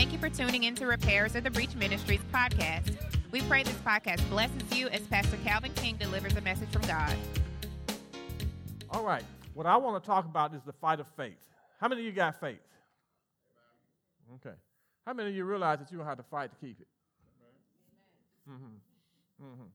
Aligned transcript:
Thank 0.00 0.14
you 0.14 0.18
for 0.18 0.30
tuning 0.30 0.64
in 0.64 0.74
to 0.76 0.86
Repairers 0.86 1.36
of 1.36 1.44
the 1.44 1.50
Breach 1.50 1.74
Ministries 1.74 2.22
podcast. 2.32 2.96
We 3.32 3.42
pray 3.42 3.64
this 3.64 3.74
podcast 3.84 4.26
blesses 4.30 4.74
you 4.74 4.88
as 4.88 5.02
Pastor 5.02 5.36
Calvin 5.44 5.74
King 5.74 5.96
delivers 5.96 6.34
a 6.36 6.40
message 6.40 6.70
from 6.70 6.80
God. 6.86 7.14
All 8.88 9.04
right. 9.04 9.22
What 9.52 9.66
I 9.66 9.76
want 9.76 10.02
to 10.02 10.06
talk 10.06 10.24
about 10.24 10.54
is 10.54 10.62
the 10.62 10.72
fight 10.72 11.00
of 11.00 11.06
faith. 11.18 11.36
How 11.82 11.88
many 11.88 12.00
of 12.00 12.06
you 12.06 12.12
got 12.12 12.40
faith? 12.40 12.66
Okay. 14.36 14.56
How 15.04 15.12
many 15.12 15.28
of 15.28 15.36
you 15.36 15.44
realize 15.44 15.80
that 15.80 15.92
you 15.92 15.98
don't 15.98 16.06
have 16.06 16.16
to 16.16 16.24
fight 16.30 16.50
to 16.50 16.56
keep 16.66 16.80
it? 16.80 16.88
Mm-hmm. 18.50 19.44
Mm-hmm. 19.44 19.66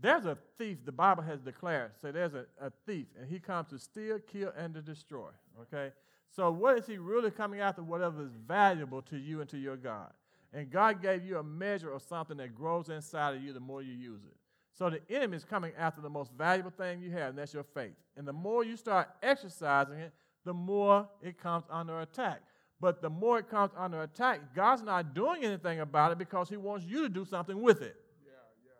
There's 0.00 0.26
a 0.26 0.38
thief, 0.58 0.78
the 0.84 0.92
Bible 0.92 1.24
has 1.24 1.40
declared. 1.40 1.90
Say 2.00 2.12
there's 2.12 2.34
a, 2.34 2.46
a 2.60 2.70
thief, 2.86 3.06
and 3.20 3.28
he 3.28 3.40
comes 3.40 3.70
to 3.70 3.80
steal, 3.80 4.20
kill, 4.20 4.52
and 4.56 4.74
to 4.74 4.80
destroy. 4.80 5.30
Okay? 5.62 5.92
So, 6.30 6.50
what 6.50 6.78
is 6.78 6.86
he 6.86 6.98
really 6.98 7.30
coming 7.30 7.60
after? 7.60 7.82
Whatever 7.82 8.22
is 8.22 8.32
valuable 8.46 9.02
to 9.02 9.16
you 9.16 9.40
and 9.40 9.48
to 9.50 9.58
your 9.58 9.76
God. 9.76 10.10
And 10.52 10.70
God 10.70 11.02
gave 11.02 11.24
you 11.24 11.38
a 11.38 11.42
measure 11.42 11.92
of 11.92 12.02
something 12.02 12.36
that 12.38 12.54
grows 12.54 12.88
inside 12.88 13.34
of 13.36 13.42
you 13.42 13.52
the 13.52 13.60
more 13.60 13.82
you 13.82 13.92
use 13.92 14.22
it. 14.24 14.36
So, 14.74 14.90
the 14.90 15.00
enemy 15.08 15.36
is 15.36 15.44
coming 15.44 15.72
after 15.78 16.00
the 16.00 16.10
most 16.10 16.32
valuable 16.32 16.70
thing 16.70 17.00
you 17.00 17.10
have, 17.12 17.30
and 17.30 17.38
that's 17.38 17.54
your 17.54 17.64
faith. 17.64 17.94
And 18.16 18.26
the 18.26 18.32
more 18.32 18.64
you 18.64 18.76
start 18.76 19.08
exercising 19.22 19.98
it, 19.98 20.12
the 20.44 20.54
more 20.54 21.08
it 21.22 21.40
comes 21.40 21.64
under 21.70 22.00
attack. 22.00 22.42
But 22.80 23.00
the 23.00 23.08
more 23.08 23.38
it 23.38 23.48
comes 23.48 23.72
under 23.76 24.02
attack, 24.02 24.54
God's 24.54 24.82
not 24.82 25.14
doing 25.14 25.44
anything 25.44 25.80
about 25.80 26.12
it 26.12 26.18
because 26.18 26.48
He 26.48 26.56
wants 26.56 26.84
you 26.86 27.02
to 27.02 27.08
do 27.08 27.24
something 27.24 27.60
with 27.60 27.80
it. 27.80 27.96
Yeah, 28.24 28.32
yeah. 28.64 28.72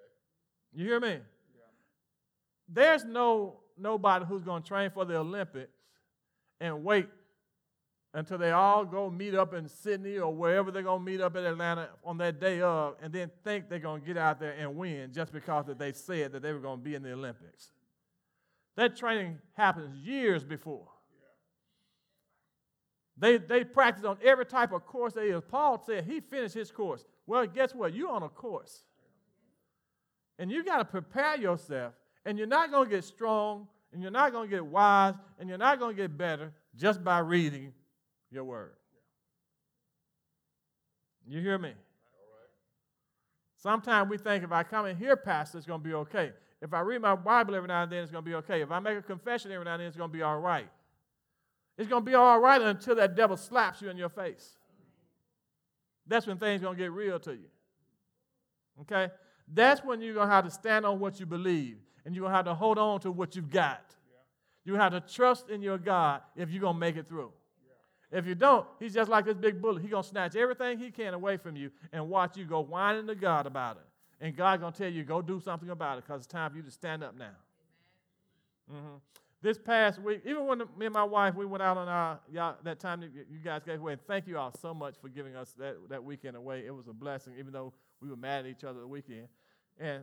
Okay. 0.00 0.82
You 0.82 0.84
hear 0.86 1.00
me? 1.00 1.20
Yeah. 1.54 1.62
There's 2.68 3.04
no 3.04 3.60
nobody 3.78 4.24
who's 4.24 4.42
going 4.42 4.62
to 4.62 4.68
train 4.68 4.90
for 4.90 5.04
the 5.04 5.16
Olympics 5.16 5.75
and 6.60 6.84
wait 6.84 7.08
until 8.14 8.38
they 8.38 8.50
all 8.50 8.84
go 8.84 9.10
meet 9.10 9.34
up 9.34 9.52
in 9.52 9.68
Sydney 9.68 10.18
or 10.18 10.34
wherever 10.34 10.70
they're 10.70 10.82
going 10.82 11.04
to 11.04 11.10
meet 11.10 11.20
up 11.20 11.36
in 11.36 11.44
Atlanta 11.44 11.90
on 12.02 12.16
that 12.18 12.40
day 12.40 12.62
of, 12.62 12.94
and 13.02 13.12
then 13.12 13.30
think 13.44 13.68
they're 13.68 13.78
going 13.78 14.00
to 14.00 14.06
get 14.06 14.16
out 14.16 14.40
there 14.40 14.52
and 14.52 14.74
win 14.74 15.12
just 15.12 15.32
because 15.32 15.66
that 15.66 15.78
they 15.78 15.92
said 15.92 16.32
that 16.32 16.42
they 16.42 16.52
were 16.52 16.60
going 16.60 16.78
to 16.78 16.84
be 16.84 16.94
in 16.94 17.02
the 17.02 17.12
Olympics. 17.12 17.72
That 18.76 18.96
training 18.96 19.38
happens 19.54 19.96
years 19.96 20.44
before. 20.44 20.88
They, 23.18 23.38
they 23.38 23.64
practice 23.64 24.04
on 24.04 24.18
every 24.22 24.44
type 24.44 24.72
of 24.72 24.84
course 24.86 25.14
there 25.14 25.24
is. 25.24 25.42
Paul 25.48 25.82
said 25.84 26.04
he 26.04 26.20
finished 26.20 26.54
his 26.54 26.70
course. 26.70 27.04
Well, 27.26 27.46
guess 27.46 27.74
what? 27.74 27.94
You're 27.94 28.10
on 28.10 28.22
a 28.22 28.28
course. 28.28 28.84
And 30.38 30.50
you 30.50 30.64
got 30.64 30.78
to 30.78 30.84
prepare 30.84 31.36
yourself. 31.38 31.94
And 32.26 32.36
you're 32.36 32.46
not 32.46 32.70
going 32.70 32.88
to 32.88 32.94
get 32.96 33.04
strong, 33.04 33.68
and 33.96 34.02
you're 34.02 34.12
not 34.12 34.30
going 34.30 34.46
to 34.46 34.54
get 34.54 34.66
wise, 34.66 35.14
and 35.38 35.48
you're 35.48 35.56
not 35.56 35.78
going 35.78 35.96
to 35.96 36.02
get 36.02 36.18
better 36.18 36.52
just 36.76 37.02
by 37.02 37.18
reading 37.20 37.72
your 38.30 38.44
word. 38.44 38.74
You 41.26 41.40
hear 41.40 41.56
me? 41.56 41.72
Sometimes 43.56 44.10
we 44.10 44.18
think 44.18 44.44
if 44.44 44.52
I 44.52 44.64
come 44.64 44.84
and 44.84 44.98
hear 44.98 45.16
Pastor, 45.16 45.56
it's 45.56 45.66
going 45.66 45.80
to 45.80 45.88
be 45.88 45.94
okay. 45.94 46.32
If 46.60 46.74
I 46.74 46.80
read 46.80 47.00
my 47.00 47.16
Bible 47.16 47.54
every 47.54 47.68
now 47.68 47.84
and 47.84 47.90
then, 47.90 48.02
it's 48.02 48.12
going 48.12 48.22
to 48.22 48.30
be 48.30 48.34
okay. 48.34 48.60
If 48.60 48.70
I 48.70 48.80
make 48.80 48.98
a 48.98 49.02
confession 49.02 49.50
every 49.50 49.64
now 49.64 49.72
and 49.72 49.80
then, 49.80 49.88
it's 49.88 49.96
going 49.96 50.10
to 50.10 50.14
be 50.14 50.22
all 50.22 50.40
right. 50.40 50.68
It's 51.78 51.88
going 51.88 52.04
to 52.04 52.06
be 52.06 52.14
all 52.14 52.38
right 52.38 52.60
until 52.60 52.96
that 52.96 53.16
devil 53.16 53.38
slaps 53.38 53.80
you 53.80 53.88
in 53.88 53.96
your 53.96 54.10
face. 54.10 54.58
That's 56.06 56.26
when 56.26 56.36
things 56.36 56.60
going 56.60 56.76
to 56.76 56.82
get 56.82 56.92
real 56.92 57.18
to 57.20 57.32
you. 57.32 57.48
Okay? 58.82 59.10
That's 59.48 59.82
when 59.82 60.02
you're 60.02 60.12
going 60.12 60.28
to 60.28 60.34
have 60.34 60.44
to 60.44 60.50
stand 60.50 60.84
on 60.84 61.00
what 61.00 61.18
you 61.18 61.24
believe 61.24 61.78
and 62.06 62.14
you're 62.14 62.22
going 62.22 62.32
to 62.32 62.36
have 62.36 62.46
to 62.46 62.54
hold 62.54 62.78
on 62.78 63.00
to 63.00 63.10
what 63.10 63.36
you've 63.36 63.50
got. 63.50 63.84
You 64.64 64.76
have 64.76 64.92
to 64.92 65.00
trust 65.00 65.50
in 65.50 65.60
your 65.60 65.76
God 65.76 66.22
if 66.36 66.50
you're 66.50 66.62
going 66.62 66.76
to 66.76 66.80
make 66.80 66.96
it 66.96 67.08
through. 67.08 67.32
If 68.10 68.26
you 68.26 68.34
don't, 68.34 68.66
he's 68.80 68.94
just 68.94 69.10
like 69.10 69.26
this 69.26 69.36
big 69.36 69.60
bully. 69.60 69.82
He's 69.82 69.90
going 69.90 70.02
to 70.02 70.08
snatch 70.08 70.36
everything 70.36 70.78
he 70.78 70.90
can 70.90 71.12
away 71.12 71.36
from 71.36 71.56
you 71.56 71.70
and 71.92 72.08
watch 72.08 72.36
you 72.38 72.46
go 72.46 72.60
whining 72.60 73.06
to 73.08 73.14
God 73.14 73.46
about 73.46 73.76
it. 73.76 74.24
And 74.24 74.34
God's 74.34 74.60
going 74.62 74.72
to 74.72 74.78
tell 74.78 74.90
you, 74.90 75.04
go 75.04 75.20
do 75.20 75.40
something 75.40 75.68
about 75.68 75.98
it 75.98 76.04
because 76.06 76.22
it's 76.22 76.26
time 76.26 76.50
for 76.50 76.56
you 76.56 76.62
to 76.62 76.70
stand 76.70 77.04
up 77.04 77.18
now. 77.18 77.36
Mm-hmm 78.72 78.96
this 79.46 79.58
past 79.58 80.00
week, 80.00 80.22
even 80.24 80.44
when 80.46 80.58
me 80.76 80.86
and 80.86 80.92
my 80.92 81.04
wife, 81.04 81.34
we 81.34 81.46
went 81.46 81.62
out 81.62 81.76
on 81.76 81.86
our, 81.86 82.18
y'all, 82.32 82.56
that 82.64 82.80
time 82.80 83.00
that 83.00 83.10
you 83.14 83.38
guys 83.44 83.62
gave 83.64 83.78
away, 83.80 83.92
and 83.92 84.02
thank 84.06 84.26
you 84.26 84.36
all 84.36 84.52
so 84.60 84.74
much 84.74 84.96
for 85.00 85.08
giving 85.08 85.36
us 85.36 85.54
that, 85.58 85.76
that 85.88 86.02
weekend 86.02 86.36
away. 86.36 86.64
It 86.66 86.74
was 86.74 86.88
a 86.88 86.92
blessing, 86.92 87.34
even 87.38 87.52
though 87.52 87.72
we 88.00 88.08
were 88.08 88.16
mad 88.16 88.44
at 88.44 88.50
each 88.50 88.64
other 88.64 88.80
the 88.80 88.88
weekend. 88.88 89.28
And, 89.78 90.02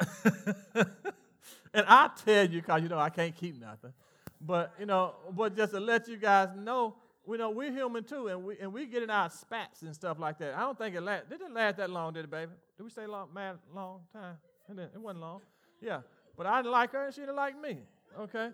and 0.74 1.86
I 1.86 2.10
tell 2.24 2.44
you, 2.48 2.60
because, 2.60 2.82
you 2.82 2.88
know, 2.88 2.98
I 2.98 3.10
can't 3.10 3.34
keep 3.34 3.60
nothing. 3.60 3.92
But, 4.40 4.74
you 4.78 4.86
know, 4.86 5.14
but 5.32 5.56
just 5.56 5.72
to 5.72 5.80
let 5.80 6.08
you 6.08 6.16
guys 6.16 6.48
know, 6.56 6.94
we 7.26 7.38
know 7.38 7.50
we're 7.50 7.70
human 7.70 8.02
too, 8.02 8.28
and 8.28 8.42
we 8.42 8.58
and 8.58 8.72
we 8.72 8.86
get 8.86 9.02
in 9.02 9.10
our 9.10 9.28
spats 9.30 9.82
and 9.82 9.94
stuff 9.94 10.18
like 10.18 10.38
that. 10.38 10.54
I 10.56 10.60
don't 10.60 10.76
think 10.76 10.96
it 10.96 11.02
last. 11.02 11.24
It 11.30 11.38
didn't 11.38 11.54
last 11.54 11.76
that 11.76 11.90
long, 11.90 12.14
did 12.14 12.24
it, 12.24 12.30
baby? 12.30 12.52
Did 12.76 12.82
we 12.82 12.90
stay 12.90 13.06
long, 13.06 13.28
mad, 13.34 13.58
long 13.74 14.00
time? 14.12 14.36
It, 14.70 14.90
it 14.94 15.00
wasn't 15.00 15.20
long. 15.20 15.40
Yeah, 15.80 16.00
but 16.36 16.46
I 16.46 16.58
didn't 16.58 16.72
like 16.72 16.92
her, 16.92 17.04
and 17.06 17.14
she 17.14 17.20
didn't 17.20 17.36
like 17.36 17.60
me. 17.60 17.78
Okay? 18.18 18.50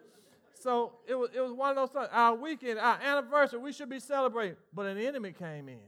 So 0.55 0.93
it 1.07 1.15
was, 1.15 1.31
it 1.35 1.41
was 1.41 1.53
one 1.53 1.71
of 1.71 1.77
those 1.77 1.91
things. 1.91 2.09
Our 2.13 2.35
weekend, 2.35 2.79
our 2.79 2.99
anniversary, 3.01 3.61
we 3.61 3.73
should 3.73 3.89
be 3.89 4.01
celebrating, 4.01 4.57
but 4.75 4.87
an 4.87 4.99
enemy 4.99 5.33
came 5.33 5.69
in. 5.69 5.79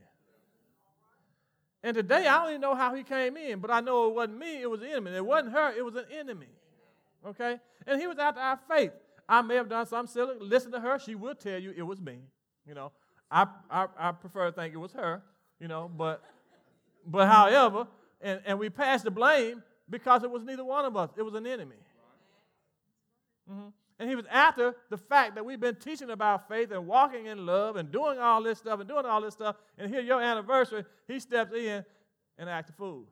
And 1.83 1.95
today, 1.95 2.27
I 2.27 2.43
don't 2.43 2.51
even 2.51 2.61
know 2.61 2.75
how 2.75 2.95
he 2.95 3.03
came 3.03 3.37
in, 3.37 3.61
but 3.61 3.71
I 3.71 3.81
know 3.81 4.09
it 4.09 4.15
wasn't 4.15 4.39
me, 4.39 4.63
it 4.63 4.71
was 4.71 4.81
the 4.81 4.91
enemy. 4.91 5.13
It 5.15 5.25
wasn't 5.25 5.53
her, 5.53 5.73
it 5.77 5.85
was 5.85 5.95
an 5.95 6.07
enemy. 6.13 6.49
Okay? 7.27 7.59
And 7.87 8.01
he 8.01 8.07
was 8.07 8.19
after 8.19 8.41
our 8.41 8.59
faith. 8.69 8.93
I 9.29 9.43
may 9.43 9.57
have 9.57 9.69
done 9.69 9.87
something 9.87 10.13
silly. 10.13 10.35
Listen 10.41 10.73
to 10.73 10.81
her, 10.81 10.99
she 10.99 11.15
will 11.15 11.35
tell 11.35 11.59
you 11.59 11.73
it 11.77 11.83
was 11.83 12.01
me. 12.01 12.19
You 12.67 12.75
know, 12.75 12.93
I, 13.31 13.47
I, 13.71 13.87
I 13.97 14.13
prefer 14.13 14.47
to 14.47 14.53
think 14.53 14.75
it 14.75 14.79
was 14.79 14.93
her, 14.93 15.23
you 15.61 15.69
know, 15.69 15.91
but, 15.95 16.23
but 17.07 17.29
however, 17.29 17.87
and, 18.21 18.41
and 18.45 18.59
we 18.59 18.71
passed 18.71 19.05
the 19.05 19.11
blame 19.11 19.63
because 19.89 20.23
it 20.25 20.31
was 20.31 20.43
neither 20.43 20.65
one 20.65 20.85
of 20.85 20.97
us, 20.97 21.11
it 21.17 21.23
was 21.23 21.35
an 21.35 21.47
enemy. 21.47 21.77
Mm-hmm. 23.51 23.69
And 23.99 24.09
he 24.09 24.15
was 24.15 24.27
after 24.31 24.77
the 24.91 24.97
fact 24.97 25.35
that 25.35 25.45
we've 25.45 25.59
been 25.59 25.75
teaching 25.75 26.11
about 26.11 26.49
faith 26.49 26.71
and 26.71 26.87
walking 26.87 27.27
in 27.27 27.45
love 27.45 27.77
and 27.77 27.91
doing 27.91 28.19
all 28.19 28.43
this 28.43 28.59
stuff 28.59 28.79
and 28.79 28.89
doing 28.89 29.05
all 29.05 29.21
this 29.21 29.35
stuff. 29.35 29.57
And 29.77 29.93
here, 29.93 30.01
your 30.01 30.23
anniversary, 30.23 30.85
he 31.09 31.19
steps 31.19 31.53
in 31.53 31.85
and 32.39 32.49
acts 32.49 32.71
a 32.71 32.73
fool. 32.73 33.07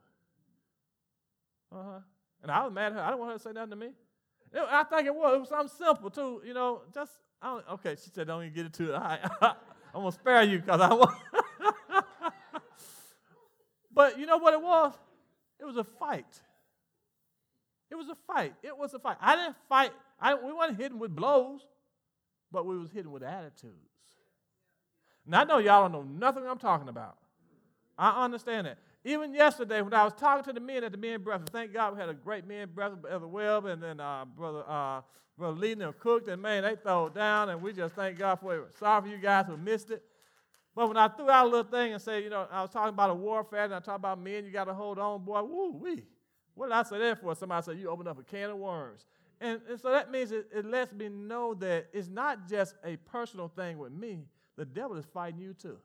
Uh 1.73 1.83
huh. 1.83 1.99
And 2.43 2.53
I 2.53 2.65
was 2.65 2.73
mad 2.73 2.93
at 2.93 2.93
her. 2.93 3.01
I 3.01 3.07
didn't 3.09 3.19
want 3.19 3.33
her 3.33 3.39
to 3.39 3.43
say 3.43 3.53
nothing 3.53 3.71
to 3.71 3.77
me. 3.77 3.87
It, 4.53 4.63
I 4.71 4.85
think 4.85 5.07
it 5.07 5.15
was. 5.15 5.35
It 5.35 5.41
was 5.41 5.49
something 5.49 5.77
simple, 5.77 6.11
too. 6.11 6.43
You 6.47 6.55
know, 6.55 6.83
just, 6.95 7.11
I 7.43 7.49
don't, 7.49 7.65
okay, 7.73 7.97
she 8.03 8.11
said, 8.11 8.29
don't 8.29 8.43
even 8.43 8.55
get 8.55 8.67
it 8.67 8.73
to 8.75 8.95
it. 8.95 8.97
I, 8.97 9.19
I'm 9.93 10.03
going 10.03 10.13
to 10.13 10.13
spare 10.13 10.43
you 10.45 10.61
because 10.61 10.81
I 10.81 10.95
want. 10.95 11.17
but 13.93 14.21
you 14.21 14.27
know 14.27 14.39
what 14.39 14.55
it 14.55 14.63
was? 14.63 14.93
It 15.59 15.65
was 15.65 15.77
a 15.77 15.85
fight. 15.85 16.41
It 17.91 17.97
was 17.97 18.09
a 18.09 18.17
fight. 18.27 18.55
It 18.63 18.77
was 18.77 18.95
a 18.95 19.01
fight. 19.01 19.17
I 19.21 19.35
didn't 19.35 19.57
fight 19.69 19.91
I, 20.19 20.35
we 20.35 20.53
weren't 20.53 20.77
hitting 20.77 20.99
with 20.99 21.15
blows, 21.15 21.61
but 22.51 22.67
we 22.67 22.79
was 22.79 22.91
hitting 22.91 23.11
with 23.11 23.23
attitudes. 23.23 23.75
Now 25.27 25.41
I 25.41 25.45
know 25.45 25.59
y'all 25.59 25.89
don't 25.89 25.93
know 25.93 26.27
nothing 26.27 26.47
I'm 26.47 26.59
talking 26.59 26.89
about. 26.89 27.17
I 27.99 28.25
understand 28.25 28.67
that. 28.67 28.79
Even 29.05 29.33
yesterday, 29.33 29.83
when 29.83 29.95
I 29.95 30.05
was 30.05 30.13
talking 30.15 30.45
to 30.45 30.53
the 30.53 30.61
men 30.61 30.85
at 30.85 30.93
the 30.93 30.99
men 30.99 31.23
breakfast, 31.23 31.53
thank 31.53 31.73
God 31.73 31.95
we 31.95 32.01
had 32.01 32.09
a 32.09 32.15
great 32.15 32.47
men 32.47 32.69
breakfast, 32.75 33.03
Brother 33.03 33.27
Webb 33.27 33.67
and 33.67 33.83
then 33.83 34.01
uh, 34.01 34.25
Brother 34.25 34.65
uh, 34.69 35.01
Brother 35.39 35.59
Lee 35.59 35.73
and 35.73 35.99
cooked, 35.99 36.29
and 36.29 36.41
man, 36.41 36.63
they 36.63 36.77
throw 36.77 37.07
it 37.07 37.15
down, 37.15 37.51
and 37.51 37.61
we 37.61 37.73
just 37.73 37.95
thank 37.95 38.19
God 38.19 38.37
for 38.37 38.55
it. 38.55 38.79
Sorry 38.79 39.03
for 39.03 39.09
you 39.09 39.19
guys 39.19 39.45
who 39.47 39.57
missed 39.59 39.91
it. 39.91 40.03
But 40.75 40.89
when 40.89 40.97
I 40.97 41.09
threw 41.09 41.29
out 41.29 41.47
a 41.47 41.49
little 41.49 41.71
thing 41.71 41.93
and 41.93 42.01
said, 42.01 42.25
you 42.25 42.31
know, 42.31 42.47
I 42.51 42.63
was 42.63 42.71
talking 42.71 42.91
about 42.91 43.11
a 43.11 43.15
warfare, 43.15 43.65
and 43.65 43.75
I 43.75 43.81
talked 43.81 43.99
about 43.99 44.19
men, 44.19 44.45
you 44.45 44.51
got 44.51 44.65
to 44.65 44.75
hold 44.75 44.99
on, 44.99 45.25
boy, 45.25 45.43
woo 45.43 45.73
wee. 45.73 46.05
What 46.55 46.69
did 46.69 46.73
I 46.73 46.83
say 46.85 46.99
there 46.99 47.17
for? 47.17 47.35
Somebody 47.35 47.65
said, 47.65 47.79
you 47.79 47.91
opened 47.91 48.09
up 48.09 48.19
a 48.19 48.23
can 48.23 48.51
of 48.51 48.57
worms. 48.57 49.05
And, 49.41 49.61
and 49.69 49.79
so 49.79 49.91
that 49.91 50.11
means 50.11 50.33
it, 50.33 50.47
it 50.55 50.65
lets 50.65 50.93
me 50.93 51.09
know 51.09 51.55
that 51.55 51.89
it's 51.93 52.09
not 52.09 52.49
just 52.49 52.75
a 52.85 52.97
personal 52.97 53.49
thing 53.49 53.79
with 53.79 53.93
me, 53.93 54.21
the 54.57 54.65
devil 54.65 54.97
is 54.97 55.05
fighting 55.05 55.41
you 55.41 55.53
too. 55.53 55.77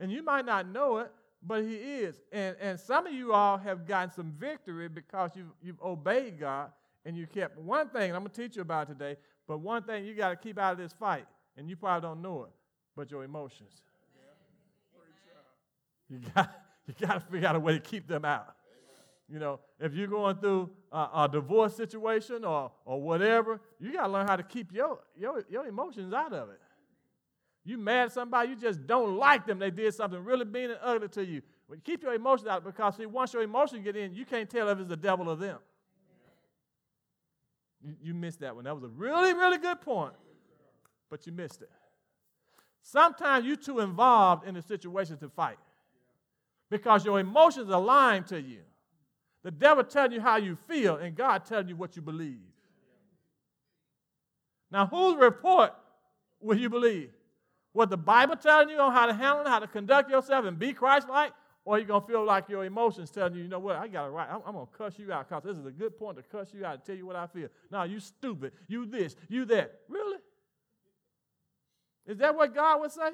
And 0.00 0.10
you 0.10 0.22
might 0.22 0.46
not 0.46 0.66
know 0.68 0.98
it, 0.98 1.12
but 1.42 1.62
he 1.62 1.74
is. 1.74 2.20
And, 2.32 2.56
and 2.60 2.80
some 2.80 3.06
of 3.06 3.12
you 3.12 3.32
all 3.32 3.58
have 3.58 3.86
gotten 3.86 4.10
some 4.10 4.32
victory 4.38 4.88
because 4.88 5.32
you've, 5.34 5.52
you've 5.62 5.80
obeyed 5.82 6.38
God 6.40 6.70
and 7.04 7.16
you 7.16 7.26
kept 7.26 7.58
one 7.58 7.88
thing, 7.88 8.12
I'm 8.14 8.22
going 8.22 8.30
to 8.30 8.42
teach 8.42 8.56
you 8.56 8.62
about 8.62 8.88
today, 8.88 9.16
but 9.46 9.58
one 9.58 9.82
thing 9.82 10.04
you 10.04 10.14
got 10.14 10.30
to 10.30 10.36
keep 10.36 10.58
out 10.58 10.72
of 10.72 10.78
this 10.78 10.92
fight, 10.92 11.26
and 11.56 11.68
you 11.68 11.76
probably 11.76 12.06
don't 12.06 12.22
know 12.22 12.44
it, 12.44 12.50
but 12.96 13.10
your 13.10 13.24
emotions. 13.24 13.82
You 16.10 16.20
got, 16.34 16.50
you 16.86 17.06
got 17.06 17.14
to 17.14 17.20
figure 17.20 17.48
out 17.48 17.56
a 17.56 17.60
way 17.60 17.74
to 17.74 17.80
keep 17.80 18.06
them 18.06 18.24
out. 18.24 18.54
You 19.30 19.38
know, 19.38 19.60
if 19.78 19.94
you're 19.94 20.06
going 20.06 20.36
through 20.36 20.70
a, 20.90 21.08
a 21.14 21.28
divorce 21.30 21.76
situation 21.76 22.44
or, 22.44 22.72
or 22.84 23.00
whatever, 23.00 23.60
you 23.78 23.92
got 23.92 24.06
to 24.06 24.12
learn 24.12 24.26
how 24.26 24.36
to 24.36 24.42
keep 24.42 24.72
your, 24.72 25.00
your, 25.18 25.44
your 25.50 25.66
emotions 25.66 26.14
out 26.14 26.32
of 26.32 26.48
it. 26.48 26.60
You 27.64 27.76
mad 27.76 28.06
at 28.06 28.12
somebody, 28.12 28.48
you 28.48 28.56
just 28.56 28.86
don't 28.86 29.18
like 29.18 29.46
them. 29.46 29.58
They 29.58 29.70
did 29.70 29.92
something 29.92 30.24
really 30.24 30.46
mean 30.46 30.70
and 30.70 30.78
ugly 30.82 31.08
to 31.08 31.24
you. 31.24 31.42
Keep 31.84 32.02
your 32.02 32.14
emotions 32.14 32.48
out 32.48 32.64
because 32.64 32.96
see, 32.96 33.04
once 33.04 33.34
your 33.34 33.42
emotions 33.42 33.84
get 33.84 33.94
in, 33.94 34.14
you 34.14 34.24
can't 34.24 34.48
tell 34.48 34.68
if 34.70 34.78
it's 34.78 34.88
the 34.88 34.96
devil 34.96 35.28
or 35.28 35.36
them. 35.36 35.58
You, 37.84 37.94
you 38.02 38.14
missed 38.14 38.40
that 38.40 38.54
one. 38.54 38.64
That 38.64 38.74
was 38.74 38.84
a 38.84 38.88
really, 38.88 39.34
really 39.34 39.58
good 39.58 39.82
point, 39.82 40.14
but 41.10 41.26
you 41.26 41.32
missed 41.32 41.60
it. 41.60 41.70
Sometimes 42.80 43.44
you're 43.44 43.56
too 43.56 43.80
involved 43.80 44.48
in 44.48 44.54
the 44.54 44.62
situation 44.62 45.18
to 45.18 45.28
fight 45.28 45.58
because 46.70 47.04
your 47.04 47.20
emotions 47.20 47.70
are 47.70 47.80
lying 47.80 48.24
to 48.24 48.40
you. 48.40 48.60
The 49.44 49.50
devil 49.50 49.84
telling 49.84 50.12
you 50.12 50.20
how 50.20 50.36
you 50.36 50.56
feel, 50.56 50.96
and 50.96 51.14
God 51.14 51.44
telling 51.44 51.68
you 51.68 51.76
what 51.76 51.96
you 51.96 52.02
believe. 52.02 52.40
Now, 54.70 54.86
whose 54.86 55.16
report 55.16 55.72
will 56.40 56.58
you 56.58 56.68
believe? 56.68 57.10
What 57.72 57.90
the 57.90 57.96
Bible 57.96 58.36
telling 58.36 58.68
you 58.68 58.78
on 58.78 58.92
how 58.92 59.06
to 59.06 59.14
handle 59.14 59.42
it, 59.42 59.48
how 59.48 59.60
to 59.60 59.66
conduct 59.66 60.10
yourself 60.10 60.44
and 60.44 60.58
be 60.58 60.72
Christ-like, 60.72 61.32
or 61.64 61.78
you 61.78 61.84
gonna 61.84 62.04
feel 62.06 62.24
like 62.24 62.48
your 62.48 62.64
emotions 62.64 63.10
telling 63.10 63.34
you, 63.34 63.42
you 63.42 63.48
know 63.48 63.58
what, 63.58 63.76
I 63.76 63.88
got 63.88 64.06
it 64.06 64.10
right. 64.10 64.28
I'm, 64.30 64.40
I'm 64.46 64.54
gonna 64.54 64.66
cuss 64.76 64.98
you 64.98 65.12
out 65.12 65.28
because 65.28 65.44
this 65.44 65.56
is 65.56 65.66
a 65.66 65.70
good 65.70 65.98
point 65.98 66.16
to 66.16 66.22
cuss 66.22 66.52
you 66.52 66.64
out 66.64 66.74
and 66.74 66.84
tell 66.84 66.96
you 66.96 67.06
what 67.06 67.16
I 67.16 67.26
feel. 67.26 67.48
No, 67.70 67.82
you 67.84 68.00
stupid. 68.00 68.52
You 68.66 68.86
this. 68.86 69.14
You 69.28 69.44
that. 69.46 69.80
Really? 69.88 70.18
Is 72.06 72.16
that 72.18 72.34
what 72.34 72.54
God 72.54 72.80
would 72.80 72.90
say? 72.90 73.10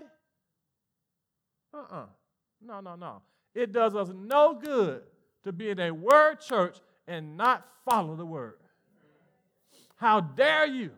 Uh-uh. 1.75 2.07
No, 2.65 2.81
no, 2.81 2.95
no. 2.95 3.23
It 3.55 3.73
does 3.73 3.95
us 3.95 4.09
no 4.15 4.55
good 4.55 5.03
to 5.45 5.53
be 5.53 5.71
in 5.71 5.79
a 5.79 5.91
word 5.91 6.41
church 6.41 6.79
and 7.07 7.37
not 7.37 7.67
follow 7.85 8.17
the 8.17 8.27
word. 8.27 8.57
How 9.97 10.21
dare 10.21 10.67
you? 10.67 10.91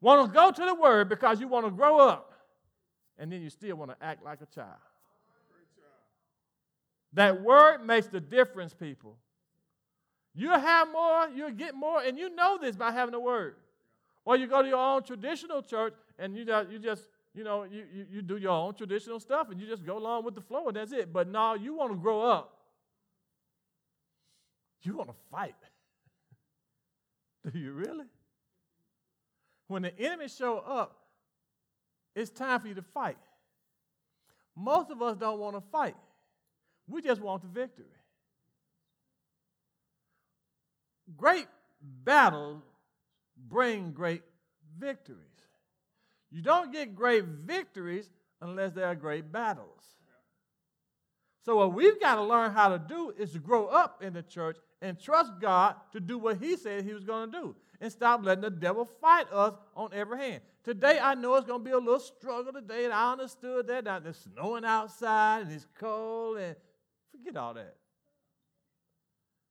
Want 0.00 0.26
to 0.26 0.32
go 0.32 0.50
to 0.50 0.64
the 0.64 0.74
word 0.74 1.08
because 1.08 1.40
you 1.40 1.48
want 1.48 1.66
to 1.66 1.70
grow 1.70 1.98
up, 1.98 2.32
and 3.18 3.30
then 3.30 3.42
you 3.42 3.50
still 3.50 3.76
want 3.76 3.90
to 3.90 3.96
act 4.04 4.24
like 4.24 4.40
a 4.40 4.46
child. 4.46 4.78
That 7.12 7.42
word 7.42 7.84
makes 7.84 8.06
the 8.06 8.20
difference, 8.20 8.72
people. 8.72 9.16
You'll 10.34 10.58
have 10.58 10.90
more, 10.92 11.28
you'll 11.34 11.50
get 11.50 11.74
more, 11.74 12.00
and 12.02 12.16
you 12.16 12.34
know 12.34 12.56
this 12.60 12.76
by 12.76 12.92
having 12.92 13.12
the 13.12 13.20
word. 13.20 13.56
Or 14.24 14.36
you 14.36 14.46
go 14.46 14.62
to 14.62 14.68
your 14.68 14.78
own 14.78 15.02
traditional 15.02 15.62
church 15.62 15.94
and 16.18 16.36
you 16.36 16.44
just, 16.44 16.70
you 16.70 16.78
just 16.78 17.02
you 17.34 17.44
know, 17.44 17.64
you, 17.64 17.84
you, 17.92 18.06
you 18.10 18.22
do 18.22 18.36
your 18.36 18.50
own 18.50 18.74
traditional 18.74 19.20
stuff 19.20 19.48
and 19.50 19.60
you 19.60 19.66
just 19.66 19.84
go 19.84 19.98
along 19.98 20.24
with 20.24 20.34
the 20.34 20.40
flow 20.40 20.68
and 20.68 20.76
that's 20.76 20.92
it. 20.92 21.12
But 21.12 21.28
now 21.28 21.54
you 21.54 21.74
want 21.74 21.92
to 21.92 21.98
grow 21.98 22.22
up. 22.22 22.56
You 24.82 24.96
want 24.96 25.10
to 25.10 25.16
fight. 25.30 25.54
do 27.52 27.58
you 27.58 27.72
really? 27.72 28.06
When 29.68 29.82
the 29.82 29.96
enemy 29.98 30.26
show 30.28 30.58
up, 30.58 30.96
it's 32.14 32.30
time 32.30 32.60
for 32.60 32.68
you 32.68 32.74
to 32.74 32.82
fight. 32.82 33.18
Most 34.56 34.90
of 34.90 35.00
us 35.00 35.16
don't 35.16 35.38
want 35.38 35.54
to 35.54 35.62
fight. 35.70 35.94
We 36.88 37.02
just 37.02 37.20
want 37.20 37.42
the 37.42 37.48
victory. 37.48 37.86
Great 41.16 41.46
battles 42.04 42.62
bring 43.48 43.92
great 43.92 44.22
victories. 44.78 45.29
You 46.30 46.42
don't 46.42 46.72
get 46.72 46.94
great 46.94 47.24
victories 47.24 48.10
unless 48.40 48.72
there 48.72 48.86
are 48.86 48.94
great 48.94 49.30
battles. 49.32 49.82
So, 51.44 51.56
what 51.56 51.74
we've 51.74 51.98
got 52.00 52.16
to 52.16 52.22
learn 52.22 52.52
how 52.52 52.68
to 52.68 52.78
do 52.78 53.12
is 53.18 53.32
to 53.32 53.38
grow 53.38 53.66
up 53.66 54.02
in 54.02 54.12
the 54.12 54.22
church 54.22 54.58
and 54.82 55.00
trust 55.00 55.32
God 55.40 55.74
to 55.92 56.00
do 56.00 56.18
what 56.18 56.38
He 56.38 56.56
said 56.56 56.84
He 56.84 56.92
was 56.92 57.04
going 57.04 57.32
to 57.32 57.38
do 57.38 57.56
and 57.80 57.90
stop 57.90 58.24
letting 58.24 58.42
the 58.42 58.50
devil 58.50 58.84
fight 59.00 59.26
us 59.32 59.54
on 59.74 59.90
every 59.92 60.18
hand. 60.18 60.42
Today, 60.62 60.98
I 61.02 61.14
know 61.14 61.34
it's 61.36 61.46
going 61.46 61.60
to 61.60 61.64
be 61.64 61.70
a 61.70 61.78
little 61.78 61.98
struggle 61.98 62.52
today, 62.52 62.84
and 62.84 62.92
I 62.92 63.12
understood 63.12 63.66
that. 63.68 63.84
Now, 63.84 64.00
it's 64.04 64.26
snowing 64.34 64.66
outside 64.66 65.42
and 65.42 65.52
it's 65.52 65.66
cold, 65.78 66.36
and 66.36 66.54
forget 67.10 67.36
all 67.38 67.54
that. 67.54 67.76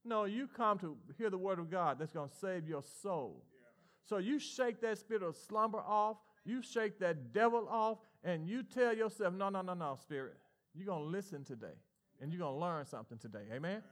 No, 0.04 0.24
you 0.24 0.46
come 0.46 0.78
to 0.78 0.96
hear 1.18 1.28
the 1.28 1.38
word 1.38 1.58
of 1.58 1.70
God 1.70 1.98
that's 1.98 2.12
going 2.12 2.28
to 2.28 2.34
save 2.36 2.68
your 2.68 2.82
soul. 3.02 3.44
So 4.04 4.18
you 4.18 4.38
shake 4.38 4.80
that 4.80 4.98
spirit 4.98 5.22
of 5.22 5.36
slumber 5.36 5.78
off 5.78 6.16
you 6.50 6.62
shake 6.62 6.98
that 6.98 7.32
devil 7.32 7.68
off 7.70 7.98
and 8.24 8.46
you 8.46 8.62
tell 8.62 8.94
yourself, 8.94 9.32
no, 9.32 9.48
no, 9.48 9.62
no, 9.62 9.74
no, 9.74 9.96
spirit. 10.02 10.36
You're 10.74 10.86
going 10.86 11.04
to 11.04 11.08
listen 11.08 11.44
today 11.44 11.78
and 12.20 12.32
you're 12.32 12.40
going 12.40 12.54
to 12.54 12.60
learn 12.60 12.84
something 12.84 13.18
today. 13.18 13.44
Amen? 13.54 13.82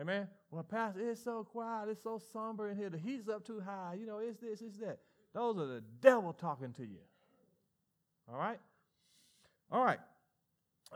Amen? 0.00 0.26
Well, 0.50 0.62
Pastor, 0.62 1.10
it's 1.10 1.22
so 1.22 1.44
quiet. 1.44 1.90
It's 1.90 2.02
so 2.02 2.20
somber 2.32 2.70
in 2.70 2.76
here. 2.76 2.88
The 2.88 2.98
heat's 2.98 3.28
up 3.28 3.46
too 3.46 3.60
high. 3.60 3.96
You 4.00 4.06
know, 4.06 4.18
it's 4.18 4.38
this, 4.38 4.62
it's 4.62 4.78
that. 4.78 4.98
Those 5.34 5.58
are 5.58 5.66
the 5.66 5.82
devil 6.00 6.32
talking 6.32 6.72
to 6.72 6.82
you. 6.82 6.98
All 8.32 8.38
right? 8.38 8.58
All 9.70 9.84
right. 9.84 9.98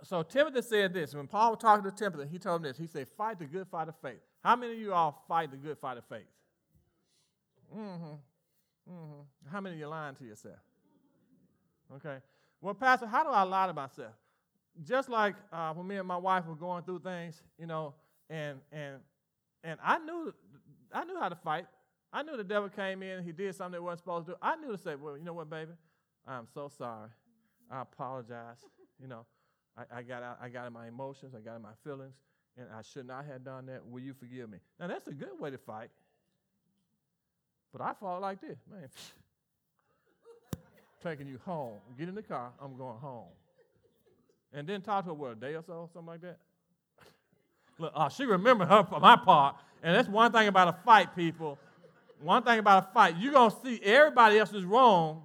So 0.02 0.22
Timothy 0.22 0.62
said 0.62 0.93
this. 0.93 1.14
When 1.14 1.26
Paul 1.26 1.52
was 1.52 1.58
talking 1.60 1.84
to 1.84 1.94
Timothy, 1.94 2.28
he 2.31 2.38
told 2.38 2.56
him 2.56 2.62
this. 2.64 2.78
He 2.78 2.87
said, 2.87 3.06
fight 3.16 3.38
the 3.38 3.46
good 3.46 3.66
fight 3.69 3.88
of 3.88 3.94
faith. 4.02 4.20
How 4.43 4.56
many 4.56 4.72
of 4.72 4.78
you 4.78 4.93
all 4.93 5.25
fight 5.28 5.50
the 5.50 5.56
good 5.56 5.78
fight 5.78 5.98
of 5.98 6.04
faith? 6.04 6.26
Mm-hmm. 7.75 8.93
Mm-hmm. 8.93 9.50
How 9.50 9.60
many 9.60 9.75
of 9.75 9.81
you 9.81 9.88
lying 9.88 10.14
to 10.16 10.25
yourself? 10.25 10.56
Okay. 11.94 12.16
Well, 12.60 12.74
Pastor, 12.74 13.06
how 13.06 13.22
do 13.22 13.30
I 13.30 13.42
lie 13.42 13.66
to 13.68 13.72
myself? 13.72 14.12
Just 14.82 15.08
like 15.08 15.36
uh, 15.52 15.72
when 15.72 15.86
me 15.86 15.96
and 15.96 16.06
my 16.06 16.16
wife 16.16 16.46
were 16.46 16.54
going 16.54 16.82
through 16.82 17.00
things, 17.00 17.40
you 17.58 17.66
know, 17.66 17.94
and 18.28 18.58
and 18.72 18.96
and 19.64 19.78
I 19.82 19.98
knew 19.98 20.34
I 20.92 21.04
knew 21.04 21.18
how 21.18 21.28
to 21.28 21.36
fight. 21.36 21.66
I 22.12 22.22
knew 22.22 22.36
the 22.36 22.44
devil 22.44 22.68
came 22.68 23.02
in, 23.02 23.22
he 23.22 23.32
did 23.32 23.54
something 23.54 23.72
that 23.72 23.82
wasn't 23.82 24.00
supposed 24.00 24.26
to 24.26 24.32
do. 24.32 24.38
I 24.40 24.56
knew 24.56 24.72
to 24.72 24.78
say, 24.78 24.94
well, 24.94 25.18
you 25.18 25.24
know 25.24 25.34
what, 25.34 25.50
baby, 25.50 25.72
I'm 26.26 26.46
so 26.54 26.70
sorry. 26.76 27.10
I 27.70 27.82
apologize. 27.82 28.58
You 28.98 29.08
know, 29.08 29.26
I, 29.76 29.98
I 29.98 30.02
got 30.02 30.22
out, 30.22 30.38
I 30.40 30.48
got 30.48 30.66
in 30.66 30.72
my 30.72 30.88
emotions, 30.88 31.34
I 31.36 31.40
got 31.40 31.56
in 31.56 31.60
my 31.60 31.74
feelings, 31.84 32.14
and 32.56 32.66
I 32.74 32.80
should 32.80 33.06
not 33.06 33.26
have 33.26 33.44
done 33.44 33.66
that. 33.66 33.86
Will 33.86 34.00
you 34.00 34.14
forgive 34.14 34.48
me? 34.48 34.56
Now 34.80 34.86
that's 34.86 35.06
a 35.06 35.12
good 35.12 35.38
way 35.38 35.50
to 35.50 35.58
fight. 35.58 35.90
But 37.74 37.82
I 37.82 37.92
fought 37.92 38.22
like 38.22 38.40
this, 38.40 38.56
man. 38.70 38.88
taking 41.06 41.29
you 41.29 41.38
home. 41.44 41.75
Get 41.99 42.08
in 42.08 42.14
the 42.14 42.23
car, 42.23 42.50
I'm 42.61 42.76
going 42.76 42.99
home. 42.99 43.29
And 44.53 44.67
then 44.67 44.81
talk 44.81 45.05
to 45.05 45.11
her, 45.11 45.14
what, 45.14 45.32
a 45.32 45.35
day 45.37 45.55
or 45.55 45.62
so, 45.62 45.88
something 45.93 46.06
like 46.06 46.20
that? 46.23 46.38
Look, 47.79 47.93
uh, 47.94 48.08
she 48.08 48.25
remembered 48.25 48.69
her 48.69 48.85
for 48.85 48.99
my 48.99 49.17
part. 49.17 49.56
And 49.82 49.94
that's 49.94 50.08
one 50.08 50.32
thing 50.32 50.49
about 50.49 50.69
a 50.69 50.73
fight, 50.85 51.14
people. 51.14 51.58
One 52.20 52.43
thing 52.43 52.58
about 52.58 52.88
a 52.88 52.93
fight, 52.93 53.17
you're 53.19 53.32
going 53.32 53.50
to 53.50 53.56
see 53.64 53.81
everybody 53.82 54.38
else 54.38 54.53
is 54.53 54.64
wrong, 54.64 55.23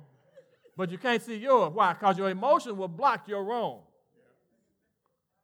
but 0.76 0.92
you 0.92 0.98
can't 0.98 1.22
see 1.22 1.38
yours. 1.38 1.72
Why? 1.74 1.94
Because 1.94 2.18
your 2.18 2.30
emotions 2.30 2.76
will 2.76 2.88
block 2.88 3.28
your 3.28 3.44
wrong. 3.44 3.80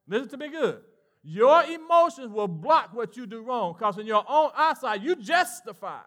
Listen 0.07 0.29
to 0.29 0.37
me 0.37 0.49
good. 0.49 0.81
Your 1.23 1.63
emotions 1.63 2.31
will 2.31 2.47
block 2.47 2.93
what 2.93 3.17
you 3.17 3.25
do 3.25 3.41
wrong 3.41 3.73
because 3.73 3.97
in 3.97 4.05
your 4.05 4.23
own 4.27 4.51
eyesight, 4.55 5.01
you 5.01 5.15
justify. 5.15 6.01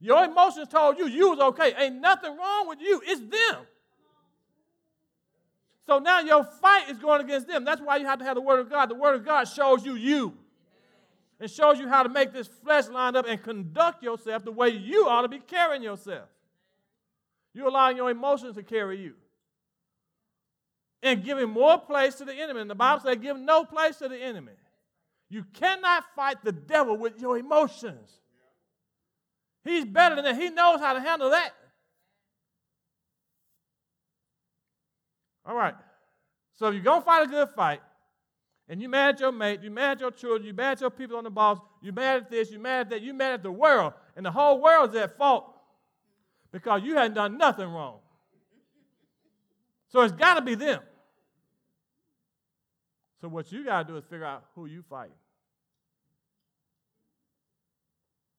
Your 0.00 0.24
emotions 0.24 0.68
told 0.68 0.98
you 0.98 1.06
you 1.06 1.30
was 1.30 1.40
okay. 1.40 1.74
Ain't 1.78 2.00
nothing 2.00 2.36
wrong 2.36 2.68
with 2.68 2.80
you. 2.80 3.00
It's 3.04 3.20
them. 3.20 3.66
So 5.86 5.98
now 5.98 6.20
your 6.20 6.44
fight 6.44 6.90
is 6.90 6.98
going 6.98 7.20
against 7.20 7.46
them. 7.46 7.64
That's 7.64 7.80
why 7.80 7.96
you 7.96 8.06
have 8.06 8.18
to 8.18 8.24
have 8.24 8.34
the 8.34 8.40
Word 8.40 8.58
of 8.58 8.68
God. 8.68 8.90
The 8.90 8.94
Word 8.94 9.14
of 9.14 9.24
God 9.24 9.44
shows 9.44 9.86
you 9.86 9.94
you. 9.94 10.34
It 11.38 11.50
shows 11.50 11.78
you 11.78 11.88
how 11.88 12.02
to 12.02 12.08
make 12.08 12.32
this 12.32 12.48
flesh 12.64 12.88
line 12.88 13.14
up 13.14 13.26
and 13.28 13.42
conduct 13.42 14.02
yourself 14.02 14.44
the 14.44 14.52
way 14.52 14.70
you 14.70 15.06
ought 15.08 15.22
to 15.22 15.28
be 15.28 15.38
carrying 15.38 15.82
yourself. 15.82 16.28
You're 17.54 17.68
allowing 17.68 17.96
your 17.96 18.10
emotions 18.10 18.56
to 18.56 18.62
carry 18.62 19.00
you. 19.00 19.14
And 21.02 21.22
giving 21.22 21.50
more 21.50 21.78
place 21.78 22.16
to 22.16 22.24
the 22.24 22.34
enemy. 22.34 22.62
And 22.62 22.70
the 22.70 22.74
Bible 22.74 23.02
says, 23.02 23.18
give 23.20 23.38
no 23.38 23.64
place 23.64 23.96
to 23.98 24.08
the 24.08 24.18
enemy. 24.18 24.52
You 25.28 25.44
cannot 25.54 26.04
fight 26.16 26.42
the 26.42 26.52
devil 26.52 26.96
with 26.96 27.20
your 27.20 27.38
emotions. 27.38 28.10
He's 29.66 29.84
better 29.84 30.16
than 30.16 30.24
that. 30.24 30.36
He 30.36 30.50
knows 30.50 30.80
how 30.80 30.92
to 30.92 31.00
handle 31.00 31.30
that. 31.30 31.50
All 35.44 35.56
right. 35.56 35.74
So 36.54 36.68
if 36.68 36.74
you're 36.74 36.82
going 36.82 37.00
to 37.00 37.04
fight 37.04 37.26
a 37.26 37.26
good 37.26 37.48
fight, 37.54 37.80
and 38.68 38.82
you 38.82 38.88
mad 38.88 39.14
at 39.14 39.20
your 39.20 39.32
mate, 39.32 39.62
you 39.62 39.70
mad 39.70 39.92
at 39.92 40.00
your 40.00 40.10
children, 40.10 40.46
you 40.46 40.54
mad 40.54 40.72
at 40.72 40.80
your 40.80 40.90
people 40.90 41.16
on 41.16 41.24
the 41.24 41.30
boss, 41.30 41.58
you're 41.82 41.92
mad 41.92 42.22
at 42.22 42.30
this, 42.30 42.50
you're 42.50 42.60
mad 42.60 42.80
at 42.80 42.90
that, 42.90 43.02
you're 43.02 43.14
mad 43.14 43.34
at 43.34 43.42
the 43.42 43.52
world, 43.52 43.92
and 44.16 44.26
the 44.26 44.30
whole 44.30 44.60
world's 44.60 44.94
at 44.96 45.16
fault 45.16 45.52
because 46.52 46.82
you 46.82 46.96
hadn't 46.96 47.14
done 47.14 47.38
nothing 47.38 47.68
wrong. 47.68 47.98
So 49.88 50.00
it's 50.00 50.12
got 50.12 50.34
to 50.34 50.42
be 50.42 50.54
them. 50.54 50.80
So 53.20 53.28
what 53.28 53.50
you 53.52 53.64
got 53.64 53.86
to 53.86 53.92
do 53.92 53.96
is 53.98 54.04
figure 54.04 54.24
out 54.24 54.44
who 54.54 54.66
you 54.66 54.82
fight. 54.88 55.12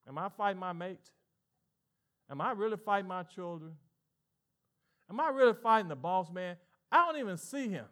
Am 0.07 0.17
I 0.17 0.29
fighting 0.29 0.59
my 0.59 0.73
mate? 0.73 0.99
Am 2.29 2.41
I 2.41 2.51
really 2.51 2.77
fighting 2.77 3.07
my 3.07 3.23
children? 3.23 3.71
Am 5.09 5.19
I 5.19 5.29
really 5.29 5.53
fighting 5.53 5.87
the 5.87 5.95
boss 5.95 6.31
man? 6.31 6.57
I 6.91 7.05
don't 7.05 7.19
even 7.19 7.37
see 7.37 7.69
him. 7.69 7.85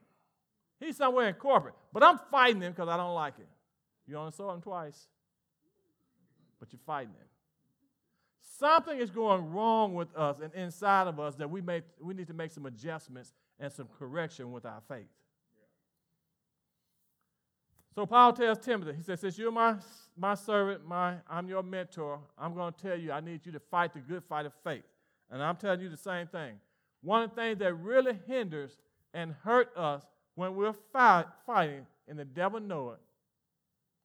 He's 0.79 0.97
somewhere 0.97 1.29
in 1.29 1.35
corporate, 1.35 1.75
but 1.93 2.03
I'm 2.03 2.19
fighting 2.29 2.61
him 2.61 2.73
because 2.73 2.89
I 2.89 2.97
don't 2.97 3.13
like 3.13 3.37
him. 3.37 3.47
You 4.07 4.17
only 4.17 4.31
saw 4.31 4.53
him 4.53 4.61
twice, 4.61 5.07
but 6.59 6.71
you're 6.71 6.79
fighting 6.85 7.13
him. 7.13 7.27
Something 8.57 8.99
is 8.99 9.09
going 9.09 9.51
wrong 9.51 9.93
with 9.93 10.15
us 10.15 10.37
and 10.41 10.53
inside 10.53 11.07
of 11.07 11.19
us 11.19 11.35
that 11.35 11.49
we, 11.49 11.61
make, 11.61 11.83
we 11.99 12.13
need 12.13 12.27
to 12.27 12.33
make 12.33 12.51
some 12.51 12.65
adjustments 12.65 13.33
and 13.59 13.71
some 13.71 13.87
correction 13.99 14.51
with 14.51 14.65
our 14.65 14.81
faith. 14.87 15.07
So 17.95 18.05
Paul 18.05 18.33
tells 18.33 18.57
Timothy, 18.59 18.93
he 18.97 19.03
says, 19.03 19.21
since 19.21 19.37
you're 19.37 19.53
my, 19.53 19.75
my 20.17 20.35
servant, 20.35 20.85
my, 20.85 21.15
I'm 21.29 21.47
your 21.47 21.63
mentor, 21.63 22.19
I'm 22.37 22.53
going 22.53 22.73
to 22.73 22.81
tell 22.81 22.99
you 22.99 23.13
I 23.13 23.21
need 23.21 23.45
you 23.45 23.53
to 23.53 23.59
fight 23.59 23.93
the 23.93 24.01
good 24.01 24.21
fight 24.25 24.45
of 24.45 24.51
faith. 24.65 24.83
And 25.31 25.41
I'm 25.41 25.55
telling 25.55 25.79
you 25.79 25.87
the 25.87 25.95
same 25.95 26.27
thing. 26.27 26.59
one 27.01 27.21
of 27.21 27.29
the 27.29 27.35
things 27.35 27.59
that 27.59 27.73
really 27.75 28.17
hinders 28.27 28.77
and 29.13 29.33
hurt 29.43 29.69
us 29.77 30.03
when 30.33 30.55
we're 30.55 30.73
fight, 30.91 31.25
fighting, 31.45 31.85
and 32.07 32.19
the 32.19 32.25
devil 32.25 32.59
know 32.59 32.89
it, 32.89 32.99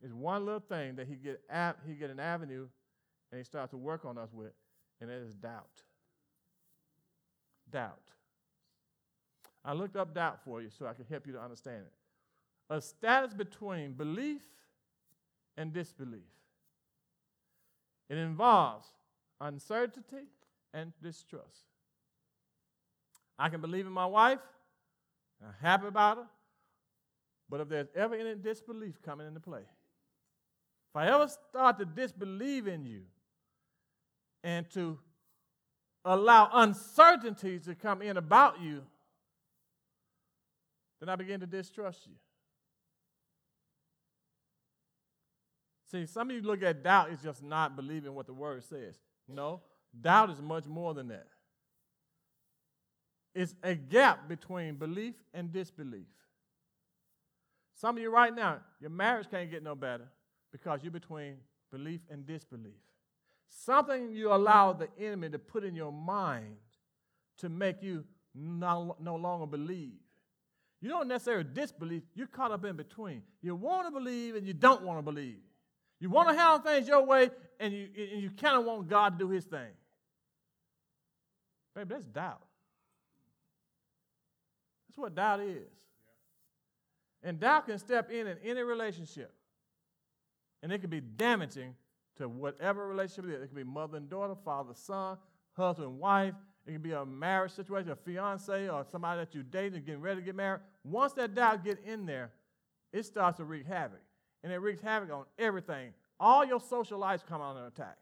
is 0.07 0.15
one 0.15 0.45
little 0.45 0.61
thing 0.61 0.97
that 0.97 1.09
he 1.09 1.17
get 1.17 1.41
he 1.87 1.95
get 1.95 2.11
an 2.11 2.21
avenue, 2.21 2.67
and 3.33 3.39
he 3.39 3.45
starts 3.45 3.71
to 3.71 3.77
work 3.77 4.05
on 4.05 4.17
us 4.17 4.29
with, 4.33 4.53
and 5.01 5.11
it 5.11 5.23
is 5.27 5.35
doubt. 5.35 5.83
Doubt. 7.71 7.99
I 9.65 9.73
looked 9.73 9.97
up 9.97 10.15
doubt 10.15 10.39
for 10.45 10.63
you 10.63 10.71
so 10.71 10.87
I 10.87 10.95
can 10.95 11.05
help 11.11 11.27
you 11.27 11.33
to 11.35 11.41
understand 11.41 11.83
it. 11.87 11.93
A 12.71 12.81
status 12.81 13.35
between 13.35 13.93
belief 13.93 14.43
and 15.57 15.73
disbelief. 15.73 16.23
It 18.09 18.17
involves 18.17 18.87
uncertainty 19.41 20.29
and 20.73 20.93
distrust. 21.03 21.65
I 23.39 23.49
can 23.49 23.61
believe 23.61 23.87
in 23.87 23.93
my 23.93 24.07
wife, 24.07 24.39
I'm 25.43 25.55
happy 25.61 25.87
about 25.87 26.19
her, 26.19 26.27
but 27.49 27.61
if 27.61 27.69
there's 27.69 27.89
ever 27.95 28.15
any 28.15 28.35
disbelief 28.37 29.01
coming 29.03 29.27
into 29.27 29.41
play, 29.41 29.61
if 29.61 30.97
I 30.97 31.09
ever 31.09 31.29
start 31.29 31.79
to 31.79 31.85
disbelieve 31.85 32.67
in 32.69 32.85
you 32.85 33.03
and 34.45 34.69
to 34.71 34.99
allow 36.05 36.51
uncertainties 36.53 37.65
to 37.65 37.75
come 37.75 38.03
in 38.03 38.17
about 38.17 38.61
you, 38.61 38.83
then 41.01 41.09
I 41.09 41.17
begin 41.17 41.41
to 41.41 41.47
distrust 41.47 42.07
you. 42.07 42.15
See, 45.91 46.07
some 46.07 46.31
of 46.31 46.37
you 46.37 46.43
look 46.43 46.63
at 46.63 46.83
doubt 46.83 47.11
as 47.11 47.21
just 47.21 47.43
not 47.43 47.75
believing 47.75 48.15
what 48.15 48.27
the 48.27 48.33
word 48.33 48.63
says. 48.63 48.97
No, 49.27 49.61
doubt 50.01 50.31
is 50.31 50.41
much 50.41 50.67
more 50.67 50.95
than 50.95 51.09
that. 51.09 51.27
It's 53.35 53.55
a 53.63 53.75
gap 53.75 54.29
between 54.29 54.77
belief 54.77 55.15
and 55.35 55.53
disbelief. 55.53 56.07
Some 57.75 57.97
of 57.97 58.03
you 58.03 58.11
right 58.11 58.35
now, 58.35 58.59
your 58.81 58.91
marriage 58.91 59.27
can't 59.31 59.51
get 59.51 59.63
no 59.63 59.75
better 59.75 60.07
because 60.53 60.81
you're 60.83 60.93
between 60.93 61.37
belief 61.73 62.01
and 62.11 62.27
disbelief. 62.27 62.75
Something 63.49 64.13
you 64.13 64.33
allow 64.33 64.73
the 64.73 64.89
enemy 64.99 65.31
to 65.31 65.39
put 65.39 65.65
in 65.65 65.75
your 65.75 65.93
mind 65.93 66.57
to 67.39 67.49
make 67.49 67.83
you 67.83 68.05
no, 68.35 68.97
no 69.01 69.17
longer 69.17 69.47
believe. 69.47 69.95
You 70.81 70.89
don't 70.89 71.09
necessarily 71.09 71.49
disbelieve, 71.53 72.03
you're 72.15 72.27
caught 72.27 72.53
up 72.53 72.65
in 72.65 72.77
between. 72.77 73.23
You 73.43 73.55
want 73.55 73.87
to 73.89 73.91
believe 73.91 74.37
and 74.37 74.47
you 74.47 74.55
don't 74.55 74.83
want 74.83 74.99
to 74.99 75.03
believe. 75.03 75.39
You 76.01 76.09
want 76.09 76.31
to 76.31 76.35
handle 76.35 76.59
things 76.59 76.89
your 76.89 77.05
way 77.05 77.31
and 77.59 77.73
you, 77.73 77.89
and 77.97 78.23
you 78.23 78.31
kind 78.31 78.57
of 78.57 78.65
want 78.65 78.89
God 78.89 79.19
to 79.19 79.25
do 79.27 79.31
his 79.31 79.45
thing. 79.45 79.69
Baby, 81.75 81.89
that's 81.91 82.07
doubt. 82.07 82.43
That's 84.89 84.99
what 84.99 85.15
doubt 85.15 85.41
is. 85.41 85.69
And 87.23 87.39
doubt 87.39 87.67
can 87.67 87.79
step 87.79 88.11
in 88.11 88.27
in 88.27 88.39
any 88.43 88.63
relationship. 88.63 89.33
And 90.63 90.73
it 90.73 90.81
can 90.81 90.91
be 90.91 91.01
damaging 91.01 91.75
to 92.17 92.29
whatever 92.29 92.87
relationship 92.87 93.31
it 93.31 93.35
is. 93.35 93.43
It 93.43 93.47
can 93.49 93.57
be 93.57 93.65
mother 93.65 93.99
and 93.99 94.09
daughter, 94.09 94.35
father, 94.43 94.73
son, 94.75 95.19
husband, 95.53 95.89
and 95.89 95.99
wife. 95.99 96.35
It 96.67 96.73
can 96.73 96.83
be 96.83 96.93
a 96.93 97.05
marriage 97.05 97.53
situation, 97.53 97.91
a 97.91 97.97
fiance, 97.97 98.69
or 98.69 98.85
somebody 98.91 99.21
that 99.21 99.35
you 99.35 99.43
date 99.43 99.75
and 99.75 99.85
getting 99.85 100.01
ready 100.01 100.21
to 100.21 100.25
get 100.25 100.35
married. 100.35 100.61
Once 100.83 101.13
that 101.15 101.35
doubt 101.35 101.65
get 101.65 101.79
in 101.85 102.07
there, 102.07 102.31
it 102.93 103.05
starts 103.05 103.37
to 103.37 103.45
wreak 103.45 103.67
havoc. 103.67 104.01
And 104.43 104.53
it 104.53 104.59
wreaks 104.59 104.81
havoc 104.81 105.13
on 105.13 105.25
everything. 105.39 105.93
All 106.19 106.45
your 106.45 106.61
social 106.61 106.99
lives 106.99 107.23
come 107.27 107.41
under 107.41 107.67
attack. 107.67 107.97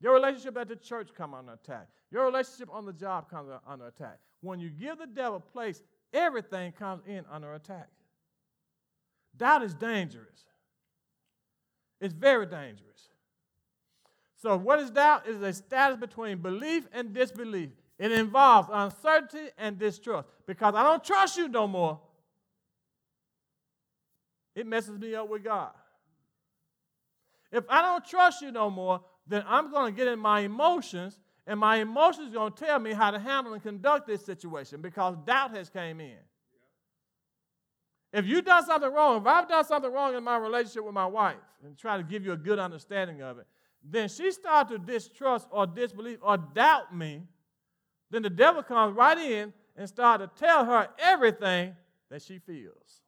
Your 0.00 0.14
relationship 0.14 0.56
at 0.56 0.68
the 0.68 0.76
church 0.76 1.10
come 1.16 1.34
under 1.34 1.52
attack. 1.52 1.88
Your 2.10 2.26
relationship 2.26 2.68
on 2.72 2.84
the 2.84 2.92
job 2.92 3.30
comes 3.30 3.50
under 3.66 3.86
attack. 3.86 4.18
When 4.40 4.60
you 4.60 4.70
give 4.70 4.98
the 4.98 5.06
devil 5.06 5.40
place, 5.40 5.82
everything 6.12 6.72
comes 6.72 7.02
in 7.06 7.24
under 7.30 7.54
attack. 7.54 7.88
Doubt 9.36 9.62
is 9.62 9.74
dangerous. 9.74 10.44
It's 12.00 12.14
very 12.14 12.46
dangerous. 12.46 13.08
So, 14.36 14.56
what 14.58 14.78
is 14.78 14.90
doubt? 14.90 15.26
It 15.26 15.36
is 15.36 15.42
a 15.42 15.52
status 15.54 15.96
between 15.96 16.38
belief 16.38 16.86
and 16.92 17.14
disbelief. 17.14 17.70
It 17.98 18.12
involves 18.12 18.68
uncertainty 18.70 19.50
and 19.56 19.78
distrust. 19.78 20.28
Because 20.46 20.74
I 20.74 20.82
don't 20.82 21.02
trust 21.02 21.38
you 21.38 21.48
no 21.48 21.66
more, 21.66 22.00
it 24.54 24.66
messes 24.66 24.98
me 24.98 25.14
up 25.14 25.28
with 25.28 25.44
God. 25.44 25.72
If 27.50 27.64
I 27.68 27.82
don't 27.82 28.04
trust 28.04 28.42
you 28.42 28.50
no 28.50 28.70
more, 28.70 29.00
then 29.26 29.44
I'm 29.46 29.70
going 29.70 29.94
to 29.94 29.96
get 29.96 30.08
in 30.08 30.18
my 30.18 30.40
emotions, 30.40 31.18
and 31.46 31.58
my 31.60 31.76
emotions 31.76 32.30
are 32.30 32.38
going 32.38 32.52
to 32.52 32.64
tell 32.64 32.78
me 32.78 32.92
how 32.92 33.10
to 33.10 33.18
handle 33.18 33.52
and 33.52 33.62
conduct 33.62 34.06
this 34.06 34.24
situation 34.24 34.80
because 34.80 35.16
doubt 35.24 35.56
has 35.56 35.68
came 35.68 36.00
in. 36.00 36.18
If 38.12 38.26
you've 38.26 38.44
done 38.44 38.64
something 38.64 38.92
wrong, 38.92 39.20
if 39.20 39.26
I've 39.26 39.48
done 39.48 39.64
something 39.64 39.92
wrong 39.92 40.14
in 40.14 40.22
my 40.22 40.36
relationship 40.36 40.84
with 40.84 40.94
my 40.94 41.06
wife, 41.06 41.36
and 41.64 41.76
try 41.76 41.96
to 41.96 42.02
give 42.02 42.24
you 42.24 42.32
a 42.32 42.36
good 42.36 42.58
understanding 42.58 43.22
of 43.22 43.38
it, 43.38 43.46
then 43.82 44.08
she 44.08 44.30
starts 44.30 44.70
to 44.70 44.78
distrust 44.78 45.48
or 45.50 45.66
disbelieve 45.66 46.18
or 46.22 46.36
doubt 46.36 46.94
me, 46.94 47.22
then 48.10 48.22
the 48.22 48.30
devil 48.30 48.62
comes 48.62 48.96
right 48.96 49.18
in 49.18 49.52
and 49.76 49.88
starts 49.88 50.24
to 50.24 50.30
tell 50.44 50.64
her 50.64 50.88
everything 50.98 51.74
that 52.10 52.22
she 52.22 52.38
feels. 52.38 53.02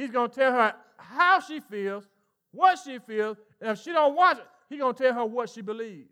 He's 0.00 0.10
going 0.10 0.30
to 0.30 0.34
tell 0.34 0.52
her 0.52 0.74
how 0.96 1.40
she 1.40 1.60
feels, 1.60 2.08
what 2.52 2.78
she 2.82 2.98
feels, 3.00 3.36
and 3.60 3.72
if 3.72 3.82
she 3.82 3.92
don't 3.92 4.16
watch 4.16 4.38
it, 4.38 4.46
he's 4.70 4.80
going 4.80 4.94
to 4.94 5.02
tell 5.02 5.12
her 5.12 5.26
what 5.26 5.50
she 5.50 5.60
believes. 5.60 6.08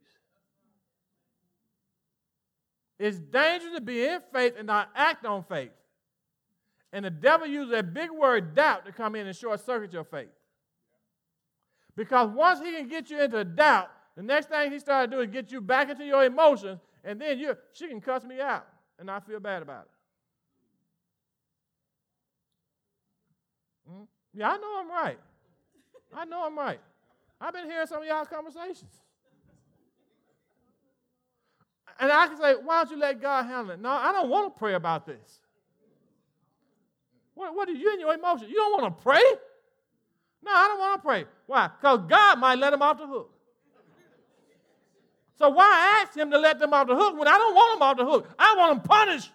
It's 2.99 3.18
dangerous 3.18 3.76
to 3.76 3.80
be 3.80 4.04
in 4.04 4.21
faith 4.30 4.54
and 4.59 4.66
not 4.66 4.90
act 4.95 5.25
on 5.25 5.42
faith. 5.42 5.71
And 6.92 7.02
the 7.02 7.11
devil 7.11 7.47
uses 7.47 7.71
that 7.71 7.95
big 7.95 8.11
word 8.11 8.54
doubt 8.54 8.85
to 8.85 8.92
come 8.92 9.14
in 9.14 9.26
and 9.26 9.35
short 9.35 9.64
circuit 9.64 9.90
your 9.90 10.04
faith. 10.04 10.28
Because 11.97 12.28
once 12.28 12.61
he 12.61 12.73
can 12.73 12.88
get 12.88 13.09
you 13.09 13.23
into 13.23 13.42
doubt, 13.42 13.88
the 14.16 14.23
next 14.23 14.50
thing 14.50 14.71
he 14.71 14.78
starts 14.80 15.11
to 15.11 15.16
do 15.16 15.23
is 15.23 15.30
get 15.30 15.50
you 15.50 15.62
back 15.62 15.88
into 15.88 16.04
your 16.04 16.25
emotions, 16.25 16.78
and 17.04 17.18
then 17.18 17.38
you 17.38 17.57
she 17.73 17.88
can 17.88 18.02
cuss 18.02 18.23
me 18.25 18.38
out, 18.38 18.66
and 18.99 19.11
I 19.11 19.21
feel 19.21 19.40
bad 19.40 19.62
about 19.62 19.87
it. 19.87 19.90
Mm? 23.90 24.07
Yeah, 24.38 24.50
I 24.50 24.57
know 24.59 24.78
I'm 24.78 24.88
right. 24.88 25.18
I 26.14 26.25
know 26.25 26.47
I'm 26.47 26.57
right. 26.57 26.78
I've 27.40 27.52
been 27.52 27.64
hearing 27.64 27.88
some 27.88 28.02
of 28.02 28.07
y'all 28.07 28.25
conversations. 28.25 28.92
And 31.99 32.12
I 32.12 32.28
can 32.28 32.37
say, 32.37 32.54
why 32.62 32.85
don't 32.85 32.92
you 32.92 32.99
let 32.99 33.21
God 33.21 33.47
handle 33.47 33.73
it? 33.73 33.80
No, 33.80 33.90
I 33.90 34.12
don't 34.12 34.30
want 34.30 34.54
to 34.54 34.57
pray 34.57 34.75
about 34.75 35.07
this. 35.07 35.40
What, 37.35 37.57
what 37.57 37.68
are 37.68 37.73
you 37.73 37.92
in 37.92 37.99
your 37.99 38.14
emotions? 38.14 38.49
You 38.49 38.54
don't 38.54 38.80
want 38.80 38.97
to 38.97 39.02
pray? 39.02 39.23
No, 40.45 40.52
I 40.52 40.68
don't 40.68 40.78
want 40.78 41.02
to 41.02 41.09
pray. 41.09 41.25
Why? 41.47 41.68
Because 41.68 42.02
God 42.09 42.38
might 42.38 42.61
let 42.61 42.73
him 42.73 42.80
off 42.80 42.99
the 42.99 43.09
hook. 43.09 43.33
So 45.35 45.49
why 45.49 46.00
ask 46.00 46.16
him 46.16 46.30
to 46.30 46.38
let 46.38 46.61
them 46.61 46.73
off 46.73 46.87
the 46.87 46.95
hook 46.95 47.18
when 47.18 47.26
I 47.26 47.37
don't 47.38 47.54
want 47.57 47.75
them 47.75 47.83
off 47.83 47.97
the 47.97 48.04
hook? 48.04 48.28
I 48.38 48.54
want 48.57 48.71
them 48.71 48.88
punished. 48.88 49.33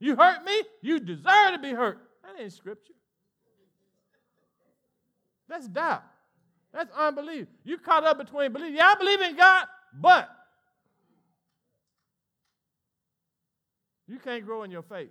You 0.00 0.16
hurt 0.16 0.44
me, 0.44 0.62
you 0.82 1.00
deserve 1.00 1.52
to 1.54 1.58
be 1.62 1.70
hurt. 1.70 1.98
That 2.34 2.42
ain't 2.42 2.52
scripture. 2.52 2.94
That's 5.48 5.68
doubt. 5.68 6.02
That's 6.72 6.90
unbelief. 6.96 7.46
You 7.64 7.78
caught 7.78 8.04
up 8.04 8.18
between 8.18 8.52
belief. 8.52 8.74
Yeah, 8.74 8.88
I 8.88 8.94
believe 8.96 9.20
in 9.20 9.36
God, 9.36 9.66
but 10.00 10.28
you 14.08 14.18
can't 14.18 14.44
grow 14.44 14.64
in 14.64 14.70
your 14.70 14.82
faith. 14.82 15.10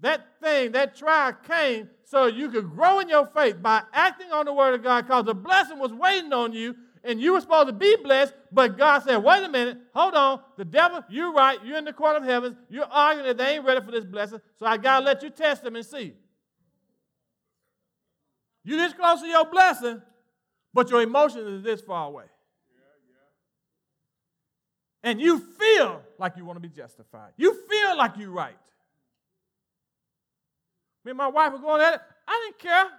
That 0.00 0.26
thing, 0.40 0.72
that 0.72 0.96
trial 0.96 1.32
came 1.46 1.88
so 2.04 2.26
you 2.26 2.50
could 2.50 2.70
grow 2.70 3.00
in 3.00 3.08
your 3.08 3.26
faith 3.26 3.60
by 3.60 3.82
acting 3.92 4.32
on 4.32 4.46
the 4.46 4.52
word 4.52 4.74
of 4.74 4.82
God 4.82 5.06
because 5.06 5.24
the 5.24 5.34
blessing 5.34 5.78
was 5.78 5.92
waiting 5.92 6.32
on 6.32 6.52
you 6.52 6.74
and 7.08 7.18
you 7.18 7.32
were 7.32 7.40
supposed 7.40 7.68
to 7.68 7.72
be 7.72 7.96
blessed, 7.96 8.34
but 8.52 8.76
God 8.76 9.02
said, 9.02 9.16
wait 9.16 9.42
a 9.42 9.48
minute, 9.48 9.78
hold 9.94 10.14
on. 10.14 10.40
The 10.58 10.64
devil, 10.64 11.02
you're 11.08 11.32
right. 11.32 11.58
You're 11.64 11.78
in 11.78 11.86
the 11.86 11.92
court 11.92 12.16
of 12.18 12.22
heavens. 12.22 12.56
You're 12.68 12.84
arguing 12.84 13.26
that 13.28 13.38
they 13.38 13.54
ain't 13.54 13.64
ready 13.64 13.84
for 13.84 13.90
this 13.90 14.04
blessing, 14.04 14.40
so 14.58 14.66
I 14.66 14.76
got 14.76 15.00
to 15.00 15.06
let 15.06 15.22
you 15.22 15.30
test 15.30 15.62
them 15.62 15.74
and 15.74 15.86
see. 15.86 16.12
You're 18.62 18.76
this 18.76 18.92
close 18.92 19.22
to 19.22 19.26
your 19.26 19.46
blessing, 19.46 20.02
but 20.74 20.90
your 20.90 21.00
emotions 21.00 21.46
is 21.48 21.62
this 21.62 21.80
far 21.80 22.08
away. 22.08 22.26
And 25.02 25.18
you 25.18 25.38
feel 25.38 26.02
like 26.18 26.36
you 26.36 26.44
want 26.44 26.56
to 26.56 26.60
be 26.60 26.68
justified. 26.68 27.30
You 27.38 27.54
feel 27.70 27.96
like 27.96 28.18
you're 28.18 28.30
right. 28.30 28.54
Me 31.06 31.12
and 31.12 31.16
my 31.16 31.28
wife 31.28 31.52
were 31.52 31.58
going 31.58 31.80
at 31.80 31.94
it. 31.94 32.00
I 32.26 32.44
didn't 32.44 32.58
care. 32.58 32.90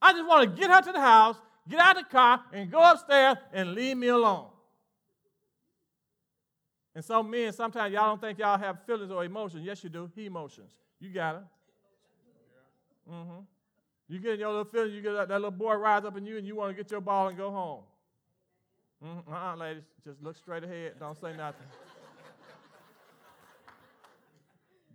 I 0.00 0.12
just 0.12 0.28
want 0.28 0.48
to 0.48 0.60
get 0.60 0.70
her 0.70 0.80
to 0.80 0.92
the 0.92 1.00
house, 1.00 1.36
get 1.70 1.80
out 1.80 1.96
of 1.96 2.04
the 2.04 2.10
car, 2.10 2.40
and 2.52 2.70
go 2.70 2.82
upstairs 2.82 3.36
and 3.52 3.74
leave 3.74 3.96
me 3.96 4.08
alone. 4.08 4.48
And 6.94 7.04
so 7.04 7.22
men, 7.22 7.52
sometimes 7.52 7.94
y'all 7.94 8.08
don't 8.08 8.20
think 8.20 8.38
y'all 8.38 8.58
have 8.58 8.84
feelings 8.84 9.12
or 9.12 9.24
emotions. 9.24 9.64
Yes, 9.64 9.82
you 9.84 9.90
do. 9.90 10.10
He 10.14 10.26
emotions. 10.26 10.72
You 10.98 11.10
got 11.10 11.36
it. 11.36 11.42
Mm-hmm. 13.10 13.40
You 14.08 14.18
get 14.18 14.38
your 14.38 14.48
little 14.48 14.64
feelings. 14.64 14.92
you 14.92 15.00
get 15.00 15.12
that, 15.12 15.28
that 15.28 15.34
little 15.34 15.50
boy 15.52 15.74
rise 15.74 16.04
up 16.04 16.16
in 16.16 16.26
you, 16.26 16.36
and 16.36 16.46
you 16.46 16.56
want 16.56 16.76
to 16.76 16.82
get 16.82 16.90
your 16.90 17.00
ball 17.00 17.28
and 17.28 17.38
go 17.38 17.50
home. 17.50 17.82
Mm, 19.04 19.32
uh-uh, 19.32 19.56
ladies, 19.56 19.84
just 20.04 20.22
look 20.22 20.36
straight 20.36 20.64
ahead. 20.64 20.94
Don't 20.98 21.18
say 21.18 21.34
nothing. 21.36 21.66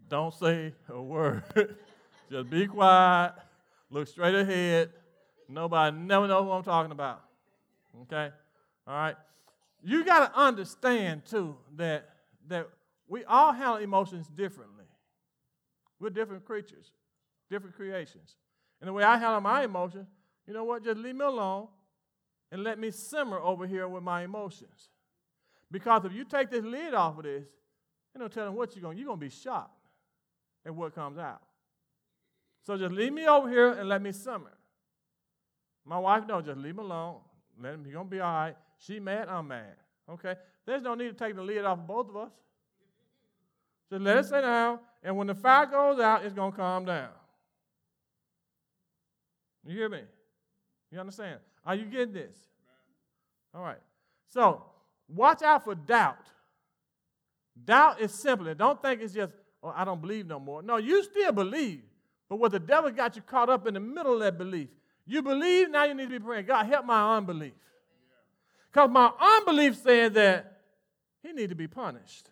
Don't 0.08 0.34
say 0.34 0.74
a 0.90 1.02
word. 1.02 1.44
just 2.30 2.50
be 2.50 2.68
quiet. 2.68 3.34
Look 3.90 4.08
straight 4.08 4.36
ahead. 4.36 4.92
Nobody 5.48 5.96
never 5.98 6.28
know 6.28 6.44
who 6.44 6.52
I'm 6.52 6.64
talking 6.64 6.92
about. 6.92 7.22
Okay? 8.04 8.32
All 8.88 8.94
right? 8.94 9.16
You 9.84 10.04
got 10.04 10.32
to 10.32 10.40
understand, 10.40 11.26
too, 11.26 11.56
that, 11.76 12.10
that 12.48 12.68
we 13.08 13.24
all 13.26 13.52
handle 13.54 13.78
emotions 13.78 14.28
differently. 14.28 14.86
We're 16.00 16.10
different 16.10 16.46
creatures, 16.46 16.92
different 17.50 17.76
creations. 17.76 18.36
And 18.82 18.88
the 18.88 18.94
way 18.94 19.04
I 19.04 19.18
handle 19.18 19.42
my 19.42 19.64
emotions, 19.64 20.08
you 20.48 20.54
know 20.54 20.64
what? 20.64 20.84
Just 20.84 20.98
leave 20.98 21.16
me 21.16 21.26
alone 21.26 21.68
and 22.52 22.64
let 22.64 22.80
me 22.80 22.92
simmer 22.92 23.40
over 23.40 23.66
here 23.66 23.88
with 23.88 24.04
my 24.04 24.24
emotions. 24.24 24.90
Because 25.72 26.06
if 26.06 26.14
you 26.14 26.26
take 26.26 26.50
this 26.50 26.64
lid 26.64 26.94
off 26.94 27.18
of 27.18 27.24
this, 27.24 27.46
you 28.14 28.22
know, 28.22 28.28
tell 28.28 28.46
them 28.46 28.56
what 28.56 28.76
you're 28.76 28.82
going, 28.82 28.98
you're 28.98 29.08
going 29.08 29.20
to 29.20 29.26
be 29.26 29.30
shocked 29.30 29.88
at 30.66 30.74
what 30.74 30.96
comes 30.96 31.18
out. 31.18 31.42
So 32.66 32.78
just 32.78 32.92
leave 32.92 33.14
me 33.14 33.28
over 33.28 33.50
here 33.50 33.72
and 33.72 33.88
let 33.88 34.02
me 34.02 34.12
simmer. 34.12 34.55
My 35.86 36.00
wife, 36.00 36.24
no, 36.28 36.42
just 36.42 36.58
leave 36.58 36.74
him 36.74 36.80
alone. 36.80 37.18
Let 37.62 37.76
him, 37.76 37.86
he's 37.86 37.94
going 37.94 38.08
to 38.08 38.12
be 38.12 38.20
all 38.20 38.34
right. 38.34 38.56
She 38.80 39.00
mad, 39.00 39.30
I'm 39.30 39.48
mad. 39.48 39.76
Okay? 40.10 40.36
There's 40.66 40.82
no 40.82 40.96
need 40.96 41.10
to 41.10 41.14
take 41.14 41.36
the 41.36 41.44
lid 41.44 41.64
off 41.64 41.80
of 41.80 41.88
both 41.88 42.10
of 42.10 42.18
us. 42.18 42.32
Just 43.90 44.02
let 44.02 44.18
it 44.18 44.26
sit 44.26 44.42
down, 44.42 44.80
and 45.04 45.16
when 45.16 45.28
the 45.28 45.36
fire 45.36 45.68
goes 45.68 46.00
out, 46.00 46.26
it's 46.26 46.34
going 46.34 46.52
to 46.52 46.58
calm 46.58 46.86
down. 46.86 47.10
You 49.64 49.78
hear 49.78 49.90
me? 49.90 50.02
You 50.92 51.00
understand? 51.00 51.40
Are 51.66 51.76
you 51.76 51.86
getting 51.86 52.14
this? 52.14 52.36
All 53.54 53.62
right. 53.62 53.80
So, 54.28 54.64
watch 55.08 55.44
out 55.44 55.64
for 55.64 55.76
doubt. 55.76 56.18
Doubt 57.64 58.02
is 58.02 58.12
simple. 58.12 58.54
Don't 58.56 58.82
think 58.82 59.02
it's 59.02 59.14
just, 59.14 59.34
oh, 59.64 59.74
I 59.76 59.86
don't 59.86 60.02
believe 60.02 60.26
no 60.26 60.40
more. 60.40 60.62
No, 60.62 60.78
you 60.78 61.04
still 61.04 61.32
believe. 61.32 61.84
But 62.28 62.38
what 62.38 62.52
the 62.52 62.60
devil 62.60 62.92
got 62.92 63.16
you 63.16 63.22
caught 63.22 63.50
up 63.50 63.68
in 63.68 63.76
the 63.76 63.80
middle 63.80 64.16
of 64.16 64.20
that 64.22 64.38
belief. 64.38 64.70
You 65.06 65.22
believe, 65.22 65.70
now 65.70 65.86
you 65.86 65.94
need 65.94 66.10
to 66.10 66.20
be 66.20 66.20
praying, 66.20 66.46
God, 66.46 66.66
help 66.66 66.86
my 66.86 67.18
unbelief. 67.18 67.54
Because 68.72 68.90
my 68.90 69.12
unbelief 69.20 69.78
said 69.78 70.16
that 70.16 70.62
he 71.22 71.32
need 71.32 71.50
to 71.50 71.56
be 71.56 71.68
punished. 71.68 72.30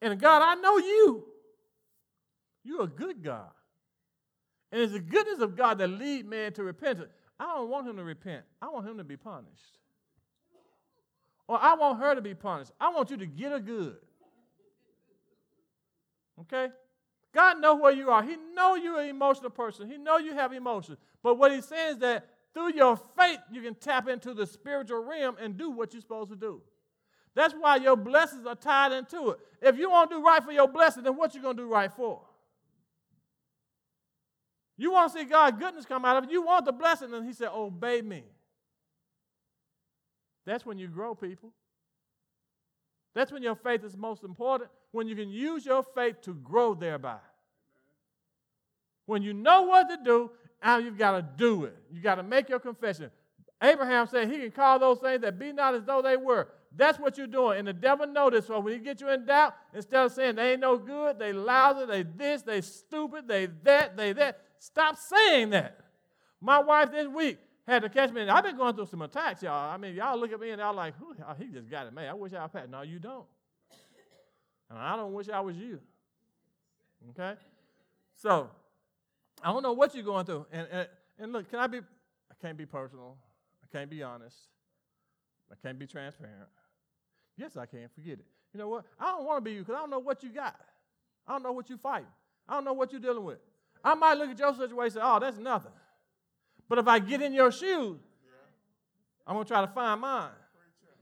And 0.00 0.18
God, 0.18 0.42
I 0.42 0.54
know 0.60 0.78
you. 0.78 1.24
You're 2.64 2.82
a 2.82 2.88
good 2.88 3.22
God. 3.22 3.50
And 4.72 4.80
it's 4.80 4.92
the 4.92 5.00
goodness 5.00 5.40
of 5.40 5.56
God 5.56 5.78
that 5.78 5.88
lead 5.88 6.26
man 6.26 6.52
to 6.54 6.64
repentance. 6.64 7.10
I 7.38 7.44
don't 7.44 7.68
want 7.68 7.88
him 7.88 7.96
to 7.96 8.04
repent. 8.04 8.44
I 8.60 8.68
want 8.68 8.86
him 8.86 8.98
to 8.98 9.04
be 9.04 9.16
punished. 9.16 9.78
Or 11.46 11.62
I 11.62 11.74
want 11.74 12.00
her 12.00 12.14
to 12.14 12.20
be 12.20 12.34
punished. 12.34 12.72
I 12.80 12.90
want 12.90 13.10
you 13.10 13.18
to 13.18 13.26
get 13.26 13.52
her 13.52 13.60
good. 13.60 13.96
Okay? 16.40 16.68
God 17.36 17.60
know 17.60 17.74
where 17.74 17.92
you 17.92 18.08
are. 18.10 18.22
He 18.22 18.36
know 18.54 18.76
you're 18.76 18.98
an 18.98 19.10
emotional 19.10 19.50
person. 19.50 19.90
He 19.90 19.98
know 19.98 20.16
you 20.16 20.32
have 20.32 20.54
emotions. 20.54 20.96
But 21.22 21.34
what 21.34 21.52
he's 21.52 21.66
saying 21.66 21.96
is 21.96 21.98
that 21.98 22.26
through 22.54 22.72
your 22.72 22.96
faith, 22.96 23.40
you 23.52 23.60
can 23.60 23.74
tap 23.74 24.08
into 24.08 24.32
the 24.32 24.46
spiritual 24.46 25.04
realm 25.04 25.36
and 25.38 25.54
do 25.54 25.70
what 25.70 25.92
you're 25.92 26.00
supposed 26.00 26.30
to 26.30 26.36
do. 26.36 26.62
That's 27.34 27.52
why 27.52 27.76
your 27.76 27.94
blessings 27.94 28.46
are 28.46 28.54
tied 28.54 28.92
into 28.92 29.32
it. 29.32 29.38
If 29.60 29.76
you 29.76 29.90
want 29.90 30.08
to 30.08 30.16
do 30.16 30.24
right 30.24 30.42
for 30.42 30.50
your 30.50 30.66
blessing, 30.66 31.02
then 31.02 31.14
what 31.14 31.34
you 31.34 31.42
going 31.42 31.58
to 31.58 31.64
do 31.64 31.68
right 31.68 31.92
for? 31.92 32.22
You 34.78 34.92
want 34.92 35.12
to 35.12 35.18
see 35.18 35.26
God's 35.26 35.58
goodness 35.58 35.84
come 35.84 36.06
out 36.06 36.16
of 36.16 36.24
it. 36.24 36.30
You 36.30 36.40
want 36.40 36.64
the 36.64 36.72
blessing, 36.72 37.12
and 37.12 37.26
He 37.26 37.34
said, 37.34 37.50
Obey 37.52 38.00
me. 38.00 38.24
That's 40.46 40.64
when 40.64 40.78
you 40.78 40.88
grow, 40.88 41.14
people. 41.14 41.52
That's 43.16 43.32
when 43.32 43.42
your 43.42 43.54
faith 43.54 43.82
is 43.82 43.96
most 43.96 44.24
important, 44.24 44.68
when 44.92 45.08
you 45.08 45.16
can 45.16 45.30
use 45.30 45.64
your 45.64 45.82
faith 45.82 46.20
to 46.24 46.34
grow 46.34 46.74
thereby. 46.74 47.16
When 49.06 49.22
you 49.22 49.32
know 49.32 49.62
what 49.62 49.88
to 49.88 49.96
do, 50.04 50.30
now 50.62 50.76
you've 50.76 50.98
got 50.98 51.12
to 51.12 51.26
do 51.38 51.64
it. 51.64 51.74
You 51.90 52.02
got 52.02 52.16
to 52.16 52.22
make 52.22 52.50
your 52.50 52.58
confession. 52.58 53.10
Abraham 53.62 54.06
said 54.06 54.30
he 54.30 54.36
can 54.36 54.50
call 54.50 54.78
those 54.78 54.98
things 54.98 55.22
that 55.22 55.38
be 55.38 55.50
not 55.50 55.74
as 55.74 55.84
though 55.84 56.02
they 56.02 56.18
were. 56.18 56.48
That's 56.76 56.98
what 56.98 57.16
you're 57.16 57.26
doing. 57.26 57.60
And 57.60 57.66
the 57.66 57.72
devil 57.72 58.06
noticed. 58.06 58.48
So 58.48 58.60
when 58.60 58.74
he 58.74 58.80
get 58.80 59.00
you 59.00 59.08
in 59.08 59.24
doubt, 59.24 59.54
instead 59.72 60.04
of 60.04 60.12
saying 60.12 60.34
they 60.34 60.52
ain't 60.52 60.60
no 60.60 60.76
good, 60.76 61.18
they 61.18 61.32
lousy, 61.32 61.86
they 61.86 62.02
this, 62.02 62.42
they 62.42 62.60
stupid, 62.60 63.26
they 63.26 63.46
that, 63.62 63.96
they 63.96 64.12
that, 64.12 64.42
stop 64.58 64.98
saying 64.98 65.50
that. 65.50 65.80
My 66.38 66.58
wife 66.58 66.90
this 66.90 67.08
week 67.08 67.38
had 67.66 67.82
to 67.82 67.88
catch 67.88 68.12
me. 68.12 68.28
I've 68.28 68.44
been 68.44 68.56
going 68.56 68.74
through 68.74 68.86
some 68.86 69.02
attacks, 69.02 69.42
y'all. 69.42 69.70
I 69.72 69.76
mean, 69.76 69.94
y'all 69.94 70.18
look 70.18 70.32
at 70.32 70.40
me 70.40 70.50
and 70.50 70.60
y'all 70.60 70.74
like, 70.74 70.94
he 71.38 71.46
just 71.46 71.68
got 71.68 71.86
it, 71.86 71.92
man. 71.92 72.08
I 72.08 72.14
wish 72.14 72.32
I 72.32 72.48
had. 72.52 72.70
No, 72.70 72.82
you 72.82 72.98
don't. 72.98 73.26
And 74.70 74.78
I 74.78 74.96
don't 74.96 75.12
wish 75.12 75.28
I 75.28 75.40
was 75.40 75.56
you. 75.56 75.80
Okay? 77.10 77.34
So, 78.14 78.50
I 79.42 79.52
don't 79.52 79.62
know 79.62 79.72
what 79.72 79.94
you're 79.94 80.04
going 80.04 80.26
through. 80.26 80.46
And, 80.52 80.66
and, 80.70 80.88
and 81.18 81.32
look, 81.32 81.50
can 81.50 81.58
I 81.58 81.66
be, 81.66 81.78
I 81.78 82.34
can't 82.40 82.56
be 82.56 82.66
personal. 82.66 83.16
I 83.62 83.76
can't 83.76 83.90
be 83.90 84.02
honest. 84.02 84.36
I 85.50 85.54
can't 85.62 85.78
be 85.78 85.86
transparent. 85.86 86.48
Yes, 87.36 87.56
I 87.56 87.66
can. 87.66 87.88
Forget 87.94 88.20
it. 88.20 88.26
You 88.52 88.58
know 88.58 88.68
what? 88.68 88.84
I 88.98 89.06
don't 89.12 89.24
want 89.24 89.38
to 89.38 89.40
be 89.42 89.52
you 89.52 89.60
because 89.60 89.74
I 89.74 89.80
don't 89.80 89.90
know 89.90 89.98
what 89.98 90.22
you 90.22 90.30
got. 90.30 90.56
I 91.26 91.32
don't 91.32 91.42
know 91.42 91.52
what 91.52 91.68
you 91.68 91.76
fighting. 91.76 92.08
I 92.48 92.54
don't 92.54 92.64
know 92.64 92.72
what 92.72 92.92
you're 92.92 93.00
dealing 93.00 93.24
with. 93.24 93.38
I 93.84 93.94
might 93.94 94.14
look 94.14 94.30
at 94.30 94.38
your 94.38 94.54
situation 94.54 94.80
and 94.80 94.92
say, 94.92 95.00
oh, 95.02 95.18
that's 95.20 95.38
nothing. 95.38 95.72
But 96.68 96.78
if 96.78 96.88
I 96.88 96.98
get 96.98 97.22
in 97.22 97.32
your 97.32 97.52
shoes, 97.52 97.98
I'm 99.26 99.34
going 99.34 99.44
to 99.44 99.48
try 99.48 99.60
to 99.60 99.72
find 99.72 100.00
mine. 100.00 100.30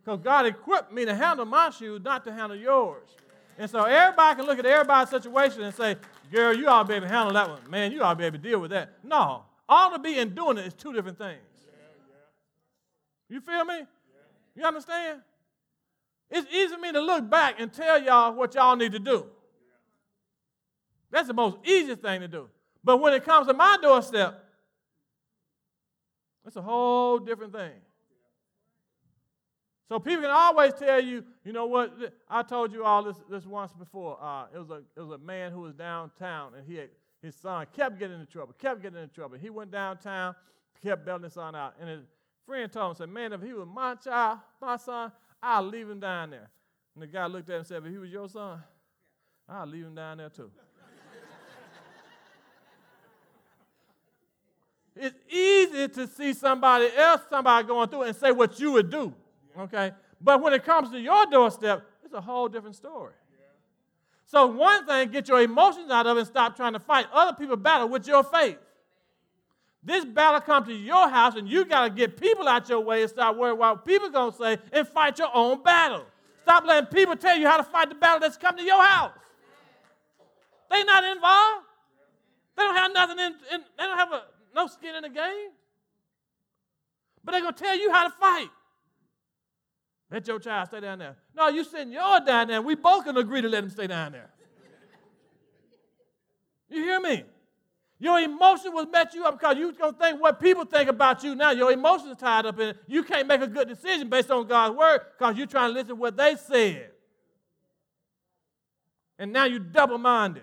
Because 0.04 0.20
God 0.20 0.46
equipped 0.46 0.92
me 0.92 1.04
to 1.04 1.14
handle 1.14 1.46
my 1.46 1.70
shoes, 1.70 2.02
not 2.04 2.24
to 2.24 2.32
handle 2.32 2.56
yours. 2.56 3.08
And 3.58 3.70
so 3.70 3.84
everybody 3.84 4.36
can 4.36 4.46
look 4.46 4.58
at 4.58 4.66
everybody's 4.66 5.10
situation 5.10 5.62
and 5.62 5.74
say, 5.74 5.96
girl, 6.32 6.54
you 6.54 6.66
ought 6.66 6.82
to 6.82 6.88
be 6.88 6.94
able 6.94 7.06
to 7.06 7.12
handle 7.12 7.32
that 7.34 7.48
one. 7.48 7.60
Man, 7.70 7.92
you 7.92 8.02
ought 8.02 8.14
to 8.14 8.18
be 8.18 8.24
able 8.24 8.38
to 8.38 8.42
deal 8.42 8.58
with 8.58 8.70
that. 8.72 8.94
No. 9.02 9.44
All 9.68 9.92
to 9.92 9.98
be 9.98 10.18
and 10.18 10.34
doing 10.34 10.58
it 10.58 10.66
is 10.66 10.74
two 10.74 10.92
different 10.92 11.18
things. 11.18 11.40
You 13.28 13.40
feel 13.40 13.64
me? 13.64 13.82
You 14.54 14.64
understand? 14.64 15.20
It's 16.30 16.52
easy 16.52 16.74
for 16.74 16.80
me 16.80 16.92
to 16.92 17.00
look 17.00 17.28
back 17.30 17.56
and 17.58 17.72
tell 17.72 18.02
y'all 18.02 18.34
what 18.34 18.54
y'all 18.54 18.76
need 18.76 18.92
to 18.92 18.98
do. 18.98 19.26
That's 21.10 21.28
the 21.28 21.34
most 21.34 21.56
easiest 21.64 22.02
thing 22.02 22.20
to 22.20 22.28
do. 22.28 22.48
But 22.82 22.98
when 22.98 23.14
it 23.14 23.24
comes 23.24 23.46
to 23.46 23.54
my 23.54 23.78
doorstep, 23.80 24.43
it's 26.46 26.56
a 26.56 26.62
whole 26.62 27.18
different 27.18 27.52
thing. 27.52 27.72
So 29.88 29.98
people 29.98 30.22
can 30.22 30.30
always 30.30 30.72
tell 30.74 31.00
you, 31.00 31.24
you 31.44 31.52
know 31.52 31.66
what? 31.66 31.94
I 32.28 32.42
told 32.42 32.72
you 32.72 32.84
all 32.84 33.02
this, 33.02 33.16
this 33.28 33.46
once 33.46 33.72
before. 33.72 34.18
Uh, 34.20 34.46
it 34.54 34.58
was 34.58 34.70
a 34.70 34.82
it 34.96 35.00
was 35.02 35.10
a 35.10 35.18
man 35.18 35.52
who 35.52 35.60
was 35.60 35.74
downtown, 35.74 36.54
and 36.54 36.66
he 36.66 36.76
had, 36.76 36.88
his 37.20 37.34
son 37.34 37.66
kept 37.72 37.98
getting 37.98 38.18
into 38.18 38.30
trouble, 38.30 38.54
kept 38.58 38.82
getting 38.82 38.98
into 38.98 39.14
trouble. 39.14 39.36
He 39.36 39.50
went 39.50 39.70
downtown, 39.70 40.34
kept 40.82 41.04
belting 41.04 41.24
his 41.24 41.34
son 41.34 41.54
out, 41.54 41.74
and 41.78 41.88
his 41.88 42.00
friend 42.46 42.72
told 42.72 42.92
him, 42.92 42.96
said, 42.96 43.08
"Man, 43.10 43.32
if 43.34 43.42
he 43.42 43.52
was 43.52 43.66
my 43.66 43.94
child, 43.96 44.38
my 44.60 44.76
son, 44.78 45.12
I'll 45.42 45.62
leave 45.62 45.88
him 45.88 46.00
down 46.00 46.30
there." 46.30 46.50
And 46.94 47.02
the 47.02 47.06
guy 47.06 47.26
looked 47.26 47.50
at 47.50 47.54
him 47.54 47.58
and 47.58 47.66
said, 47.66 47.84
"If 47.84 47.92
he 47.92 47.98
was 47.98 48.10
your 48.10 48.28
son, 48.28 48.62
I'll 49.48 49.66
leave 49.66 49.84
him 49.84 49.94
down 49.94 50.16
there 50.18 50.30
too." 50.30 50.50
It's 54.96 55.16
easy 55.28 55.88
to 55.88 56.06
see 56.06 56.32
somebody 56.32 56.88
else, 56.96 57.22
somebody 57.28 57.66
going 57.66 57.88
through, 57.88 58.02
and 58.02 58.16
say 58.16 58.30
what 58.30 58.60
you 58.60 58.72
would 58.72 58.90
do. 58.90 59.12
Okay? 59.58 59.92
But 60.20 60.40
when 60.40 60.52
it 60.52 60.64
comes 60.64 60.90
to 60.90 61.00
your 61.00 61.26
doorstep, 61.26 61.84
it's 62.04 62.14
a 62.14 62.20
whole 62.20 62.48
different 62.48 62.76
story. 62.76 63.12
So, 64.26 64.46
one 64.46 64.86
thing, 64.86 65.10
get 65.10 65.28
your 65.28 65.42
emotions 65.42 65.90
out 65.90 66.06
of 66.06 66.16
it 66.16 66.20
and 66.20 66.28
stop 66.28 66.56
trying 66.56 66.72
to 66.72 66.80
fight 66.80 67.06
other 67.12 67.36
people's 67.36 67.60
battle 67.60 67.88
with 67.88 68.06
your 68.06 68.24
faith. 68.24 68.56
This 69.82 70.04
battle 70.04 70.40
comes 70.40 70.68
to 70.68 70.74
your 70.74 71.08
house, 71.10 71.36
and 71.36 71.46
you 71.48 71.64
got 71.66 71.84
to 71.84 71.90
get 71.90 72.18
people 72.18 72.48
out 72.48 72.68
your 72.68 72.80
way 72.80 73.02
and 73.02 73.10
stop 73.10 73.36
worrying 73.36 73.58
what 73.58 73.84
people 73.84 74.08
going 74.08 74.32
to 74.32 74.38
say 74.38 74.58
and 74.72 74.88
fight 74.88 75.18
your 75.18 75.28
own 75.34 75.62
battle. 75.62 76.06
Stop 76.42 76.64
letting 76.64 76.88
people 76.88 77.16
tell 77.16 77.36
you 77.36 77.46
how 77.46 77.58
to 77.58 77.62
fight 77.62 77.90
the 77.90 77.94
battle 77.94 78.20
that's 78.20 78.36
come 78.38 78.56
to 78.56 78.62
your 78.62 78.82
house. 78.82 79.12
They 80.70 80.82
not 80.84 81.04
involved. 81.04 81.66
They 82.56 82.62
don't 82.62 82.76
have 82.76 82.92
nothing 82.94 83.18
in, 83.18 83.32
in 83.52 83.60
they 83.78 83.84
don't 83.84 83.98
have 83.98 84.12
a, 84.12 84.22
no 84.54 84.66
skin 84.66 84.94
in 84.94 85.02
the 85.02 85.08
game. 85.08 85.50
But 87.24 87.32
they're 87.32 87.40
going 87.40 87.54
to 87.54 87.62
tell 87.62 87.78
you 87.78 87.90
how 87.90 88.04
to 88.04 88.10
fight. 88.10 88.50
Let 90.10 90.26
your 90.28 90.38
child 90.38 90.68
stay 90.68 90.80
down 90.80 90.98
there. 90.98 91.16
No, 91.34 91.48
you 91.48 91.64
send 91.64 91.92
your 91.92 92.20
down 92.20 92.48
there. 92.48 92.62
We 92.62 92.74
both 92.74 93.04
can 93.04 93.16
agree 93.16 93.40
to 93.40 93.48
let 93.48 93.64
him 93.64 93.70
stay 93.70 93.86
down 93.86 94.12
there. 94.12 94.30
You 96.68 96.82
hear 96.82 97.00
me? 97.00 97.24
Your 97.98 98.20
emotion 98.20 98.74
will 98.74 98.86
met 98.86 99.14
you 99.14 99.24
up 99.24 99.38
because 99.38 99.56
you're 99.56 99.72
going 99.72 99.94
to 99.94 99.98
think 99.98 100.20
what 100.20 100.40
people 100.40 100.64
think 100.64 100.90
about 100.90 101.22
you 101.22 101.34
now. 101.34 101.52
Your 101.52 101.72
emotions 101.72 102.16
tied 102.18 102.44
up 102.44 102.58
in 102.58 102.70
it. 102.70 102.76
You 102.86 103.02
can't 103.02 103.26
make 103.26 103.40
a 103.40 103.46
good 103.46 103.68
decision 103.68 104.08
based 104.08 104.30
on 104.30 104.46
God's 104.46 104.76
word 104.76 105.00
because 105.16 105.38
you're 105.38 105.46
trying 105.46 105.70
to 105.70 105.74
listen 105.74 105.88
to 105.88 105.94
what 105.94 106.16
they 106.16 106.36
said. 106.36 106.90
And 109.18 109.32
now 109.32 109.44
you're 109.44 109.60
double 109.60 109.98
minded. 109.98 110.42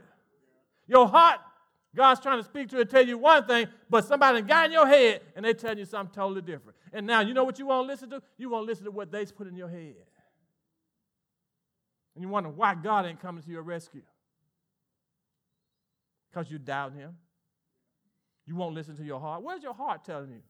Your 0.88 1.08
heart 1.08 1.40
God's 1.96 2.22
trying 2.22 2.40
to 2.40 2.44
speak 2.44 2.70
to 2.70 2.78
you 2.78 2.82
and 2.82 2.90
tell 2.90 3.06
you 3.06 3.18
one 3.18 3.46
thing, 3.46 3.68
but 3.90 4.06
somebody 4.06 4.42
got 4.42 4.68
in 4.68 4.72
your 4.72 4.88
head 4.88 5.22
and 5.36 5.44
they 5.44 5.54
tell 5.54 5.78
you 5.78 5.86
something 5.86 6.14
totally 6.14 6.42
different. 6.42 6.78
And 6.94 7.06
now 7.06 7.20
you 7.20 7.34
know 7.34 7.44
what 7.44 7.60
you 7.60 7.66
want 7.66 7.86
to 7.86 7.92
listen 7.92 8.10
to? 8.12 8.22
You 8.38 8.50
want 8.50 8.64
to 8.64 8.68
listen 8.68 8.86
to 8.86 8.92
what 8.92 9.12
they 9.12 9.26
put 9.26 9.48
in 9.48 9.56
your 9.56 9.70
head. 9.70 9.96
And 12.16 12.22
you 12.22 12.30
wonder 12.30 12.50
why 12.50 12.76
God 12.76 13.06
ain't 13.06 13.22
coming 13.22 13.44
to 13.44 13.50
your 13.50 13.62
rescue. 13.62 14.04
Because 16.32 16.50
you 16.50 16.60
doubt 16.60 16.94
him. 16.94 17.18
You 18.46 18.56
won't 18.56 18.76
listen 18.76 18.96
to 18.98 19.04
your 19.04 19.20
heart. 19.20 19.44
Where's 19.44 19.64
your 19.64 19.74
heart 19.74 20.06
telling 20.06 20.32
you? 20.32 20.42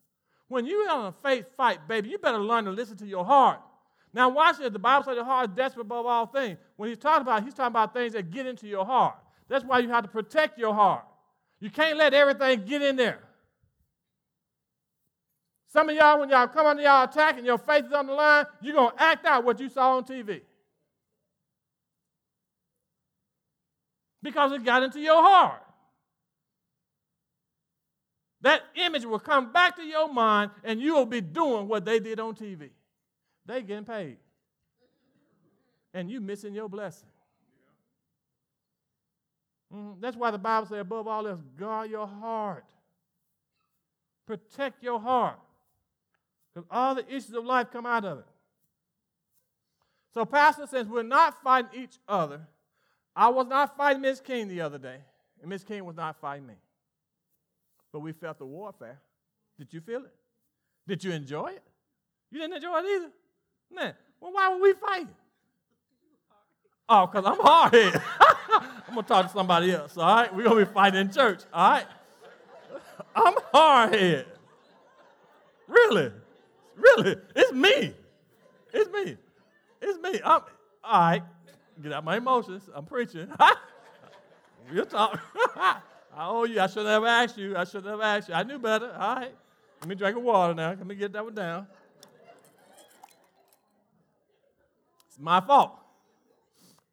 When 0.48 0.66
you're 0.66 0.90
on 0.90 1.08
a 1.08 1.12
faith 1.24 1.46
fight, 1.56 1.88
baby, 1.88 2.10
you 2.10 2.18
better 2.18 2.40
learn 2.40 2.66
to 2.66 2.72
listen 2.72 2.98
to 2.98 3.08
your 3.08 3.26
heart. 3.26 3.62
Now, 4.14 4.30
watch 4.30 4.58
this. 4.58 4.72
The 4.72 4.80
Bible 4.80 5.06
says 5.06 5.16
the 5.16 5.24
heart 5.24 5.50
is 5.50 5.56
desperate 5.56 5.84
above 5.84 6.06
all 6.06 6.26
things. 6.26 6.58
When 6.76 6.90
he's 6.90 6.98
talking 6.98 7.22
about, 7.22 7.44
he's 7.44 7.54
talking 7.54 7.72
about 7.72 7.94
things 7.94 8.14
that 8.14 8.30
get 8.30 8.46
into 8.46 8.68
your 8.68 8.86
heart. 8.86 9.16
That's 9.48 9.64
why 9.64 9.80
you 9.80 9.90
have 9.90 10.04
to 10.04 10.10
protect 10.10 10.60
your 10.60 10.74
heart. 10.74 11.06
You 11.62 11.70
can't 11.70 11.98
let 11.98 12.14
everything 12.14 12.66
get 12.66 12.82
in 12.82 12.96
there. 12.98 13.20
Some 15.72 15.88
of 15.88 15.96
y'all, 15.96 16.20
when 16.20 16.30
y'all 16.30 16.48
come 16.48 16.66
under 16.66 16.84
y'all 16.84 17.06
attack 17.06 17.38
and 17.38 17.46
your 17.46 17.60
faith 17.60 17.86
is 17.86 17.94
on 17.94 18.08
the 18.08 18.14
line, 18.14 18.46
you're 18.62 18.76
going 18.76 18.92
to 18.92 19.02
act 19.02 19.26
out 19.26 19.46
what 19.46 19.60
you 19.60 19.70
saw 19.70 19.96
on 19.96 20.04
TV. 20.04 20.42
Because 24.22 24.52
it 24.52 24.66
got 24.66 24.84
into 24.84 25.00
your 25.00 25.22
heart. 25.22 25.62
That 28.42 28.64
image 28.76 29.06
will 29.06 29.20
come 29.20 29.54
back 29.54 29.76
to 29.78 29.84
your 29.84 30.12
mind 30.12 30.52
and 30.64 30.82
you 30.82 30.96
will 30.96 31.06
be 31.06 31.22
doing 31.22 31.68
what 31.68 31.86
they 31.86 32.00
did 32.00 32.20
on 32.20 32.34
TV. 32.34 32.70
They 33.46 33.62
getting 33.62 33.86
paid. 33.86 34.18
And 35.94 36.10
you 36.10 36.20
missing 36.20 36.54
your 36.54 36.68
blessing. 36.68 37.11
Mm-hmm. 39.74 40.02
That's 40.02 40.18
why 40.18 40.32
the 40.32 40.38
Bible 40.38 40.68
says, 40.68 40.80
above 40.80 41.08
all 41.08 41.28
else, 41.28 41.40
guard 41.58 41.90
your 41.90 42.08
heart. 42.08 42.66
Protect 44.26 44.84
your 44.84 45.00
heart. 45.00 45.40
Because 46.54 46.68
all 46.70 46.96
the 46.96 47.08
issues 47.08 47.34
of 47.34 47.46
life 47.46 47.68
come 47.72 47.86
out 47.86 48.06
of 48.06 48.20
it. 48.20 48.26
So, 50.14 50.26
Pastor, 50.26 50.68
since 50.68 50.90
we're 50.90 51.04
not 51.04 51.42
fighting 51.42 51.84
each 51.84 51.98
other, 52.08 52.42
I 53.16 53.30
was 53.30 53.48
not 53.48 53.78
fighting 53.78 54.02
Miss 54.02 54.20
King 54.20 54.48
the 54.48 54.62
other 54.62 54.78
day, 54.78 54.98
and 55.42 55.50
Miss 55.50 55.64
King 55.64 55.86
was 55.86 55.96
not 55.96 56.20
fighting 56.20 56.48
me. 56.48 56.56
But 57.94 58.00
we 58.00 58.12
felt 58.12 58.38
the 58.38 58.46
warfare. 58.46 59.00
Did 59.58 59.74
you 59.74 59.82
feel 59.82 60.02
it? 60.02 60.14
Did 60.88 61.04
you 61.04 61.12
enjoy 61.12 61.48
it? 61.48 61.64
You 62.32 62.40
didn't 62.40 62.56
enjoy 62.56 62.80
it 62.80 62.86
either? 62.86 63.12
Man, 63.74 63.94
well, 64.20 64.34
why 64.34 64.54
were 64.54 64.62
we 64.62 64.74
fighting? 64.74 65.16
Oh, 66.90 67.08
because 67.08 67.26
I'm 67.26 67.40
hard 67.40 67.74
headed. 67.74 68.02
I'm 68.88 68.96
to 68.96 69.04
talk 69.04 69.28
to 69.28 69.32
somebody 69.32 69.72
else, 69.72 69.98
all 69.98 70.16
right? 70.16 70.34
We're 70.34 70.44
to 70.50 70.56
be 70.56 70.66
fighting 70.66 71.02
in 71.02 71.12
church, 71.12 71.42
all 71.54 71.72
right? 71.72 71.86
I'm 73.16 73.34
hard 73.54 73.94
headed. 73.94 74.26
Really? 75.68 76.12
Really? 76.76 77.16
It's 77.36 77.54
me. 77.54 77.94
It's 78.74 78.92
me. 78.92 79.18
It's 79.82 80.00
me. 80.00 80.20
I'm, 80.24 80.42
all 80.84 81.00
right. 81.00 81.24
Get 81.82 81.94
out 81.94 82.04
my 82.04 82.18
emotions. 82.18 82.70
I'm 82.74 82.86
preaching. 82.86 83.28
Talk. 84.90 85.20
I 85.56 86.28
owe 86.28 86.46
you. 86.46 86.60
I 86.60 86.68
should 86.68 86.86
have 86.86 87.04
asked 87.04 87.38
you. 87.38 87.58
I 87.58 87.64
should 87.64 87.86
have 87.86 88.00
asked 88.00 88.30
you. 88.30 88.36
I 88.36 88.44
knew 88.44 88.60
better. 88.60 88.92
All 88.94 89.16
right. 89.16 89.34
Let 89.82 89.90
me 89.90 89.96
drink 89.96 90.16
a 90.16 90.20
water 90.20 90.54
now. 90.54 90.70
Let 90.70 90.86
me 90.86 90.96
get 90.96 91.12
that 91.14 91.24
one 91.24 91.34
down. 91.34 91.68
It's 95.08 95.20
my 95.20 95.42
fault. 95.42 95.74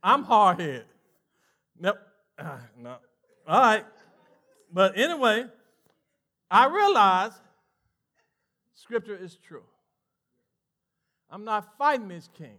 I'm 0.03 0.23
hard 0.25 0.61
headed. 0.61 0.85
Nope. 1.81 1.99
Uh, 2.38 2.59
no. 2.79 2.97
All 3.47 3.61
right. 3.61 3.85
But 4.73 4.99
anyway, 4.99 5.47
I 6.51 6.67
realize 6.67 7.33
Scripture 8.75 9.17
is 9.17 9.37
true. 9.37 9.62
I'm 11.31 11.45
not 11.45 11.77
fighting 11.77 12.09
Miss 12.09 12.29
King. 12.37 12.59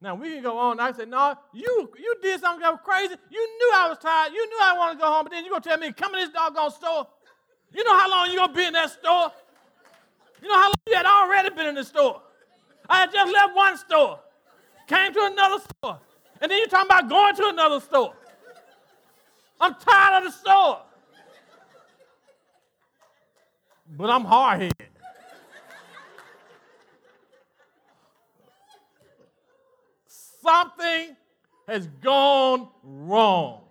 Now 0.00 0.14
we 0.14 0.34
can 0.34 0.42
go 0.42 0.56
on. 0.58 0.78
I 0.78 0.92
said, 0.92 1.08
no, 1.08 1.34
you 1.52 1.90
you 1.98 2.16
did 2.22 2.40
something 2.40 2.62
that 2.62 2.70
was 2.70 2.80
crazy. 2.84 3.14
You 3.30 3.58
knew 3.58 3.72
I 3.74 3.88
was 3.88 3.98
tired. 3.98 4.32
You 4.32 4.46
knew 4.48 4.58
I 4.62 4.76
wanted 4.78 4.94
to 4.94 5.00
go 5.00 5.06
home, 5.06 5.24
but 5.24 5.32
then 5.32 5.44
you're 5.44 5.50
gonna 5.50 5.62
tell 5.62 5.78
me, 5.78 5.92
come 5.92 6.14
in 6.14 6.20
this 6.20 6.30
doggone 6.30 6.70
store. 6.70 7.06
You 7.72 7.84
know 7.84 7.98
how 7.98 8.08
long 8.08 8.28
you're 8.28 8.36
gonna 8.36 8.52
be 8.52 8.64
in 8.64 8.72
that 8.74 8.90
store? 8.90 9.32
You 10.40 10.48
know 10.48 10.54
how 10.54 10.68
long 10.68 10.74
you 10.86 10.94
had 10.94 11.06
already 11.06 11.50
been 11.50 11.66
in 11.66 11.74
the 11.74 11.84
store? 11.84 12.22
I 12.88 13.00
had 13.00 13.12
just 13.12 13.32
left 13.32 13.56
one 13.56 13.76
store, 13.76 14.20
came 14.86 15.12
to 15.12 15.24
another 15.24 15.62
store, 15.64 16.00
and 16.40 16.50
then 16.50 16.58
you're 16.58 16.68
talking 16.68 16.86
about 16.86 17.08
going 17.08 17.34
to 17.36 17.48
another 17.48 17.80
store. 17.80 18.14
I'm 19.60 19.74
tired 19.74 20.24
of 20.24 20.32
the 20.32 20.38
store. 20.38 20.82
But 23.96 24.10
I'm 24.10 24.24
hard 24.24 24.60
headed. 24.60 24.74
Something 30.06 31.16
has 31.66 31.86
gone 32.02 32.68
wrong. 32.82 33.62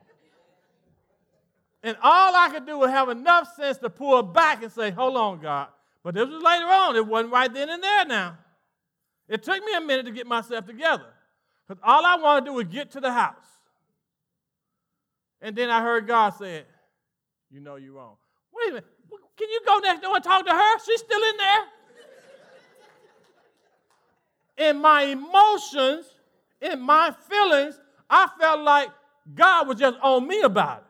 And 1.84 1.96
all 2.02 2.36
I 2.36 2.50
could 2.50 2.66
do 2.66 2.78
was 2.80 2.90
have 2.90 3.10
enough 3.10 3.56
sense 3.56 3.78
to 3.78 3.90
pull 3.90 4.22
back 4.24 4.62
and 4.64 4.72
say, 4.72 4.92
Hold 4.92 5.16
on, 5.16 5.40
God. 5.40 5.70
But 6.04 6.16
this 6.16 6.28
was 6.28 6.42
later 6.42 6.66
on. 6.66 6.96
It 6.96 7.06
wasn't 7.06 7.32
right 7.32 7.54
then 7.54 7.70
and 7.70 7.84
there 7.84 8.06
now. 8.06 8.38
It 9.28 9.44
took 9.44 9.64
me 9.64 9.74
a 9.76 9.82
minute 9.82 10.06
to 10.06 10.12
get 10.12 10.28
myself 10.28 10.66
together. 10.66 11.06
Because 11.68 11.82
all 11.84 12.06
I 12.06 12.16
wanted 12.16 12.46
to 12.46 12.52
do 12.52 12.54
was 12.54 12.66
get 12.66 12.92
to 12.92 13.02
the 13.02 13.12
house. 13.12 13.36
And 15.42 15.56
then 15.56 15.70
I 15.70 15.82
heard 15.82 16.08
God 16.08 16.30
say, 16.32 16.64
You 17.52 17.60
know 17.60 17.76
you're 17.76 17.94
wrong. 17.94 18.16
Wait 18.54 18.70
a 18.70 18.74
minute. 18.76 18.86
Can 19.38 19.50
you 19.50 19.62
go 19.66 19.80
next 19.80 20.02
door 20.02 20.16
and 20.16 20.24
talk 20.24 20.46
to 20.46 20.52
her? 20.52 20.80
She's 20.86 21.00
still 21.00 21.22
in 21.22 21.38
there. 21.38 21.60
In 24.70 24.82
my 24.82 25.04
emotions, 25.04 26.08
in 26.62 26.82
my 26.82 27.14
feelings, 27.30 27.80
I 28.10 28.28
felt 28.40 28.62
like 28.62 28.90
God 29.36 29.68
was 29.68 29.78
just 29.78 29.98
on 30.02 30.28
me 30.28 30.42
about 30.42 30.80
it. 30.80 30.84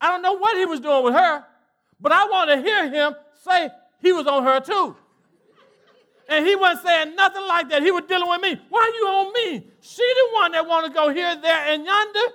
I 0.00 0.10
don't 0.10 0.20
know 0.20 0.34
what 0.34 0.58
he 0.58 0.66
was 0.66 0.80
doing 0.80 1.04
with 1.04 1.14
her, 1.14 1.44
but 2.00 2.12
I 2.12 2.26
want 2.26 2.50
to 2.50 2.60
hear 2.60 2.90
him 2.90 3.14
say 3.42 3.70
he 4.02 4.12
was 4.12 4.26
on 4.26 4.44
her 4.44 4.60
too. 4.60 4.94
And 6.28 6.46
he 6.46 6.56
wasn't 6.56 6.86
saying 6.86 7.14
nothing 7.16 7.46
like 7.46 7.68
that. 7.68 7.82
He 7.82 7.90
was 7.90 8.04
dealing 8.08 8.28
with 8.28 8.40
me. 8.40 8.60
Why 8.70 8.80
are 8.80 8.88
you 8.88 9.06
on 9.08 9.32
me? 9.32 9.66
She 9.80 10.02
the 10.02 10.34
one 10.34 10.52
that 10.52 10.66
want 10.66 10.86
to 10.86 10.92
go 10.92 11.10
here, 11.10 11.36
there, 11.40 11.66
and 11.68 11.84
yonder. 11.84 12.34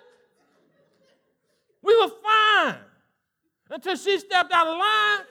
We 1.81 1.97
were 1.99 2.11
fine 2.23 2.75
until 3.69 3.95
she 3.95 4.19
stepped 4.19 4.51
out 4.51 4.67
of 4.67 4.77
line. 4.77 5.25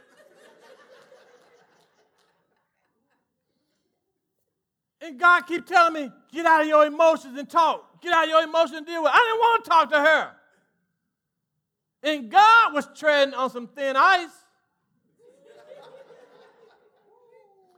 And 5.01 5.19
God 5.19 5.43
keep 5.43 5.65
telling 5.65 5.93
me, 5.95 6.11
get 6.33 6.45
out 6.45 6.63
of 6.63 6.67
your 6.67 6.85
emotions 6.85 7.39
and 7.39 7.49
talk. 7.49 8.03
Get 8.03 8.13
out 8.13 8.25
of 8.25 8.31
your 8.31 8.43
emotions 8.43 8.79
and 8.79 8.87
deal 8.87 9.03
with 9.03 9.13
it. 9.13 9.15
I 9.15 9.19
didn't 9.19 9.39
want 9.39 9.65
to 9.65 9.71
talk 9.71 9.91
to 9.91 10.01
her. 10.01 10.31
And 12.03 12.31
God 12.31 12.75
was 12.75 12.89
treading 12.97 13.35
on 13.35 13.51
some 13.51 13.69
thin 13.69 13.97
ice. 13.97 14.31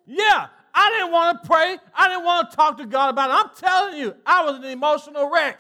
Yeah, 0.06 0.48
I 0.80 0.90
didn't 0.92 1.12
want 1.12 1.42
to 1.42 1.46
pray. 1.46 1.76
I 1.94 2.08
didn't 2.08 2.24
want 2.24 2.50
to 2.50 2.56
talk 2.56 2.78
to 2.78 2.86
God 2.86 3.10
about 3.10 3.28
it. 3.28 3.34
I'm 3.34 3.50
telling 3.54 3.98
you, 3.98 4.14
I 4.24 4.42
was 4.46 4.56
an 4.56 4.64
emotional 4.64 5.28
wreck. 5.30 5.58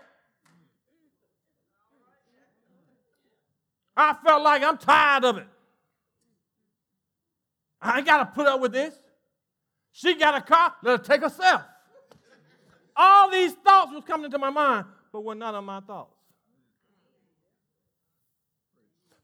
I 3.94 4.14
felt 4.24 4.42
like 4.42 4.62
I'm 4.62 4.78
tired 4.78 5.26
of 5.26 5.36
it. 5.36 5.46
I 7.82 7.98
ain't 7.98 8.06
got 8.06 8.18
to 8.18 8.26
put 8.34 8.46
up 8.46 8.62
with 8.62 8.72
this. 8.72 8.94
She 9.92 10.14
got 10.14 10.34
a 10.36 10.40
car, 10.40 10.74
let 10.82 11.00
her 11.00 11.04
take 11.04 11.20
herself. 11.20 11.62
All 12.96 13.30
these 13.30 13.52
thoughts 13.52 13.92
was 13.92 14.04
coming 14.06 14.24
into 14.24 14.38
my 14.38 14.50
mind, 14.50 14.86
but 15.12 15.22
were 15.22 15.34
none 15.34 15.54
of 15.54 15.64
my 15.64 15.80
thoughts. 15.80 16.14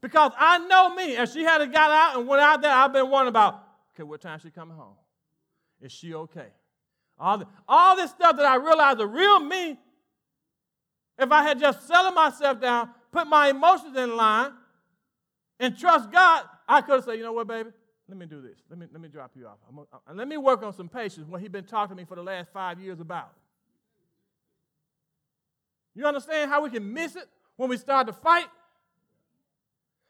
Because 0.02 0.32
I 0.38 0.58
know 0.58 0.94
me, 0.94 1.16
if 1.16 1.32
she 1.32 1.42
had 1.42 1.60
got 1.72 1.90
out 1.90 2.18
and 2.18 2.28
went 2.28 2.42
out 2.42 2.60
there, 2.60 2.70
I've 2.70 2.92
been 2.92 3.08
wondering 3.08 3.30
about, 3.30 3.62
okay, 3.94 4.02
what 4.02 4.20
time 4.20 4.38
she 4.40 4.50
coming 4.50 4.76
home? 4.76 4.96
Is 5.80 5.92
she 5.92 6.14
okay? 6.14 6.48
All, 7.18 7.38
the, 7.38 7.46
all 7.68 7.96
this 7.96 8.10
stuff 8.10 8.36
that 8.36 8.46
I 8.46 8.56
realized 8.56 8.98
the 8.98 9.06
real 9.06 9.40
me, 9.40 9.78
if 11.18 11.32
I 11.32 11.42
had 11.42 11.58
just 11.58 11.86
settled 11.86 12.14
myself 12.14 12.60
down, 12.60 12.90
put 13.10 13.26
my 13.26 13.48
emotions 13.48 13.96
in 13.96 14.16
line, 14.16 14.52
and 15.58 15.76
trust 15.76 16.10
God, 16.10 16.44
I 16.68 16.82
could 16.82 16.96
have 16.96 17.04
said, 17.04 17.14
you 17.14 17.22
know 17.22 17.32
what, 17.32 17.46
baby? 17.46 17.70
Let 18.08 18.18
me 18.18 18.26
do 18.26 18.40
this. 18.40 18.58
Let 18.68 18.78
me, 18.78 18.86
let 18.92 19.00
me 19.00 19.08
drop 19.08 19.32
you 19.34 19.46
off. 19.46 19.58
Uh, 19.92 20.12
let 20.14 20.28
me 20.28 20.36
work 20.36 20.62
on 20.62 20.72
some 20.72 20.88
patience, 20.88 21.26
what 21.26 21.40
he's 21.40 21.50
been 21.50 21.64
talking 21.64 21.96
to 21.96 22.02
me 22.02 22.06
for 22.06 22.14
the 22.14 22.22
last 22.22 22.52
five 22.52 22.78
years 22.78 23.00
about. 23.00 23.32
You 25.94 26.04
understand 26.04 26.50
how 26.50 26.62
we 26.62 26.70
can 26.70 26.92
miss 26.92 27.16
it 27.16 27.26
when 27.56 27.70
we 27.70 27.78
start 27.78 28.06
to 28.06 28.12
fight? 28.12 28.46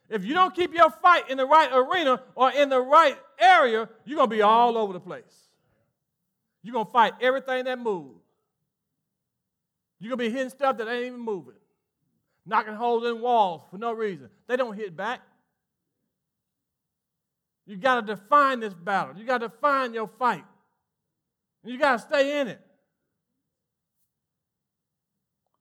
If 0.09 0.25
you 0.25 0.35
don't 0.35 0.55
keep 0.55 0.75
your 0.75 0.91
fight 0.91 1.31
in 1.31 1.39
the 1.39 1.47
right 1.47 1.71
arena 1.73 2.23
or 2.35 2.51
in 2.51 2.69
the 2.69 2.81
right 2.81 3.17
area, 3.39 3.89
you're 4.05 4.17
going 4.17 4.29
to 4.29 4.37
be 4.37 4.43
all 4.43 4.77
over 4.77 4.93
the 4.93 5.01
place. 5.01 5.46
You're 6.67 6.73
going 6.73 6.87
to 6.87 6.93
fight 6.93 7.13
everything 7.21 7.67
that 7.67 7.79
moves. 7.79 8.19
You're 10.01 10.17
going 10.17 10.19
to 10.19 10.31
be 10.33 10.37
hitting 10.37 10.51
stuff 10.51 10.79
that 10.79 10.89
ain't 10.89 11.07
even 11.07 11.21
moving. 11.21 11.55
knocking 12.45 12.75
holes 12.75 13.07
in 13.07 13.21
walls 13.21 13.63
for 13.71 13.79
no 13.79 13.93
reason. 13.93 14.29
They 14.49 14.57
don't 14.57 14.75
hit 14.75 14.97
back. 14.97 15.21
You 17.67 17.77
got 17.77 18.05
to 18.05 18.15
define 18.15 18.59
this 18.59 18.75
battle. 18.75 19.17
You 19.17 19.25
got 19.25 19.39
to 19.39 19.49
define 19.49 19.95
your 19.95 20.09
fight. 20.09 20.45
And 21.63 21.73
you 21.73 21.79
got 21.79 21.93
to 21.93 21.99
stay 22.01 22.41
in 22.41 22.49
it. 22.49 22.61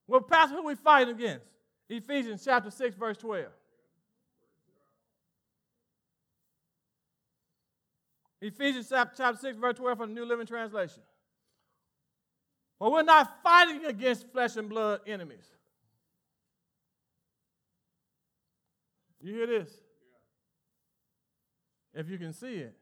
Well, 0.08 0.22
Pastor, 0.22 0.56
who 0.56 0.64
we 0.64 0.74
fighting 0.74 1.14
against? 1.14 1.46
Ephesians 1.88 2.44
chapter 2.44 2.72
6, 2.72 2.96
verse 2.96 3.18
12. 3.18 3.46
Ephesians 8.42 8.88
chapter 8.90 9.38
6, 9.40 9.58
verse 9.58 9.78
12 9.78 9.98
from 9.98 10.14
the 10.14 10.22
New 10.22 10.28
Living 10.28 10.46
Translation. 10.46 11.02
Well, 12.80 12.92
we're 12.92 13.04
not 13.04 13.42
fighting 13.42 13.86
against 13.86 14.32
flesh 14.32 14.58
and 14.58 14.68
blood 14.70 15.02
enemies. 15.08 15.46
You 19.22 19.34
hear 19.34 19.48
this? 19.48 19.72
If 21.94 22.10
you 22.10 22.18
can 22.18 22.34
see 22.34 22.56
it, 22.56 22.76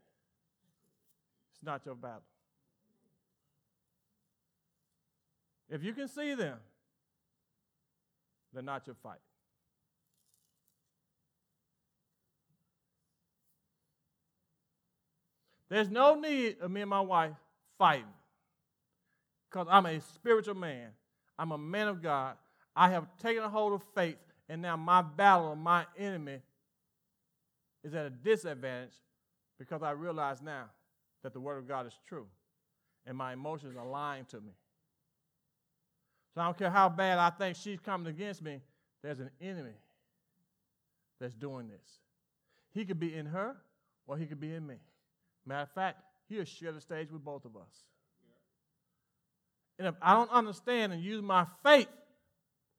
it's 1.52 1.64
not 1.64 1.86
your 1.86 1.96
battle. 1.96 2.24
If 5.70 5.84
you 5.84 5.94
can 5.94 6.08
see 6.08 6.34
them, 6.34 6.58
they're 8.52 8.64
not 8.64 8.86
your 8.88 8.96
fight. 8.96 9.20
There's 15.74 15.90
no 15.90 16.14
need 16.14 16.58
of 16.62 16.70
me 16.70 16.82
and 16.82 16.90
my 16.92 17.02
wife 17.02 17.32
fighting 17.80 18.06
because 19.50 19.66
I'm 19.72 19.88
a 19.88 20.00
spiritual 20.02 20.54
man. 20.54 20.90
I'm 21.40 21.52
a 21.52 21.58
man 21.58 21.88
of 21.88 22.00
God. 22.00 22.36
I 22.76 22.92
have 22.92 23.08
taken 23.20 23.42
a 23.42 23.50
hold 23.50 23.74
of 23.74 23.82
faith, 23.96 24.18
and 24.48 24.62
now 24.62 24.78
my 24.78 25.02
battle, 25.02 25.56
my 25.56 25.88
enemy, 25.98 26.42
is 27.84 27.96
at 27.96 28.06
a 28.06 28.12
disadvantage 28.12 28.94
because 29.58 29.82
I 29.82 29.92
realize 29.92 30.44
now 30.44 30.66
that 31.24 31.34
the 31.34 31.40
Word 31.40 31.58
of 31.58 31.68
God 31.68 31.88
is 31.88 31.94
true 32.08 32.28
and 33.08 33.18
my 33.18 33.34
emotions 33.34 33.76
are 33.76 33.88
lying 33.88 34.26
to 34.26 34.42
me. 34.42 34.54
So 36.36 36.42
I 36.42 36.46
don't 36.46 36.58
care 36.58 36.70
how 36.70 36.88
bad 36.88 37.18
I 37.18 37.32
think 37.32 37.58
she's 37.58 37.80
coming 37.80 38.06
against 38.14 38.44
me, 38.44 38.60
there's 39.02 39.20
an 39.20 39.32
enemy 39.42 39.74
that's 41.20 41.34
doing 41.34 41.68
this. 41.68 41.98
He 42.76 42.86
could 42.86 43.00
be 43.00 43.16
in 43.16 43.26
her 43.26 43.56
or 44.06 44.18
he 44.18 44.28
could 44.28 44.40
be 44.40 44.54
in 44.54 44.68
me. 44.68 44.76
Matter 45.46 45.64
of 45.64 45.72
fact, 45.72 46.02
he'll 46.30 46.46
share 46.46 46.72
the 46.72 46.82
stage 46.82 47.12
with 47.12 47.24
both 47.24 47.46
of 47.46 47.56
us. 47.56 47.84
And 49.80 49.88
if 49.88 49.96
I 50.02 50.14
don't 50.14 50.32
understand 50.32 50.94
and 50.94 51.04
use 51.04 51.22
my 51.22 51.46
faith, 51.64 51.88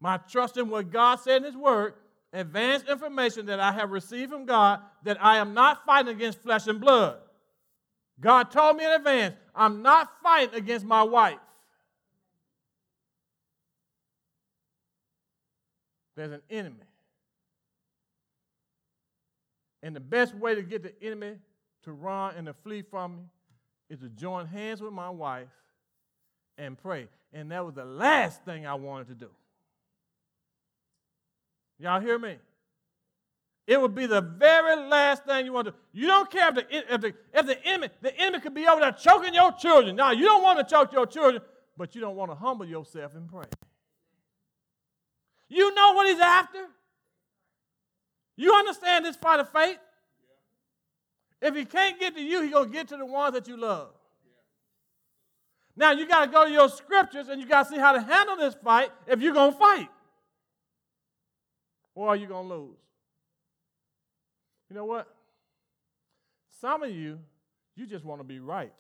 my 0.01 0.17
trust 0.17 0.57
in 0.57 0.69
what 0.69 0.91
God 0.91 1.17
said 1.17 1.39
in 1.39 1.45
His 1.45 1.57
Word, 1.57 1.95
advanced 2.33 2.89
information 2.89 3.47
that 3.47 3.61
I 3.61 3.73
have 3.73 3.91
received 3.91 4.33
from 4.33 4.47
God, 4.47 4.81
that 5.05 5.23
I 5.23 5.39
am 5.39 5.55
not 5.55 5.85
fighting 5.85 6.15
against 6.15 6.43
flesh 6.43 6.67
and 6.67 6.81
blood. 6.81 7.19
God 8.21 8.51
told 8.51 8.77
me 8.77 8.85
in 8.85 8.91
advance, 8.93 9.35
I'm 9.55 9.83
not 9.83 10.11
fighting 10.23 10.55
against 10.55 10.87
my 10.87 11.03
wife. 11.03 11.39
There's 16.17 16.33
an 16.33 16.43
enemy. 16.49 16.77
And 19.83 19.95
the 19.95 20.01
best 20.01 20.35
way 20.35 20.55
to 20.55 20.63
get 20.63 20.83
the 20.83 20.95
enemy 21.05 21.35
to 21.85 21.93
run 21.93 22.35
and 22.37 22.47
to 22.47 22.53
flee 22.53 22.83
from 22.83 23.17
me 23.17 23.23
is 23.91 24.01
to 24.01 24.09
join 24.09 24.47
hands 24.47 24.81
with 24.81 24.93
my 24.93 25.11
wife 25.11 25.49
and 26.59 26.77
pray. 26.79 27.09
And 27.33 27.51
that 27.51 27.65
was 27.65 27.75
the 27.75 27.85
last 27.85 28.45
thing 28.45 28.67
I 28.67 28.75
wanted 28.75 29.09
to 29.09 29.15
do. 29.15 29.31
Y'all 31.79 32.01
hear 32.01 32.19
me? 32.19 32.37
It 33.67 33.81
would 33.81 33.95
be 33.95 34.07
the 34.07 34.21
very 34.21 34.77
last 34.77 35.25
thing 35.25 35.47
you 35.47 35.53
want 35.53 35.67
to 35.67 35.71
do. 35.71 35.77
You 35.93 36.07
don't 36.07 36.31
care 36.31 36.51
if 36.51 36.55
the, 36.55 36.95
if 36.95 37.01
the, 37.01 37.15
if 37.33 37.47
the 37.47 37.67
enemy, 37.67 37.89
the 38.03 38.17
enemy 38.19 38.41
could 38.41 38.55
be 38.55 38.67
over 38.67 38.81
there 38.81 38.93
choking 38.93 39.35
your 39.35 39.53
children. 39.53 39.97
Now, 39.97 40.11
you 40.11 40.25
don't 40.25 40.43
want 40.43 40.59
to 40.59 40.65
choke 40.65 40.93
your 40.93 41.07
children, 41.07 41.43
but 41.77 41.95
you 41.95 42.01
don't 42.01 42.15
want 42.15 42.31
to 42.31 42.35
humble 42.35 42.67
yourself 42.67 43.15
and 43.15 43.29
pray. 43.29 43.47
You 45.49 45.75
know 45.75 45.93
what 45.93 46.09
he's 46.09 46.21
after? 46.21 46.67
You 48.37 48.53
understand 48.53 49.05
this 49.05 49.17
fight 49.17 49.41
of 49.41 49.51
faith? 49.51 49.79
If 51.45 51.55
he 51.55 51.67
can't 51.67 52.01
get 52.01 52.15
to 52.15 52.23
you, 52.23 52.41
he's 52.41 52.53
going 52.53 52.71
to 52.71 52.73
get 52.73 52.89
to 52.89 52.97
the 52.97 53.05
ones 53.05 53.35
that 53.35 53.47
you 53.47 53.59
love. 53.59 53.91
Now, 55.77 55.93
you 55.93 56.09
got 56.09 56.25
to 56.25 56.31
go 56.31 56.47
to 56.47 56.51
your 56.51 56.71
scriptures 56.71 57.29
and 57.29 57.39
you 57.39 57.47
got 57.47 57.65
to 57.65 57.75
see 57.75 57.79
how 57.79 57.93
to 57.93 58.01
handle 58.01 58.37
this 58.39 58.55
fight 58.65 58.91
if 59.07 59.21
you're 59.21 59.35
going 59.35 59.53
to 59.53 59.59
fight. 59.59 59.89
Or 61.95 62.09
are 62.09 62.17
you 62.17 62.27
going 62.27 62.49
to 62.49 62.55
lose? 62.55 62.79
You 64.71 64.77
know 64.77 64.87
what? 64.87 65.07
Some 66.63 66.83
of 66.83 66.91
you, 66.91 67.19
you 67.77 67.87
just 67.87 68.07
want 68.07 68.21
to 68.21 68.25
be 68.25 68.41
right. 68.41 68.73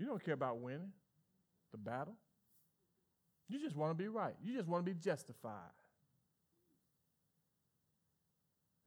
You 0.00 0.06
don't 0.06 0.24
care 0.24 0.34
about 0.34 0.58
winning 0.58 0.90
the 1.70 1.78
battle. 1.78 2.16
You 3.48 3.60
just 3.60 3.76
want 3.76 3.96
to 3.96 4.02
be 4.02 4.08
right. 4.08 4.34
You 4.42 4.56
just 4.56 4.66
want 4.66 4.84
to 4.84 4.92
be 4.92 4.98
justified. 4.98 5.52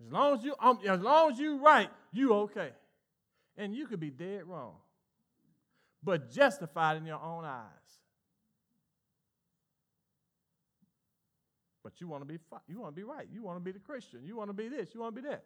As 0.06 0.12
long 0.12 0.38
as 0.38 0.44
you, 0.44 0.56
um, 0.60 0.80
as 0.88 1.02
long 1.02 1.32
as 1.32 1.40
you 1.40 1.58
right, 1.58 1.90
you 2.12 2.34
okay. 2.34 2.72
And 3.58 3.74
you 3.74 3.88
could 3.88 4.00
be 4.00 4.12
dead 4.12 4.44
wrong, 4.46 4.76
but 6.04 6.32
justified 6.32 6.98
in 6.98 7.06
your 7.06 7.22
own 7.22 7.44
eyes. 7.44 7.64
But 11.84 12.00
you 12.00 12.08
want 12.08 12.22
to 12.22 12.26
be 12.28 12.38
you 12.68 12.80
want 12.80 12.96
to 12.96 13.00
be 13.00 13.04
right. 13.04 13.28
You 13.32 13.42
want 13.42 13.58
to 13.58 13.64
be 13.64 13.72
the 13.72 13.80
Christian. 13.80 14.20
You 14.24 14.36
want 14.36 14.50
to 14.50 14.54
be 14.54 14.68
this. 14.68 14.90
You 14.94 15.02
want 15.02 15.16
to 15.16 15.22
be 15.22 15.28
that. 15.28 15.44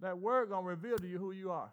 That 0.00 0.18
word 0.18 0.50
gonna 0.50 0.66
reveal 0.66 0.98
to 0.98 1.06
you 1.06 1.18
who 1.18 1.32
you 1.32 1.50
are. 1.50 1.70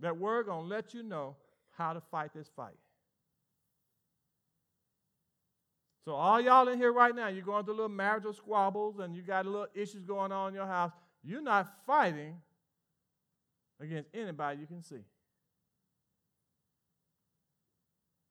That 0.00 0.16
word 0.16 0.46
gonna 0.46 0.66
let 0.66 0.94
you 0.94 1.02
know 1.02 1.36
how 1.76 1.92
to 1.92 2.00
fight 2.00 2.32
this 2.34 2.48
fight. 2.56 2.78
So 6.08 6.14
all 6.14 6.40
y'all 6.40 6.66
in 6.68 6.78
here 6.78 6.90
right 6.90 7.14
now, 7.14 7.28
you're 7.28 7.44
going 7.44 7.66
through 7.66 7.74
little 7.74 7.90
marital 7.90 8.32
squabbles 8.32 8.98
and 8.98 9.14
you 9.14 9.20
got 9.20 9.44
little 9.44 9.66
issues 9.74 10.04
going 10.04 10.32
on 10.32 10.48
in 10.48 10.54
your 10.54 10.66
house. 10.66 10.90
You're 11.22 11.42
not 11.42 11.70
fighting 11.86 12.40
against 13.78 14.08
anybody 14.14 14.58
you 14.58 14.66
can 14.66 14.82
see. 14.82 15.04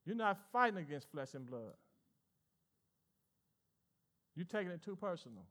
You're 0.07 0.15
not 0.15 0.39
fighting 0.51 0.79
against 0.79 1.11
flesh 1.11 1.35
and 1.35 1.45
blood. 1.45 1.75
You're 4.35 4.47
taking 4.47 4.71
it 4.71 4.81
too 4.81 4.95
personal. 4.95 5.45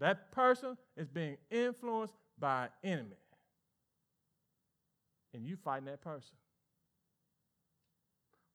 That 0.00 0.32
person 0.32 0.78
is 0.96 1.10
being 1.10 1.36
influenced 1.50 2.14
by 2.38 2.68
an 2.82 2.92
enemy. 2.92 3.16
And 5.34 5.44
you 5.44 5.58
fighting 5.62 5.84
that 5.84 6.00
person. 6.00 6.32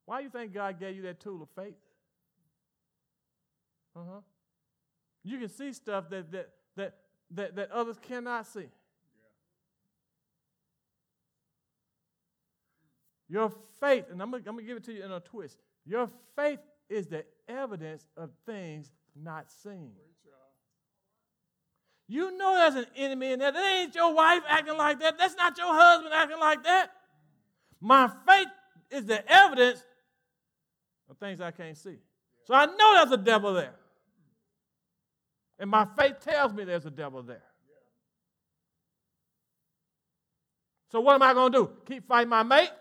Why 0.05 0.19
do 0.19 0.23
you 0.25 0.29
think 0.29 0.53
God 0.53 0.79
gave 0.79 0.95
you 0.95 1.03
that 1.03 1.19
tool 1.19 1.41
of 1.43 1.49
faith? 1.55 1.75
Uh-huh. 3.95 4.19
You 5.23 5.37
can 5.37 5.49
see 5.49 5.73
stuff 5.73 6.09
that 6.09 6.31
that 6.31 6.49
that 6.75 6.95
that, 7.31 7.55
that 7.55 7.71
others 7.71 7.97
cannot 8.01 8.47
see. 8.47 8.67
Your 13.29 13.51
faith, 13.79 14.05
and 14.11 14.21
I'm 14.21 14.31
gonna, 14.31 14.43
I'm 14.45 14.55
gonna 14.55 14.63
give 14.63 14.77
it 14.77 14.83
to 14.85 14.93
you 14.93 15.05
in 15.05 15.11
a 15.11 15.21
twist. 15.21 15.57
Your 15.85 16.09
faith 16.35 16.59
is 16.89 17.07
the 17.07 17.23
evidence 17.47 18.05
of 18.17 18.29
things 18.45 18.91
not 19.15 19.49
seen. 19.49 19.91
You 22.11 22.37
know 22.37 22.55
there's 22.55 22.75
an 22.75 22.91
enemy 22.97 23.31
in 23.31 23.39
there. 23.39 23.53
That 23.53 23.73
ain't 23.73 23.95
your 23.95 24.13
wife 24.13 24.41
acting 24.45 24.75
like 24.75 24.99
that. 24.99 25.17
That's 25.17 25.35
not 25.35 25.57
your 25.57 25.73
husband 25.73 26.13
acting 26.13 26.39
like 26.39 26.61
that. 26.65 26.91
My 27.79 28.11
faith 28.27 28.49
is 28.89 29.05
the 29.05 29.23
evidence 29.31 29.81
things 31.15 31.41
I 31.41 31.51
can't 31.51 31.77
see. 31.77 31.97
So 32.45 32.53
I 32.53 32.65
know 32.65 32.95
there's 32.95 33.11
a 33.11 33.23
devil 33.23 33.53
there. 33.53 33.73
And 35.59 35.69
my 35.69 35.87
faith 35.97 36.15
tells 36.21 36.53
me 36.53 36.63
there's 36.63 36.85
a 36.85 36.91
devil 36.91 37.21
there. 37.21 37.43
So 40.91 40.99
what 40.99 41.15
am 41.15 41.21
I 41.21 41.33
going 41.33 41.51
to 41.51 41.57
do? 41.59 41.71
Keep 41.85 42.07
fighting 42.07 42.29
my 42.29 42.43
mate? 42.43 42.71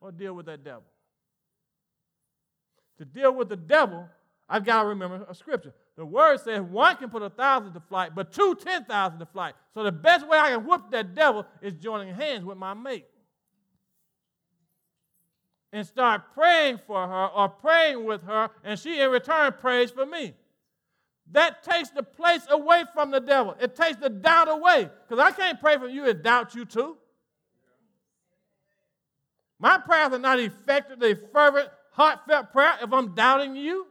Or 0.00 0.12
deal 0.12 0.34
with 0.34 0.46
that 0.46 0.62
devil? 0.62 0.84
To 2.98 3.04
deal 3.04 3.32
with 3.34 3.48
the 3.48 3.56
devil, 3.56 4.08
I've 4.48 4.64
got 4.64 4.82
to 4.82 4.88
remember 4.88 5.24
a 5.28 5.34
scripture. 5.34 5.72
The 5.96 6.04
word 6.04 6.40
says 6.40 6.60
one 6.60 6.96
can 6.96 7.10
put 7.10 7.22
a 7.22 7.30
thousand 7.30 7.72
to 7.74 7.80
flight, 7.80 8.14
but 8.14 8.32
two, 8.32 8.54
ten 8.56 8.84
thousand 8.84 9.18
to 9.20 9.26
flight. 9.26 9.54
So 9.72 9.82
the 9.82 9.92
best 9.92 10.26
way 10.28 10.38
I 10.38 10.50
can 10.50 10.66
whip 10.66 10.82
that 10.90 11.14
devil 11.14 11.46
is 11.62 11.72
joining 11.74 12.14
hands 12.14 12.44
with 12.44 12.58
my 12.58 12.74
mate 12.74 13.06
and 15.76 15.86
start 15.86 16.32
praying 16.32 16.80
for 16.86 17.06
her 17.06 17.26
or 17.26 17.50
praying 17.50 18.02
with 18.06 18.22
her, 18.22 18.48
and 18.64 18.78
she 18.78 18.98
in 18.98 19.10
return 19.10 19.52
prays 19.60 19.90
for 19.90 20.06
me. 20.06 20.32
That 21.32 21.62
takes 21.62 21.90
the 21.90 22.02
place 22.02 22.40
away 22.48 22.84
from 22.94 23.10
the 23.10 23.20
devil. 23.20 23.54
It 23.60 23.76
takes 23.76 23.98
the 23.98 24.08
doubt 24.08 24.48
away. 24.48 24.88
Because 25.06 25.22
I 25.22 25.32
can't 25.32 25.60
pray 25.60 25.76
for 25.76 25.86
you 25.86 26.08
and 26.08 26.22
doubt 26.22 26.54
you 26.54 26.64
too. 26.64 26.96
My 29.58 29.76
prayers 29.76 30.14
are 30.14 30.18
not 30.18 30.40
effectively 30.40 31.14
fervent, 31.30 31.68
heartfelt 31.92 32.52
prayer 32.52 32.78
if 32.80 32.90
I'm 32.90 33.14
doubting 33.14 33.54
you. 33.54 33.86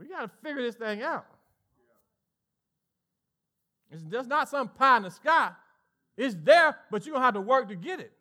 We 0.00 0.08
got 0.08 0.22
to 0.22 0.30
figure 0.42 0.62
this 0.62 0.74
thing 0.74 1.00
out. 1.02 1.26
It's 3.92 4.02
just 4.02 4.28
not 4.28 4.48
some 4.48 4.68
pie 4.68 4.96
in 4.96 5.04
the 5.04 5.10
sky. 5.12 5.52
It's 6.16 6.34
there, 6.42 6.76
but 6.90 7.06
you're 7.06 7.12
going 7.12 7.20
to 7.20 7.24
have 7.26 7.34
to 7.34 7.40
work 7.40 7.68
to 7.68 7.76
get 7.76 8.00
it. 8.00 8.12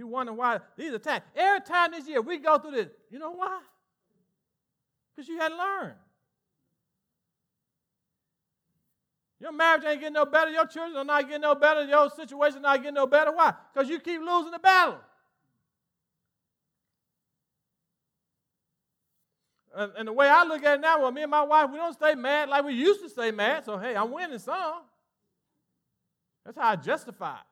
You 0.00 0.06
wonder 0.06 0.32
why 0.32 0.60
these 0.78 0.94
attacks. 0.94 1.26
Every 1.36 1.60
time 1.60 1.90
this 1.90 2.08
year 2.08 2.22
we 2.22 2.38
go 2.38 2.56
through 2.56 2.70
this, 2.70 2.88
you 3.10 3.18
know 3.18 3.32
why? 3.32 3.60
Because 5.14 5.28
you 5.28 5.36
hadn't 5.36 5.58
learned. 5.58 5.92
Your 9.40 9.52
marriage 9.52 9.82
ain't 9.84 10.00
getting 10.00 10.14
no 10.14 10.24
better. 10.24 10.50
Your 10.50 10.66
children 10.66 10.96
are 10.96 11.04
not 11.04 11.26
getting 11.26 11.42
no 11.42 11.54
better. 11.54 11.84
Your 11.84 12.08
situation 12.08 12.62
not 12.62 12.78
getting 12.78 12.94
no 12.94 13.06
better. 13.06 13.30
Why? 13.30 13.52
Because 13.74 13.90
you 13.90 14.00
keep 14.00 14.22
losing 14.22 14.52
the 14.52 14.58
battle. 14.58 14.96
And, 19.76 19.92
and, 19.98 20.08
the 20.08 20.14
way 20.14 20.30
I 20.30 20.44
look 20.44 20.64
at 20.64 20.78
it 20.78 20.80
now, 20.80 21.02
well, 21.02 21.12
me 21.12 21.20
and 21.20 21.30
my 21.30 21.42
wife, 21.42 21.70
we 21.70 21.76
don't 21.76 21.92
stay 21.92 22.14
mad 22.14 22.48
like 22.48 22.64
we 22.64 22.72
used 22.72 23.02
to 23.02 23.10
stay 23.10 23.32
mad. 23.32 23.66
So, 23.66 23.76
hey, 23.76 23.94
I'm 23.94 24.10
winning 24.10 24.38
some. 24.38 24.80
That's 26.46 26.56
how 26.56 26.68
I 26.70 26.76
justify 26.76 27.34
it. 27.34 27.49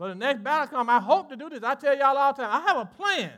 So 0.00 0.08
the 0.08 0.14
next 0.14 0.42
battle 0.42 0.66
come, 0.66 0.88
I 0.88 0.98
hope 0.98 1.28
to 1.28 1.36
do 1.36 1.50
this. 1.50 1.62
I 1.62 1.74
tell 1.74 1.94
y'all 1.94 2.16
all 2.16 2.32
the 2.32 2.42
time, 2.42 2.50
I 2.50 2.66
have 2.66 2.78
a 2.78 2.86
plan. 2.86 3.32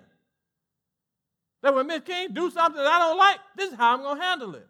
That 1.60 1.74
when 1.74 1.88
Miss 1.88 2.02
King 2.02 2.28
do 2.32 2.52
something 2.52 2.80
that 2.80 2.86
I 2.86 3.00
don't 3.00 3.18
like, 3.18 3.38
this 3.56 3.72
is 3.72 3.76
how 3.76 3.96
I'm 3.96 4.16
to 4.16 4.22
handle 4.22 4.54
it. 4.54 4.68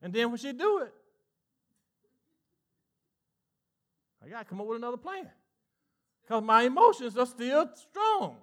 And 0.00 0.14
then 0.14 0.30
when 0.30 0.38
she 0.38 0.54
do 0.54 0.78
it, 0.78 0.94
I 4.24 4.30
got 4.30 4.38
to 4.38 4.44
come 4.46 4.62
up 4.62 4.66
with 4.66 4.78
another 4.78 4.96
plan. 4.96 5.28
Because 6.22 6.42
my 6.42 6.62
emotions 6.62 7.18
are 7.18 7.26
still 7.26 7.68
strong. 7.74 8.38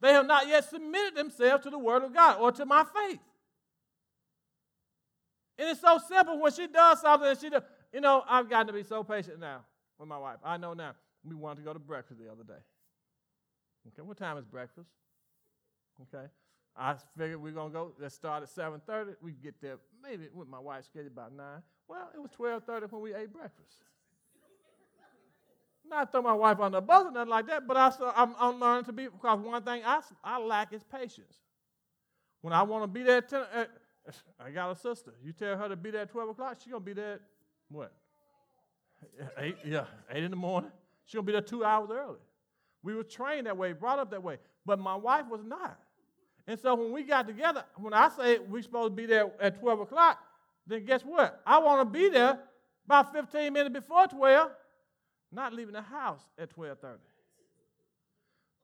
They 0.00 0.14
have 0.14 0.26
not 0.26 0.48
yet 0.48 0.70
submitted 0.70 1.16
themselves 1.16 1.64
to 1.64 1.70
the 1.70 1.78
Word 1.78 2.02
of 2.02 2.14
God 2.14 2.38
or 2.40 2.50
to 2.52 2.64
my 2.64 2.82
faith. 2.82 3.20
And 5.58 5.68
it's 5.68 5.82
so 5.82 6.00
simple 6.08 6.40
when 6.40 6.52
she 6.52 6.66
does 6.66 7.02
something 7.02 7.36
she 7.38 7.50
does, 7.50 7.62
you 7.92 8.00
know, 8.00 8.24
I've 8.26 8.48
gotten 8.48 8.68
to 8.68 8.72
be 8.72 8.84
so 8.84 9.04
patient 9.04 9.38
now 9.38 9.66
with 9.98 10.08
my 10.08 10.16
wife. 10.16 10.38
I 10.42 10.56
know 10.56 10.72
now. 10.72 10.94
We 11.24 11.34
wanted 11.34 11.56
to 11.56 11.62
go 11.62 11.72
to 11.72 11.78
breakfast 11.78 12.20
the 12.20 12.30
other 12.30 12.44
day. 12.44 12.62
Okay, 13.88 14.02
what 14.02 14.16
time 14.16 14.38
is 14.38 14.44
breakfast? 14.44 14.88
Okay. 16.02 16.26
I 16.76 16.94
figured 17.16 17.42
we're 17.42 17.52
gonna 17.52 17.70
go. 17.70 17.92
Let's 17.98 18.14
start 18.14 18.42
at 18.42 18.48
7:30. 18.48 19.16
We 19.20 19.32
get 19.32 19.60
there 19.60 19.78
maybe 20.02 20.28
with 20.32 20.48
my 20.48 20.58
wife's 20.58 20.86
schedule 20.86 21.08
about 21.08 21.32
nine. 21.32 21.62
Well, 21.88 22.10
it 22.14 22.20
was 22.20 22.30
12:30 22.30 22.90
when 22.90 23.02
we 23.02 23.14
ate 23.14 23.32
breakfast. 23.32 23.82
Not 25.84 26.12
throw 26.12 26.22
my 26.22 26.32
wife 26.32 26.60
on 26.60 26.72
the 26.72 26.80
bus 26.80 27.06
or 27.06 27.10
nothing 27.10 27.30
like 27.30 27.46
that, 27.48 27.66
but 27.66 27.76
I, 27.76 27.92
I'm, 28.14 28.34
I'm 28.38 28.60
learning 28.60 28.84
to 28.84 28.92
be 28.92 29.08
because 29.08 29.40
one 29.40 29.62
thing 29.62 29.82
I, 29.84 30.00
I 30.22 30.38
lack 30.38 30.72
is 30.72 30.84
patience. 30.84 31.40
When 32.42 32.52
I 32.52 32.62
want 32.62 32.84
to 32.84 32.86
be 32.86 33.02
there 33.02 33.18
at 33.18 33.28
10, 33.28 33.40
uh, 33.40 33.64
I 34.38 34.50
got 34.50 34.70
a 34.70 34.76
sister. 34.76 35.12
You 35.22 35.32
tell 35.32 35.56
her 35.56 35.68
to 35.68 35.76
be 35.76 35.90
there 35.90 36.02
at 36.02 36.10
12 36.10 36.28
o'clock, 36.30 36.58
she's 36.62 36.70
gonna 36.70 36.84
be 36.84 36.92
there 36.92 37.14
at 37.14 37.20
what? 37.68 37.92
Eight, 39.38 39.56
yeah, 39.64 39.86
eight 40.10 40.22
in 40.22 40.30
the 40.30 40.36
morning. 40.36 40.70
She's 41.10 41.16
going 41.16 41.26
to 41.26 41.26
be 41.26 41.32
there 41.32 41.40
two 41.40 41.64
hours 41.64 41.90
early. 41.92 42.20
We 42.84 42.94
were 42.94 43.02
trained 43.02 43.48
that 43.48 43.56
way, 43.56 43.72
brought 43.72 43.98
up 43.98 44.12
that 44.12 44.22
way. 44.22 44.38
But 44.64 44.78
my 44.78 44.94
wife 44.94 45.26
was 45.28 45.42
not. 45.44 45.76
And 46.46 46.56
so 46.56 46.76
when 46.76 46.92
we 46.92 47.02
got 47.02 47.26
together, 47.26 47.64
when 47.74 47.92
I 47.92 48.10
say 48.10 48.38
we're 48.38 48.62
supposed 48.62 48.92
to 48.92 48.94
be 48.94 49.06
there 49.06 49.28
at 49.40 49.58
12 49.58 49.80
o'clock, 49.80 50.18
then 50.68 50.84
guess 50.84 51.02
what? 51.02 51.42
I 51.44 51.58
want 51.58 51.80
to 51.80 51.98
be 51.98 52.10
there 52.10 52.38
about 52.86 53.12
15 53.12 53.52
minutes 53.52 53.72
before 53.72 54.06
12, 54.06 54.52
not 55.32 55.52
leaving 55.52 55.74
the 55.74 55.82
house 55.82 56.20
at 56.38 56.54
12:30. 56.54 56.98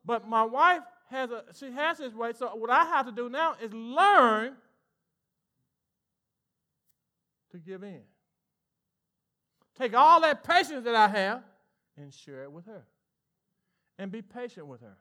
But 0.04 0.28
my 0.28 0.44
wife 0.44 0.82
has 1.10 1.32
a 1.32 1.46
she 1.52 1.72
has 1.72 1.98
this 1.98 2.14
way. 2.14 2.32
So 2.32 2.54
what 2.54 2.70
I 2.70 2.84
have 2.84 3.06
to 3.06 3.12
do 3.12 3.28
now 3.28 3.56
is 3.60 3.72
learn 3.72 4.54
to 7.50 7.58
give 7.58 7.82
in. 7.82 8.02
Take 9.76 9.94
all 9.94 10.20
that 10.20 10.44
patience 10.44 10.84
that 10.84 10.94
I 10.94 11.08
have 11.08 11.42
and 11.96 12.12
share 12.12 12.42
it 12.42 12.52
with 12.52 12.66
her. 12.66 12.84
And 13.98 14.10
be 14.10 14.22
patient 14.22 14.66
with 14.66 14.80
her. 14.80 14.96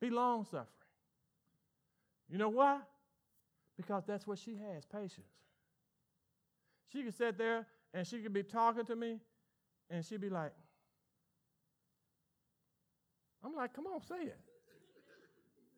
Be 0.00 0.10
long 0.10 0.44
suffering. 0.44 0.66
You 2.30 2.38
know 2.38 2.48
why? 2.48 2.78
Because 3.76 4.04
that's 4.06 4.26
what 4.26 4.38
she 4.38 4.56
has 4.56 4.84
patience. 4.86 5.26
She 6.92 7.02
could 7.02 7.14
sit 7.14 7.36
there 7.36 7.66
and 7.92 8.06
she 8.06 8.20
could 8.20 8.32
be 8.32 8.42
talking 8.42 8.84
to 8.86 8.96
me 8.96 9.18
and 9.90 10.04
she'd 10.04 10.20
be 10.20 10.30
like, 10.30 10.52
I'm 13.44 13.54
like, 13.54 13.74
come 13.74 13.86
on, 13.86 14.00
say 14.02 14.26
it. 14.26 14.38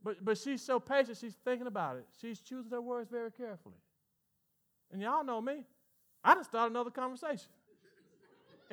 But, 0.05 0.25
but 0.25 0.37
she's 0.37 0.61
so 0.61 0.81
patient, 0.81 1.17
she's 1.17 1.37
thinking 1.45 1.67
about 1.67 1.97
it. 1.97 2.07
She's 2.21 2.41
choosing 2.41 2.71
her 2.73 2.81
words 2.81 3.09
very 3.09 3.31
carefully. 3.31 3.77
And 4.93 5.01
y'all 5.01 5.25
know 5.25 5.41
me. 5.41 5.65
I 6.25 6.35
just 6.35 6.51
start 6.51 6.71
another 6.71 6.91
conversation 6.91 7.49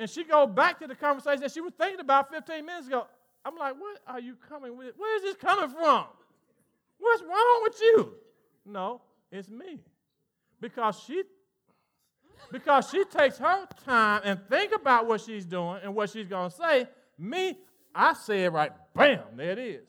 and 0.00 0.08
she 0.08 0.24
go 0.24 0.46
back 0.46 0.78
to 0.80 0.86
the 0.86 0.94
conversation 0.94 1.42
that 1.42 1.52
she 1.52 1.60
was 1.60 1.74
thinking 1.78 2.00
about 2.00 2.32
15 2.32 2.64
minutes 2.64 2.86
ago. 2.86 3.06
I'm 3.44 3.54
like, 3.54 3.74
what 3.78 4.00
are 4.06 4.18
you 4.18 4.34
coming 4.48 4.76
with? 4.76 4.94
Where 4.96 5.16
is 5.16 5.22
this 5.22 5.36
coming 5.36 5.68
from? 5.68 6.06
What's 6.98 7.22
wrong 7.22 7.60
with 7.62 7.78
you? 7.82 8.14
No, 8.64 9.02
it's 9.30 9.50
me. 9.50 9.78
Because 10.58 10.98
she 11.06 11.22
because 12.50 12.88
she 12.88 13.04
takes 13.04 13.36
her 13.36 13.66
time 13.84 14.22
and 14.24 14.40
think 14.48 14.74
about 14.74 15.06
what 15.06 15.20
she's 15.20 15.44
doing 15.44 15.80
and 15.84 15.94
what 15.94 16.08
she's 16.08 16.26
to 16.26 16.50
say. 16.50 16.88
Me, 17.18 17.58
I 17.94 18.14
say 18.14 18.44
it 18.44 18.52
right. 18.52 18.72
Bam, 18.94 19.20
there 19.36 19.52
it 19.52 19.58
is. 19.58 19.88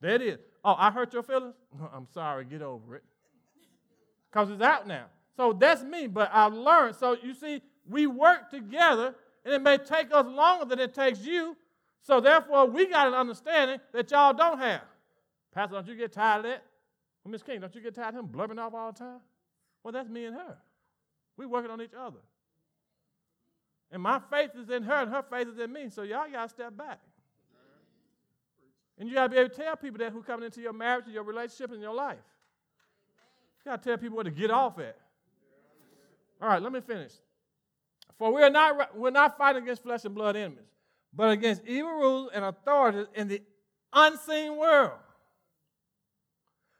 There 0.00 0.16
it 0.16 0.22
is. 0.22 0.38
Oh, 0.64 0.74
I 0.76 0.90
hurt 0.90 1.12
your 1.12 1.22
feelings? 1.22 1.54
I'm 1.94 2.08
sorry, 2.12 2.44
get 2.46 2.62
over 2.62 2.96
it. 2.96 3.04
Because 4.30 4.50
it's 4.50 4.60
out 4.60 4.88
now. 4.88 5.04
So 5.36 5.52
that's 5.52 5.84
me, 5.84 6.08
but 6.08 6.30
I've 6.32 6.52
learned. 6.52 6.96
So 6.96 7.16
you 7.22 7.32
see, 7.34 7.62
we 7.88 8.06
work 8.06 8.50
together, 8.50 9.14
and 9.44 9.54
it 9.54 9.62
may 9.62 9.78
take 9.78 10.12
us 10.12 10.26
longer 10.26 10.64
than 10.64 10.78
it 10.78 10.94
takes 10.94 11.20
you. 11.20 11.56
So 12.02 12.20
therefore, 12.20 12.66
we 12.66 12.86
got 12.86 13.08
an 13.08 13.14
understanding 13.14 13.78
that 13.92 14.10
y'all 14.10 14.32
don't 14.32 14.58
have. 14.58 14.82
Pastor, 15.52 15.74
don't 15.74 15.86
you 15.86 15.94
get 15.94 16.12
tired 16.12 16.38
of 16.38 16.44
that? 16.44 16.64
Well, 17.24 17.32
Miss 17.32 17.42
King, 17.42 17.60
don't 17.60 17.74
you 17.74 17.80
get 17.80 17.94
tired 17.94 18.14
of 18.14 18.20
him 18.20 18.26
blubbering 18.26 18.58
off 18.58 18.74
all 18.74 18.92
the 18.92 18.98
time? 18.98 19.20
Well, 19.82 19.92
that's 19.92 20.08
me 20.08 20.24
and 20.24 20.34
her. 20.34 20.56
we 21.36 21.46
working 21.46 21.70
on 21.70 21.80
each 21.80 21.94
other. 21.98 22.18
And 23.90 24.02
my 24.02 24.20
faith 24.30 24.50
is 24.58 24.70
in 24.70 24.82
her, 24.84 24.94
and 24.94 25.10
her 25.10 25.22
faith 25.22 25.48
is 25.48 25.58
in 25.58 25.72
me. 25.72 25.90
So 25.90 26.02
y'all 26.02 26.30
got 26.30 26.44
to 26.44 26.48
step 26.48 26.76
back. 26.76 27.00
And 28.98 29.08
you 29.08 29.14
got 29.14 29.24
to 29.24 29.28
be 29.28 29.36
able 29.36 29.50
to 29.50 29.54
tell 29.54 29.76
people 29.76 29.98
that 29.98 30.12
who 30.12 30.22
coming 30.22 30.46
into 30.46 30.60
your 30.60 30.72
marriage, 30.72 31.04
and 31.04 31.14
your 31.14 31.24
relationship, 31.24 31.72
and 31.72 31.80
your 31.80 31.94
life. 31.94 32.18
You 33.64 33.70
got 33.70 33.82
to 33.82 33.88
tell 33.88 33.98
people 33.98 34.16
where 34.16 34.24
to 34.24 34.30
get 34.30 34.50
off 34.50 34.78
at. 34.78 34.96
All 36.40 36.48
right, 36.48 36.62
let 36.62 36.72
me 36.72 36.80
finish. 36.80 37.12
For 38.22 38.32
we 38.32 38.40
are 38.44 38.50
not, 38.50 38.96
we're 38.96 39.10
not 39.10 39.36
fighting 39.36 39.64
against 39.64 39.82
flesh 39.82 40.04
and 40.04 40.14
blood 40.14 40.36
enemies, 40.36 40.70
but 41.12 41.32
against 41.32 41.66
evil 41.66 41.90
rulers 41.90 42.30
and 42.32 42.44
authorities 42.44 43.08
in 43.16 43.26
the 43.26 43.42
unseen 43.92 44.56
world, 44.56 44.92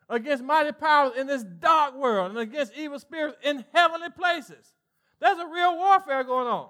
against 0.08 0.44
mighty 0.44 0.70
powers 0.70 1.14
in 1.18 1.26
this 1.26 1.42
dark 1.42 1.96
world, 1.96 2.30
and 2.30 2.38
against 2.38 2.74
evil 2.76 2.96
spirits 3.00 3.36
in 3.42 3.64
heavenly 3.74 4.10
places. 4.10 4.72
There's 5.18 5.36
a 5.36 5.46
real 5.48 5.76
warfare 5.78 6.22
going 6.22 6.46
on. 6.46 6.68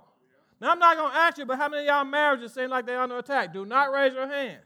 Now, 0.58 0.70
I'm 0.70 0.78
not 0.78 0.96
going 0.96 1.12
to 1.12 1.18
ask 1.18 1.37
you, 1.37 1.44
but 1.44 1.58
how 1.58 1.68
many 1.68 1.82
of 1.82 1.88
y'all 1.88 2.04
marriages 2.06 2.54
seem 2.54 2.70
like 2.70 2.87
they're 2.87 2.98
under 2.98 3.18
attack? 3.18 3.52
Do 3.52 3.66
not 3.66 3.92
raise 3.92 4.14
your 4.14 4.26
hand. 4.26 4.62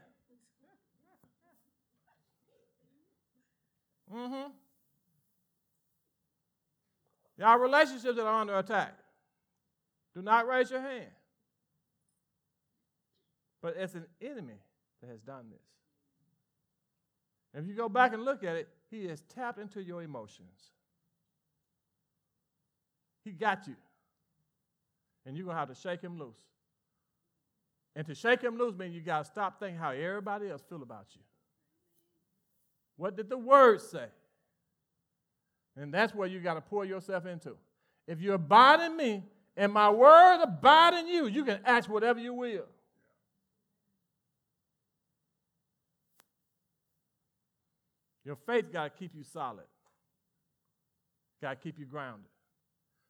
Mm-hmm. 4.14 4.50
Y'all 7.38 7.58
relationships 7.58 8.14
that 8.14 8.24
are 8.24 8.40
under 8.40 8.56
attack. 8.56 8.96
Do 10.16 10.22
not 10.22 10.48
raise 10.48 10.70
your 10.70 10.80
hand. 10.80 11.10
But 13.60 13.76
it's 13.78 13.94
an 13.94 14.06
enemy 14.22 14.58
that 15.02 15.10
has 15.10 15.20
done 15.20 15.50
this. 15.50 15.60
If 17.52 17.68
you 17.68 17.74
go 17.74 17.90
back 17.90 18.14
and 18.14 18.24
look 18.24 18.42
at 18.42 18.56
it, 18.56 18.68
he 18.90 19.06
has 19.08 19.20
tapped 19.34 19.58
into 19.58 19.82
your 19.82 20.02
emotions. 20.02 20.70
He 23.24 23.32
got 23.32 23.66
you. 23.66 23.76
And 25.26 25.36
you're 25.36 25.44
going 25.44 25.54
to 25.54 25.58
have 25.58 25.68
to 25.68 25.74
shake 25.74 26.00
him 26.00 26.18
loose. 26.18 26.40
And 27.94 28.06
to 28.06 28.14
shake 28.14 28.40
him 28.40 28.56
loose 28.56 28.74
means 28.74 28.94
you 28.94 29.02
got 29.02 29.24
to 29.24 29.30
stop 29.30 29.58
thinking 29.60 29.78
how 29.78 29.90
everybody 29.90 30.48
else 30.48 30.62
feel 30.66 30.82
about 30.82 31.06
you. 31.14 31.20
What 32.96 33.16
did 33.16 33.28
the 33.28 33.36
word 33.36 33.82
say? 33.82 34.06
And 35.76 35.92
that's 35.92 36.14
where 36.14 36.26
you 36.26 36.40
got 36.40 36.54
to 36.54 36.62
pour 36.62 36.86
yourself 36.86 37.26
into. 37.26 37.56
If 38.06 38.22
you 38.22 38.32
abide 38.32 38.80
in 38.80 38.96
me 38.96 39.24
and 39.56 39.72
my 39.72 39.88
word 39.90 40.42
abide 40.42 40.94
in 40.94 41.08
you, 41.08 41.26
you 41.26 41.44
can 41.44 41.60
ask 41.64 41.88
whatever 41.88 42.20
you 42.20 42.34
will. 42.34 42.66
Your 48.24 48.36
faith 48.36 48.72
got 48.72 48.84
to 48.84 48.90
keep 48.98 49.12
you 49.14 49.22
solid. 49.22 49.64
got 51.40 51.50
to 51.50 51.56
keep 51.56 51.78
you 51.78 51.86
grounded. 51.86 52.26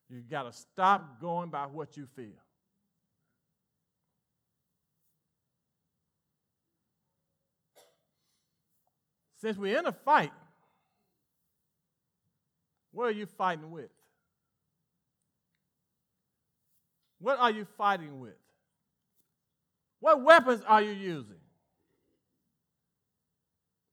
You 0.09 0.21
got 0.21 0.43
to 0.45 0.53
stop 0.53 1.21
going 1.21 1.51
by 1.51 1.65
what 1.65 1.97
you 1.97 2.07
feel. 2.15 2.27
Since 9.41 9.57
we're 9.57 9.79
in 9.79 9.87
a 9.87 9.93
fight, 9.93 10.33
what 12.93 13.09
are 13.09 13.13
you 13.13 13.27
fighting 13.27 13.71
with? 13.71 13.91
What 17.19 17.39
are 17.39 17.51
you 17.51 17.67
fighting 17.77 18.21
with? 18.21 18.37
What 20.01 20.23
weapons 20.23 20.63
are 20.67 20.83
you 20.83 20.93
using? 20.93 21.41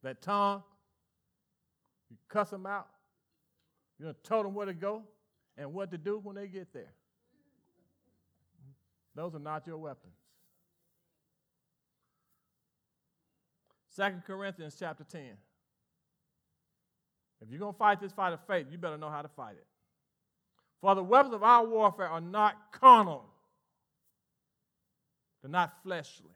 That 0.03 0.21
tongue? 0.21 0.63
You 2.09 2.17
cuss 2.27 2.49
them 2.49 2.65
out? 2.65 2.87
You're 3.97 4.07
going 4.07 4.15
to 4.21 4.27
tell 4.27 4.43
them 4.43 4.53
where 4.53 4.65
to 4.65 4.73
go 4.73 5.03
and 5.57 5.73
what 5.73 5.91
to 5.91 5.97
do 5.97 6.19
when 6.21 6.35
they 6.35 6.47
get 6.47 6.73
there. 6.73 6.91
Those 9.15 9.35
are 9.35 9.39
not 9.39 9.65
your 9.65 9.77
weapons. 9.77 10.13
2 13.95 14.03
Corinthians 14.25 14.75
chapter 14.77 15.03
10. 15.03 15.21
If 17.41 17.49
you're 17.49 17.59
going 17.59 17.73
to 17.73 17.77
fight 17.77 18.01
this 18.01 18.11
fight 18.11 18.33
of 18.33 18.39
faith, 18.47 18.67
you 18.71 18.77
better 18.77 18.97
know 18.97 19.09
how 19.09 19.21
to 19.21 19.27
fight 19.27 19.55
it. 19.55 19.67
For 20.83 20.93
the 20.95 21.03
weapons 21.03 21.33
of 21.33 21.43
our 21.43 21.65
warfare 21.65 22.09
are 22.09 22.19
not 22.19 22.73
carnal, 22.73 23.23
they're 25.41 25.49
not 25.49 25.71
fleshly. 25.81 26.35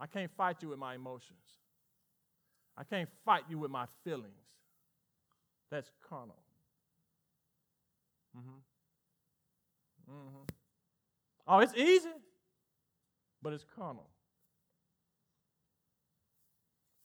I 0.00 0.08
can't 0.08 0.32
fight 0.36 0.56
you 0.60 0.70
with 0.70 0.80
my 0.80 0.96
emotions. 0.96 1.38
I 2.76 2.82
can't 2.82 3.08
fight 3.24 3.44
you 3.48 3.56
with 3.56 3.70
my 3.70 3.86
feelings. 4.02 4.32
That's 5.70 5.92
carnal. 6.08 6.42
Mm-hmm. 8.36 8.58
Mm-hmm. 10.12 10.42
Oh, 11.46 11.58
it's 11.60 11.74
easy, 11.76 12.10
but 13.40 13.52
it's 13.52 13.64
carnal. 13.76 14.08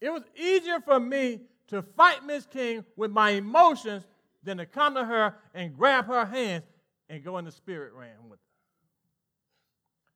It 0.02 0.10
was 0.10 0.24
easier 0.36 0.80
for 0.80 1.00
me 1.00 1.42
to 1.68 1.82
fight 1.82 2.26
Miss 2.26 2.46
King 2.46 2.86
with 2.96 3.12
my 3.12 3.32
emotions 3.32 4.04
than 4.44 4.58
to 4.58 4.66
come 4.66 4.96
to 4.96 5.06
her 5.06 5.36
and 5.54 5.76
grab 5.76 6.06
her 6.08 6.26
hands 6.26 6.64
and 7.10 7.24
go 7.24 7.38
in 7.38 7.46
the 7.46 7.52
spirit 7.52 7.94
realm 7.94 8.30
with 8.30 8.40
her. 8.40 8.46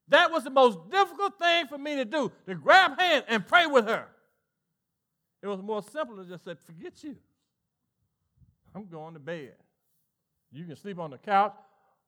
That 0.09 0.31
was 0.31 0.43
the 0.43 0.49
most 0.49 0.89
difficult 0.89 1.37
thing 1.37 1.67
for 1.67 1.77
me 1.77 1.95
to 1.97 2.05
do, 2.05 2.31
to 2.45 2.55
grab 2.55 2.99
hands 2.99 3.25
and 3.27 3.45
pray 3.45 3.65
with 3.65 3.87
her. 3.87 4.07
It 5.41 5.47
was 5.47 5.61
more 5.61 5.83
simple 5.83 6.17
to 6.17 6.25
just 6.25 6.45
say, 6.45 6.55
forget 6.65 7.03
you. 7.03 7.15
I'm 8.73 8.87
going 8.87 9.13
to 9.13 9.19
bed. 9.19 9.53
You 10.51 10.65
can 10.65 10.75
sleep 10.75 10.99
on 10.99 11.11
the 11.11 11.17
couch, 11.17 11.55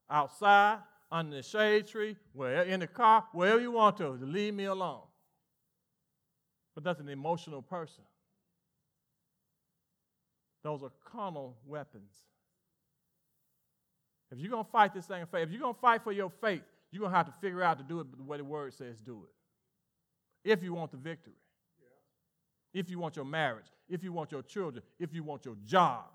outside, 0.09 0.79
under 1.11 1.37
the 1.37 1.43
shade 1.43 1.87
tree, 1.87 2.15
where 2.33 2.63
in 2.63 2.79
the 2.79 2.87
car, 2.87 3.25
wherever 3.33 3.59
you 3.59 3.71
want 3.71 3.97
to, 3.97 4.17
to 4.17 4.25
leave 4.25 4.53
me 4.53 4.65
alone. 4.65 5.01
But 6.75 6.83
that's 6.83 6.99
an 6.99 7.09
emotional 7.09 7.61
person. 7.61 8.03
Those 10.63 10.83
are 10.83 10.91
carnal 11.11 11.57
weapons. 11.65 12.11
If 14.31 14.39
you're 14.39 14.51
going 14.51 14.65
to 14.65 14.71
fight 14.71 14.93
this 14.93 15.05
thing 15.05 15.21
of 15.21 15.29
faith, 15.29 15.43
if 15.43 15.51
you're 15.51 15.61
going 15.61 15.73
to 15.73 15.79
fight 15.79 16.03
for 16.03 16.11
your 16.11 16.29
faith, 16.29 16.61
you're 16.91 17.01
going 17.01 17.11
to 17.11 17.17
have 17.17 17.27
to 17.27 17.33
figure 17.41 17.63
out 17.63 17.77
to 17.77 17.83
do 17.83 17.99
it 17.99 18.17
the 18.17 18.23
way 18.23 18.37
the 18.37 18.43
word 18.43 18.73
says 18.73 18.99
do 18.99 19.23
it. 19.23 20.49
If 20.49 20.63
you 20.63 20.73
want 20.73 20.91
the 20.91 20.97
victory, 20.97 21.33
yeah. 21.79 22.79
if 22.79 22.89
you 22.89 22.99
want 22.99 23.15
your 23.15 23.25
marriage, 23.25 23.65
if 23.89 24.03
you 24.03 24.13
want 24.13 24.31
your 24.31 24.43
children, 24.43 24.83
if 24.99 25.13
you 25.13 25.23
want 25.23 25.45
your 25.45 25.55
job, 25.65 26.05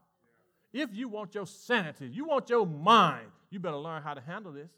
yeah. 0.72 0.84
if 0.84 0.94
you 0.94 1.08
want 1.08 1.34
your 1.34 1.46
sanity, 1.46 2.06
you 2.06 2.24
want 2.24 2.48
your 2.48 2.66
mind, 2.66 3.26
you 3.50 3.58
better 3.58 3.76
learn 3.76 4.02
how 4.02 4.14
to 4.14 4.20
handle 4.20 4.52
this. 4.52 4.70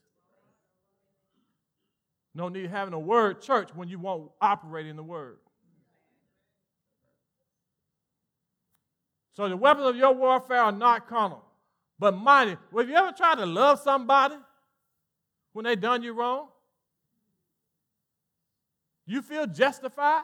No 2.35 2.49
need 2.49 2.69
having 2.71 2.93
a 2.93 2.99
word 2.99 3.41
church 3.41 3.71
when 3.75 3.89
you 3.89 3.99
won't 3.99 4.31
operate 4.41 4.87
in 4.87 4.97
the 4.97 5.03
word. 5.03 5.39
So 9.37 9.47
the 9.51 9.57
weapons 9.57 9.87
of 9.87 9.97
your 9.97 10.13
warfare 10.13 10.63
are 10.63 10.73
not 10.73 11.09
carnal, 11.09 11.45
but 11.99 12.17
mighty. 12.17 12.57
Well, 12.73 12.83
have 12.83 12.89
you 12.89 12.97
ever 12.97 13.13
tried 13.13 13.35
to 13.35 13.45
love 13.45 13.79
somebody 13.81 14.37
when 15.53 15.67
they 15.67 15.77
done 15.77 16.03
you 16.03 16.15
wrong? 16.15 16.49
You 19.05 19.21
feel 19.21 19.47
justified? 19.47 20.23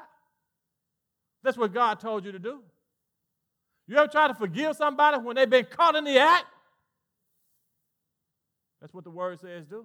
That's 1.42 1.58
what 1.58 1.74
God 1.74 2.00
told 2.00 2.24
you 2.24 2.32
to 2.32 2.38
do. 2.38 2.60
You 3.86 3.98
ever 3.98 4.08
try 4.08 4.28
to 4.28 4.34
forgive 4.34 4.76
somebody 4.76 5.18
when 5.18 5.36
they've 5.36 5.50
been 5.50 5.66
caught 5.66 5.94
in 5.94 6.04
the 6.04 6.18
act? 6.18 6.46
That's 8.80 8.94
what 8.94 9.04
the 9.04 9.10
word 9.10 9.38
says 9.40 9.66
do. 9.66 9.84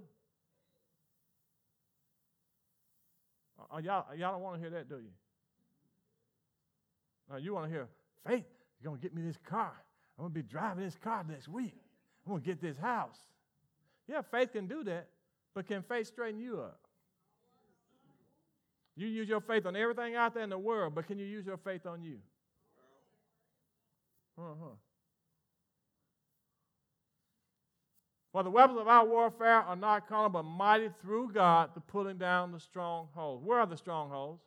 Uh, 3.69 3.79
y'all, 3.79 4.05
y'all 4.15 4.31
don't 4.31 4.41
want 4.41 4.55
to 4.55 4.61
hear 4.61 4.69
that, 4.69 4.87
do 4.87 4.95
you? 4.95 5.11
Uh, 7.29 7.35
you 7.35 7.53
want 7.53 7.65
to 7.65 7.69
hear 7.69 7.89
faith. 8.25 8.45
You're 8.81 8.91
going 8.91 9.01
to 9.01 9.07
get 9.07 9.15
me 9.15 9.21
this 9.21 9.37
car. 9.49 9.73
I'm 10.17 10.23
going 10.23 10.33
to 10.33 10.43
be 10.43 10.43
driving 10.43 10.83
this 10.83 10.95
car 10.95 11.23
next 11.27 11.47
week. 11.47 11.75
I'm 12.25 12.33
going 12.33 12.41
to 12.41 12.47
get 12.47 12.61
this 12.61 12.77
house. 12.77 13.17
Yeah, 14.07 14.21
faith 14.21 14.53
can 14.53 14.67
do 14.67 14.83
that, 14.85 15.07
but 15.53 15.67
can 15.67 15.83
faith 15.83 16.07
straighten 16.07 16.39
you 16.39 16.59
up? 16.61 16.79
You 18.95 19.07
use 19.07 19.29
your 19.29 19.41
faith 19.41 19.65
on 19.65 19.75
everything 19.75 20.15
out 20.15 20.33
there 20.33 20.43
in 20.43 20.49
the 20.49 20.57
world, 20.57 20.95
but 20.95 21.05
can 21.05 21.19
you 21.19 21.25
use 21.25 21.45
your 21.45 21.57
faith 21.57 21.85
on 21.85 22.01
you? 22.01 22.17
Uh-huh. 24.39 24.75
For 28.31 28.43
the 28.43 28.49
weapons 28.49 28.79
of 28.79 28.87
our 28.87 29.05
warfare 29.05 29.61
are 29.61 29.75
not 29.75 30.07
carnal, 30.07 30.29
but 30.29 30.43
mighty 30.43 30.89
through 31.01 31.31
God 31.33 31.73
to 31.73 31.79
pulling 31.79 32.17
down 32.17 32.51
the 32.51 32.59
strongholds. 32.59 33.43
Where 33.43 33.59
are 33.59 33.65
the 33.65 33.77
strongholds? 33.77 34.41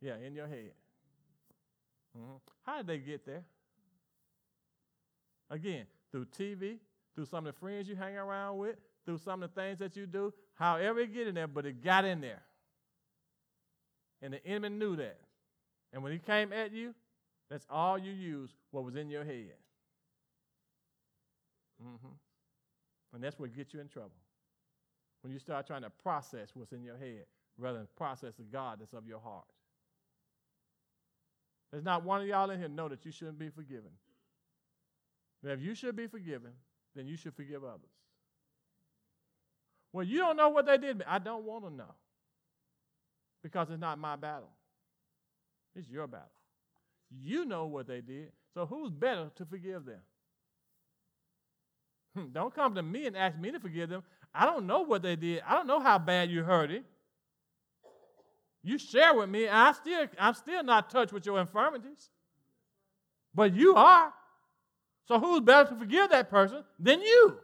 Yeah, 0.00 0.14
in 0.24 0.34
your 0.34 0.46
head. 0.46 0.72
Mm-hmm. 2.16 2.36
How 2.66 2.78
did 2.78 2.88
they 2.88 2.98
get 2.98 3.24
there? 3.24 3.44
Again, 5.48 5.86
through 6.10 6.26
TV, 6.26 6.78
through 7.14 7.26
some 7.26 7.46
of 7.46 7.54
the 7.54 7.60
friends 7.60 7.88
you 7.88 7.94
hang 7.94 8.16
around 8.16 8.58
with, 8.58 8.76
through 9.04 9.18
some 9.18 9.42
of 9.42 9.54
the 9.54 9.60
things 9.60 9.78
that 9.78 9.96
you 9.96 10.06
do, 10.06 10.34
however 10.54 11.00
it 11.00 11.14
get 11.14 11.28
in 11.28 11.36
there, 11.36 11.46
but 11.46 11.64
it 11.64 11.82
got 11.82 12.04
in 12.04 12.20
there. 12.20 12.42
And 14.20 14.34
the 14.34 14.44
enemy 14.44 14.70
knew 14.70 14.96
that. 14.96 15.20
And 15.92 16.02
when 16.02 16.12
he 16.12 16.18
came 16.18 16.52
at 16.52 16.72
you, 16.72 16.94
that's 17.48 17.64
all 17.70 17.96
you 17.96 18.10
used, 18.12 18.54
what 18.72 18.84
was 18.84 18.96
in 18.96 19.08
your 19.08 19.24
head. 19.24 19.54
Mm-hmm. 21.80 22.14
And 23.14 23.22
that's 23.22 23.38
what 23.38 23.54
gets 23.54 23.72
you 23.72 23.80
in 23.80 23.88
trouble. 23.88 24.10
When 25.22 25.32
you 25.32 25.38
start 25.38 25.66
trying 25.66 25.82
to 25.82 25.90
process 25.90 26.50
what's 26.54 26.72
in 26.72 26.82
your 26.82 26.96
head 26.96 27.26
rather 27.58 27.78
than 27.78 27.86
process 27.96 28.34
the 28.34 28.42
God 28.42 28.78
that's 28.80 28.92
of 28.92 29.06
your 29.06 29.20
heart. 29.20 29.46
There's 31.70 31.84
not 31.84 32.04
one 32.04 32.22
of 32.22 32.26
y'all 32.26 32.50
in 32.50 32.58
here 32.58 32.68
know 32.68 32.88
that 32.88 33.04
you 33.04 33.12
shouldn't 33.12 33.38
be 33.38 33.48
forgiven. 33.48 33.90
But 35.42 35.52
if 35.52 35.60
you 35.60 35.74
should 35.74 35.96
be 35.96 36.06
forgiven, 36.06 36.52
then 36.94 37.06
you 37.06 37.16
should 37.16 37.34
forgive 37.34 37.64
others. 37.64 37.90
Well, 39.92 40.04
you 40.04 40.18
don't 40.18 40.36
know 40.36 40.48
what 40.48 40.66
they 40.66 40.78
did. 40.78 41.02
I 41.06 41.18
don't 41.18 41.44
want 41.44 41.64
to 41.64 41.70
know. 41.70 41.94
Because 43.42 43.70
it's 43.70 43.80
not 43.80 43.98
my 43.98 44.16
battle. 44.16 44.50
It's 45.74 45.88
your 45.88 46.06
battle. 46.06 46.28
You 47.22 47.44
know 47.44 47.66
what 47.66 47.86
they 47.86 48.00
did. 48.00 48.32
So 48.54 48.66
who's 48.66 48.90
better 48.90 49.30
to 49.36 49.44
forgive 49.44 49.84
them? 49.84 50.00
Hmm, 52.16 52.26
don't 52.32 52.54
come 52.54 52.74
to 52.74 52.82
me 52.82 53.06
and 53.06 53.16
ask 53.16 53.38
me 53.38 53.52
to 53.52 53.60
forgive 53.60 53.90
them. 53.90 54.02
I 54.34 54.46
don't 54.46 54.66
know 54.66 54.80
what 54.80 55.02
they 55.02 55.16
did. 55.16 55.42
I 55.46 55.54
don't 55.54 55.66
know 55.66 55.80
how 55.80 55.98
bad 55.98 56.30
you 56.30 56.42
hurt 56.42 56.70
it. 56.70 56.84
You 58.66 58.78
share 58.78 59.14
with 59.14 59.30
me, 59.30 59.46
I 59.46 59.70
still, 59.70 60.08
I'm 60.18 60.34
still 60.34 60.64
not 60.64 60.90
touched 60.90 61.12
with 61.12 61.24
your 61.24 61.38
infirmities. 61.38 62.10
But 63.32 63.54
you 63.54 63.76
are. 63.76 64.12
So 65.06 65.20
who's 65.20 65.38
better 65.38 65.70
to 65.70 65.76
forgive 65.76 66.10
that 66.10 66.28
person 66.28 66.64
than 66.76 67.00
you? 67.00 67.38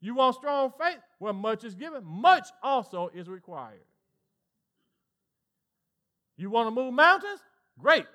You 0.00 0.14
want 0.14 0.36
strong 0.36 0.72
faith? 0.80 1.00
Well, 1.20 1.34
much 1.34 1.64
is 1.64 1.74
given, 1.74 2.02
much 2.02 2.48
also 2.62 3.10
is 3.14 3.28
required. 3.28 3.84
You 6.38 6.48
want 6.48 6.68
to 6.68 6.70
move 6.70 6.94
mountains? 6.94 7.40
Great. 7.78 8.06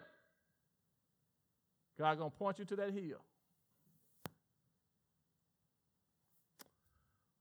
God's 2.00 2.18
going 2.18 2.32
to 2.32 2.38
point 2.38 2.58
you 2.58 2.66
to 2.66 2.76
that 2.78 2.94
hill. 2.94 3.20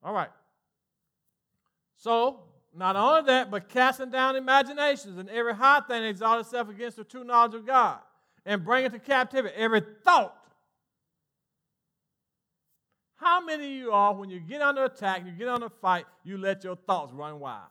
All 0.03 0.13
right. 0.13 0.29
So, 2.01 2.41
not 2.75 2.97
only 2.97 3.27
that, 3.27 3.51
but 3.51 3.69
casting 3.69 4.11
down 4.11 4.35
imaginations 4.35 5.19
and 5.19 5.29
every 5.29 5.55
high 5.55 5.81
thing 5.81 6.01
that 6.01 6.09
exalts 6.09 6.49
itself 6.49 6.71
against 6.71 6.97
the 6.97 7.05
true 7.05 7.25
knowledge 7.25 7.55
of 7.55 7.67
God, 7.67 7.99
and 8.47 8.65
bringing 8.65 8.91
to 8.91 8.99
captivity 8.99 9.55
every 9.55 9.83
thought. 10.03 10.35
How 13.17 13.45
many 13.45 13.67
of 13.67 13.71
you 13.71 13.93
are, 13.93 14.15
when 14.15 14.31
you 14.31 14.41
get 14.41 14.63
under 14.63 14.85
attack, 14.85 15.27
you 15.27 15.33
get 15.33 15.49
under 15.49 15.69
fight, 15.69 16.07
you 16.25 16.39
let 16.39 16.65
your 16.65 16.75
thoughts 16.75 17.13
run 17.13 17.39
wild? 17.39 17.69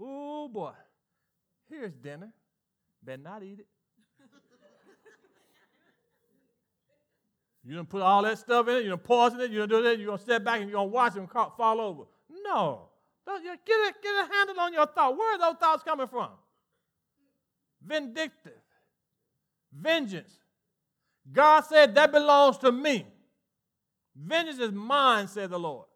Oh 0.00 0.48
boy, 0.48 0.72
here's 1.70 1.94
dinner. 1.94 2.32
Better 3.00 3.22
not 3.22 3.44
eat 3.44 3.60
it. 3.60 3.66
You 7.64 7.74
don't 7.74 7.88
put 7.88 8.00
all 8.00 8.22
that 8.22 8.38
stuff 8.38 8.66
in 8.68 8.76
it, 8.76 8.82
you 8.84 8.88
don't 8.88 9.04
poison 9.04 9.40
it, 9.40 9.50
you 9.50 9.58
don't 9.58 9.68
do 9.68 9.82
that, 9.82 9.98
you're 9.98 10.16
to 10.16 10.22
step 10.22 10.42
back 10.42 10.62
and 10.62 10.70
you're 10.70 10.80
to 10.80 10.84
watch 10.84 11.14
them 11.14 11.28
fall 11.28 11.80
over. 11.80 12.04
No. 12.44 12.87
Get, 13.36 13.44
a, 13.44 13.94
get 14.02 14.24
a 14.24 14.34
handle 14.34 14.60
on 14.60 14.72
your 14.72 14.86
thought. 14.86 15.16
Where 15.16 15.34
are 15.34 15.38
those 15.38 15.56
thoughts 15.60 15.82
coming 15.82 16.08
from? 16.08 16.30
Vindictive. 17.86 18.52
Vengeance. 19.72 20.32
God 21.30 21.60
said 21.60 21.94
that 21.94 22.10
belongs 22.10 22.56
to 22.58 22.72
me. 22.72 23.06
Vengeance 24.16 24.58
is 24.58 24.72
mine, 24.72 25.28
said 25.28 25.50
the 25.50 25.58
Lord. 25.58 25.86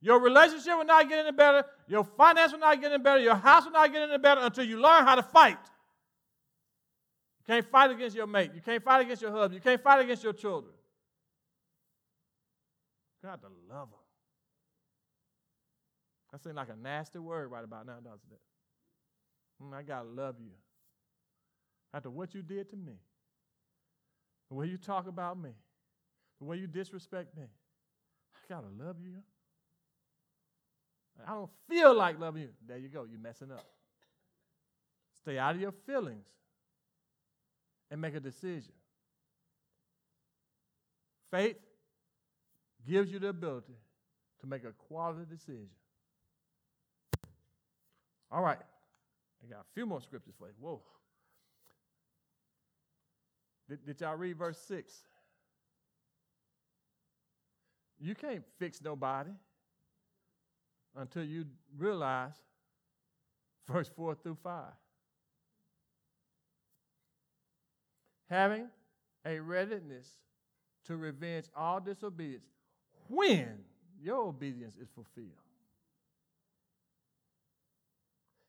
Your 0.00 0.20
relationship 0.20 0.76
will 0.76 0.84
not 0.84 1.08
get 1.08 1.26
any 1.26 1.36
better. 1.36 1.64
Your 1.88 2.04
finance 2.04 2.52
will 2.52 2.60
not 2.60 2.80
get 2.80 2.92
any 2.92 3.02
better. 3.02 3.20
Your 3.20 3.34
house 3.34 3.64
will 3.64 3.72
not 3.72 3.92
get 3.92 4.08
any 4.08 4.18
better 4.18 4.40
until 4.40 4.64
you 4.64 4.80
learn 4.80 5.04
how 5.04 5.16
to 5.16 5.22
fight. 5.22 5.58
You 7.38 7.54
can't 7.54 7.70
fight 7.70 7.90
against 7.90 8.16
your 8.16 8.26
mate. 8.26 8.52
You 8.54 8.60
can't 8.60 8.82
fight 8.82 9.02
against 9.02 9.22
your 9.22 9.32
husband. 9.32 9.54
You 9.54 9.60
can't 9.60 9.82
fight 9.82 10.00
against 10.00 10.22
your 10.22 10.32
children. 10.32 10.72
You 13.22 13.28
got 13.28 13.40
to 13.42 13.48
love 13.68 13.90
them. 13.90 14.01
That 16.32 16.42
seems 16.42 16.56
like 16.56 16.68
a 16.70 16.76
nasty 16.76 17.18
word 17.18 17.50
right 17.50 17.62
about 17.62 17.86
now, 17.86 17.96
doesn't 17.96 18.32
it? 18.32 18.40
Mm, 19.62 19.74
I 19.74 19.82
got 19.82 20.02
to 20.02 20.08
love 20.08 20.36
you. 20.40 20.52
After 21.94 22.08
what 22.08 22.34
you 22.34 22.42
did 22.42 22.70
to 22.70 22.76
me, 22.76 22.94
the 24.48 24.54
way 24.54 24.66
you 24.66 24.78
talk 24.78 25.06
about 25.06 25.38
me, 25.38 25.50
the 26.38 26.46
way 26.46 26.56
you 26.56 26.66
disrespect 26.66 27.36
me, 27.36 27.44
I 28.34 28.54
got 28.54 28.62
to 28.62 28.84
love 28.84 28.96
you. 29.02 29.16
I 31.26 31.34
don't 31.34 31.50
feel 31.68 31.94
like 31.94 32.18
loving 32.18 32.42
you. 32.42 32.48
There 32.66 32.78
you 32.78 32.88
go. 32.88 33.06
You're 33.08 33.20
messing 33.20 33.52
up. 33.52 33.64
Stay 35.20 35.38
out 35.38 35.54
of 35.54 35.60
your 35.60 35.72
feelings 35.86 36.26
and 37.90 38.00
make 38.00 38.14
a 38.14 38.20
decision. 38.20 38.72
Faith 41.30 41.56
gives 42.88 43.12
you 43.12 43.18
the 43.18 43.28
ability 43.28 43.74
to 44.40 44.46
make 44.46 44.64
a 44.64 44.72
quality 44.72 45.24
decision. 45.30 45.68
All 48.32 48.42
right. 48.42 48.58
I 49.44 49.50
got 49.50 49.60
a 49.60 49.74
few 49.74 49.86
more 49.86 50.00
scriptures 50.00 50.34
for 50.38 50.48
you. 50.48 50.54
Whoa. 50.58 50.80
Did, 53.68 53.84
did 53.86 54.00
y'all 54.00 54.16
read 54.16 54.38
verse 54.38 54.58
6? 54.66 54.92
You 58.00 58.14
can't 58.14 58.42
fix 58.58 58.80
nobody 58.82 59.30
until 60.96 61.24
you 61.24 61.44
realize 61.76 62.34
verse 63.68 63.90
4 63.94 64.16
through 64.16 64.38
5. 64.42 64.64
having 68.32 68.66
a 69.26 69.38
readiness 69.38 70.08
to 70.86 70.96
revenge 70.96 71.44
all 71.54 71.78
disobedience 71.78 72.46
when 73.08 73.58
your 74.02 74.26
obedience 74.26 74.74
is 74.80 74.88
fulfilled. 74.88 75.28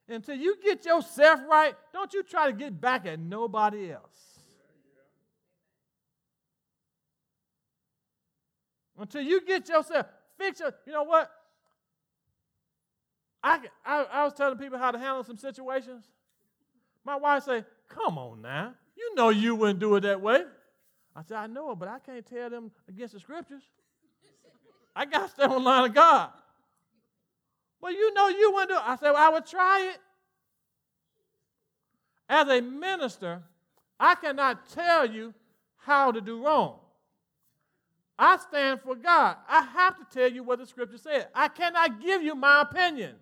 Until 0.08 0.36
you 0.36 0.58
get 0.64 0.86
yourself 0.86 1.40
right, 1.50 1.76
don't 1.94 2.14
you 2.14 2.24
try 2.24 2.48
to 2.48 2.54
get 2.54 2.80
back 2.80 3.06
at 3.06 3.20
nobody 3.20 3.92
else. 3.92 4.12
Until 8.98 9.22
you 9.22 9.46
get 9.46 9.68
yourself, 9.70 10.06
fix 10.38 10.60
your, 10.60 10.74
you 10.86 10.94
know 10.94 11.04
what? 11.04 11.32
I, 13.44 13.60
I, 13.86 14.04
I 14.04 14.24
was 14.24 14.34
telling 14.34 14.58
people 14.58 14.78
how 14.78 14.92
to 14.92 15.00
handle 15.00 15.24
some 15.24 15.38
situations. 15.38 16.06
My 17.04 17.16
wife 17.16 17.44
say, 17.44 17.66
come 17.90 18.18
on 18.18 18.42
now. 18.42 18.74
You 18.96 19.16
know 19.16 19.30
you 19.30 19.56
wouldn't 19.56 19.80
do 19.80 19.96
it 19.96 20.02
that 20.02 20.22
way. 20.22 20.44
I 21.16 21.22
said, 21.24 21.38
I 21.38 21.48
know 21.48 21.72
it, 21.72 21.80
but 21.80 21.88
I 21.88 22.00
can't 22.00 22.26
tell 22.26 22.50
them 22.50 22.72
against 22.88 23.14
the 23.14 23.20
scriptures. 23.20 23.64
I 24.96 25.06
got 25.06 25.24
to 25.24 25.30
stay 25.30 25.44
on 25.44 25.50
the 25.50 25.60
line 25.60 25.90
of 25.90 25.94
God. 25.96 26.30
Well, 27.84 27.92
you 27.92 28.14
know 28.14 28.30
you 28.30 28.50
wouldn't 28.54 28.70
do 28.70 28.76
it. 28.76 28.82
I 28.82 28.96
said, 28.96 29.12
well, 29.12 29.18
I 29.18 29.28
would 29.28 29.46
try 29.46 29.92
it. 29.94 29.98
As 32.30 32.48
a 32.48 32.62
minister, 32.62 33.44
I 34.00 34.16
cannot 34.16 34.70
tell 34.70 35.06
you 35.06 35.34
how 35.76 36.14
to 36.14 36.22
do 36.22 36.42
wrong. 36.42 36.80
I 38.18 38.38
stand 38.38 38.80
for 38.80 38.96
God. 38.96 39.36
I 39.50 39.64
have 39.64 39.98
to 39.98 40.18
tell 40.18 40.32
you 40.32 40.44
what 40.44 40.60
the 40.60 40.66
scripture 40.66 40.98
said. 40.98 41.28
I 41.36 41.50
cannot 41.50 42.02
give 42.02 42.24
you 42.24 42.36
my 42.36 42.62
opinion. 42.62 43.16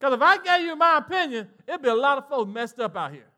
Because 0.00 0.14
if 0.14 0.22
I 0.22 0.38
gave 0.38 0.64
you 0.64 0.74
my 0.74 0.96
opinion, 0.96 1.48
it'd 1.66 1.82
be 1.82 1.90
a 1.90 1.94
lot 1.94 2.16
of 2.16 2.30
folks 2.30 2.50
messed 2.50 2.80
up 2.80 2.96
out 2.96 3.12
here. 3.12 3.28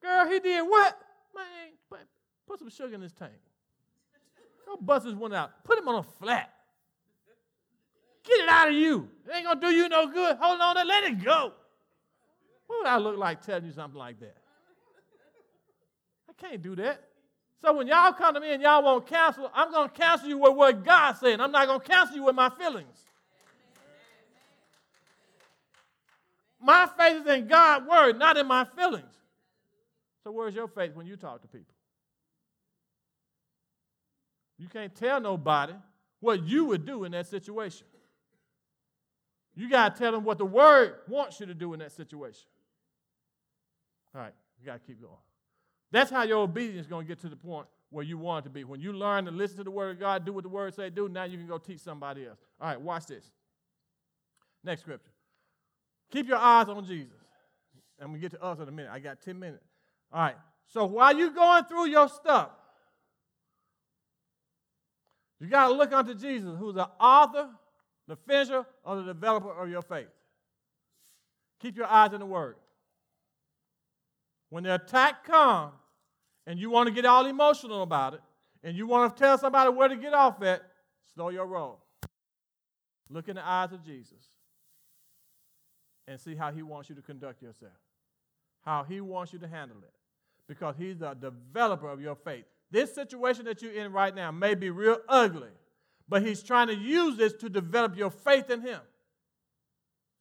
Girl, 0.00 0.26
he 0.26 0.40
did 0.40 0.62
what? 0.62 0.98
Man, 1.36 2.00
put 2.48 2.58
some 2.60 2.70
sugar 2.70 2.94
in 2.94 3.02
his 3.02 3.12
tank. 3.12 3.32
Go 4.64 4.78
bust 4.80 5.04
this 5.04 5.14
one 5.14 5.34
out. 5.34 5.62
Put 5.64 5.78
him 5.78 5.86
on 5.88 5.96
a 5.96 6.02
flat. 6.02 6.53
Get 8.24 8.40
it 8.40 8.48
out 8.48 8.68
of 8.68 8.74
you. 8.74 9.08
It 9.26 9.36
ain't 9.36 9.46
gonna 9.46 9.60
do 9.60 9.68
you 9.68 9.88
no 9.88 10.06
good. 10.06 10.36
Hold 10.40 10.60
on 10.60 10.76
and 10.78 10.88
let 10.88 11.04
it 11.04 11.22
go. 11.22 11.52
What 12.66 12.78
would 12.78 12.86
I 12.86 12.96
look 12.96 13.18
like 13.18 13.42
telling 13.42 13.66
you 13.66 13.72
something 13.72 13.98
like 13.98 14.18
that? 14.20 14.36
I 16.28 16.32
can't 16.32 16.62
do 16.62 16.74
that. 16.76 17.02
So 17.60 17.74
when 17.74 17.86
y'all 17.86 18.12
come 18.12 18.34
to 18.34 18.40
me 18.40 18.52
and 18.52 18.62
y'all 18.62 18.82
want 18.82 19.06
counsel, 19.06 19.50
I'm 19.54 19.70
gonna 19.70 19.88
counsel 19.88 20.28
you 20.28 20.38
with 20.38 20.54
what 20.54 20.84
God 20.84 21.14
said. 21.14 21.40
I'm 21.40 21.52
not 21.52 21.66
gonna 21.66 21.80
counsel 21.80 22.16
you 22.16 22.24
with 22.24 22.34
my 22.34 22.50
feelings. 22.50 23.04
My 26.60 26.88
faith 26.98 27.22
is 27.22 27.26
in 27.26 27.46
God's 27.46 27.86
word, 27.86 28.18
not 28.18 28.38
in 28.38 28.46
my 28.46 28.64
feelings. 28.64 29.12
So, 30.22 30.32
where's 30.32 30.54
your 30.54 30.66
faith 30.66 30.94
when 30.94 31.06
you 31.06 31.16
talk 31.16 31.42
to 31.42 31.48
people? 31.48 31.74
You 34.58 34.68
can't 34.68 34.94
tell 34.94 35.20
nobody 35.20 35.74
what 36.20 36.42
you 36.44 36.64
would 36.64 36.86
do 36.86 37.04
in 37.04 37.12
that 37.12 37.26
situation. 37.26 37.86
You 39.54 39.68
got 39.70 39.94
to 39.94 40.02
tell 40.02 40.12
them 40.12 40.24
what 40.24 40.38
the 40.38 40.44
word 40.44 40.94
wants 41.08 41.40
you 41.40 41.46
to 41.46 41.54
do 41.54 41.72
in 41.72 41.78
that 41.80 41.92
situation. 41.92 42.46
All 44.14 44.20
right, 44.20 44.34
you 44.60 44.66
got 44.66 44.74
to 44.74 44.86
keep 44.86 45.00
going. 45.00 45.14
That's 45.92 46.10
how 46.10 46.24
your 46.24 46.38
obedience 46.38 46.82
is 46.82 46.86
going 46.86 47.06
to 47.06 47.08
get 47.08 47.20
to 47.20 47.28
the 47.28 47.36
point 47.36 47.66
where 47.90 48.04
you 48.04 48.18
want 48.18 48.44
it 48.44 48.48
to 48.48 48.52
be. 48.52 48.64
When 48.64 48.80
you 48.80 48.92
learn 48.92 49.26
to 49.26 49.30
listen 49.30 49.58
to 49.58 49.64
the 49.64 49.70
word 49.70 49.96
of 49.96 50.00
God, 50.00 50.24
do 50.24 50.32
what 50.32 50.42
the 50.42 50.48
word 50.48 50.74
say 50.74 50.90
do, 50.90 51.08
now 51.08 51.24
you 51.24 51.38
can 51.38 51.46
go 51.46 51.58
teach 51.58 51.80
somebody 51.80 52.26
else. 52.26 52.38
All 52.60 52.68
right, 52.68 52.80
watch 52.80 53.06
this. 53.06 53.24
Next 54.64 54.80
scripture. 54.80 55.12
Keep 56.10 56.28
your 56.28 56.38
eyes 56.38 56.68
on 56.68 56.84
Jesus. 56.84 57.12
And 58.00 58.12
we 58.12 58.18
get 58.18 58.32
to 58.32 58.42
us 58.42 58.58
in 58.58 58.68
a 58.68 58.72
minute. 58.72 58.90
I 58.92 58.98
got 58.98 59.22
10 59.22 59.38
minutes. 59.38 59.64
All 60.12 60.22
right. 60.22 60.36
So 60.66 60.84
while 60.86 61.16
you're 61.16 61.30
going 61.30 61.64
through 61.64 61.88
your 61.88 62.08
stuff, 62.08 62.50
you 65.40 65.48
got 65.48 65.68
to 65.68 65.74
look 65.74 65.92
unto 65.92 66.14
Jesus, 66.14 66.56
who's 66.58 66.74
the 66.74 66.88
author, 66.98 67.50
the 68.06 68.16
finisher, 68.16 68.66
or 68.84 68.96
the 68.96 69.02
developer 69.02 69.50
of 69.50 69.68
your 69.70 69.82
faith. 69.82 70.08
Keep 71.60 71.76
your 71.76 71.86
eyes 71.86 72.12
in 72.12 72.20
the 72.20 72.26
Word. 72.26 72.56
When 74.50 74.64
the 74.64 74.74
attack 74.74 75.24
comes 75.24 75.72
and 76.46 76.58
you 76.58 76.70
want 76.70 76.88
to 76.88 76.94
get 76.94 77.06
all 77.06 77.26
emotional 77.26 77.82
about 77.82 78.14
it, 78.14 78.20
and 78.62 78.76
you 78.76 78.86
want 78.86 79.14
to 79.14 79.22
tell 79.22 79.36
somebody 79.36 79.70
where 79.70 79.88
to 79.88 79.96
get 79.96 80.14
off 80.14 80.42
at, 80.42 80.62
slow 81.14 81.28
your 81.28 81.46
roll. 81.46 81.80
Look 83.10 83.28
in 83.28 83.36
the 83.36 83.46
eyes 83.46 83.72
of 83.72 83.84
Jesus 83.84 84.28
and 86.06 86.18
see 86.18 86.34
how 86.34 86.50
he 86.50 86.62
wants 86.62 86.88
you 86.88 86.94
to 86.94 87.02
conduct 87.02 87.42
yourself, 87.42 87.72
how 88.62 88.84
he 88.84 89.00
wants 89.00 89.32
you 89.32 89.38
to 89.38 89.48
handle 89.48 89.78
it 89.82 89.94
because 90.48 90.74
He's 90.78 90.98
the 90.98 91.14
developer 91.14 91.88
of 91.88 92.00
your 92.00 92.14
faith. 92.14 92.44
This 92.70 92.94
situation 92.94 93.44
that 93.46 93.62
you're 93.62 93.72
in 93.72 93.92
right 93.92 94.14
now 94.14 94.30
may 94.30 94.54
be 94.54 94.70
real 94.70 94.98
ugly, 95.08 95.50
but 96.08 96.22
He's 96.22 96.42
trying 96.42 96.68
to 96.68 96.74
use 96.74 97.16
this 97.16 97.32
to 97.34 97.48
develop 97.48 97.96
your 97.96 98.10
faith 98.10 98.50
in 98.50 98.60
Him 98.60 98.80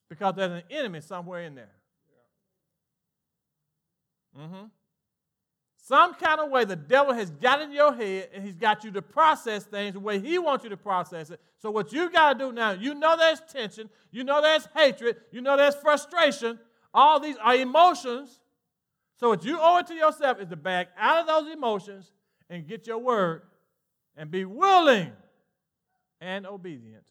because 0.10 0.36
there's 0.36 0.52
an 0.52 0.64
enemy 0.70 1.02
somewhere 1.02 1.44
in 1.44 1.56
there. 1.56 1.72
Mm-hmm. 4.40 4.66
Some 5.78 6.14
kind 6.14 6.40
of 6.40 6.50
way 6.50 6.66
the 6.66 6.76
devil 6.76 7.14
has 7.14 7.30
got 7.30 7.62
in 7.62 7.72
your 7.72 7.94
head 7.94 8.30
and 8.34 8.44
he's 8.44 8.56
got 8.56 8.86
you 8.86 8.92
to 8.92 9.02
process 9.02 9.66
things 9.66 9.94
the 9.94 10.00
way 10.00 10.18
he 10.18 10.40
wants 10.40 10.64
you 10.64 10.70
to 10.70 10.78
process 10.78 11.30
it. 11.30 11.42
So, 11.62 11.72
what 11.72 11.92
you 11.92 12.10
got 12.10 12.34
to 12.34 12.46
do 12.46 12.52
now, 12.54 12.72
you 12.72 12.96
know 12.96 13.18
there's 13.18 13.42
tension, 13.42 13.90
you 14.10 14.24
know 14.24 14.42
there's 14.42 14.68
hatred, 14.74 15.18
you 15.32 15.42
know 15.42 15.58
there's 15.58 15.76
frustration. 15.76 16.58
All 16.94 17.20
these 17.20 17.36
are 17.38 17.56
emotions 17.56 18.40
so 19.24 19.30
what 19.30 19.46
you 19.46 19.58
owe 19.58 19.78
it 19.78 19.88
to 19.88 19.94
yourself 19.94 20.42
is 20.42 20.50
to 20.50 20.58
back 20.58 20.90
out 20.98 21.22
of 21.22 21.28
those 21.28 21.54
emotions 21.54 22.12
and 22.50 22.68
get 22.68 22.88
your 22.88 22.98
word 22.98 23.44
and 24.18 24.30
be 24.30 24.44
willing 24.44 25.14
and 26.24 26.48
obedient. 26.48 27.04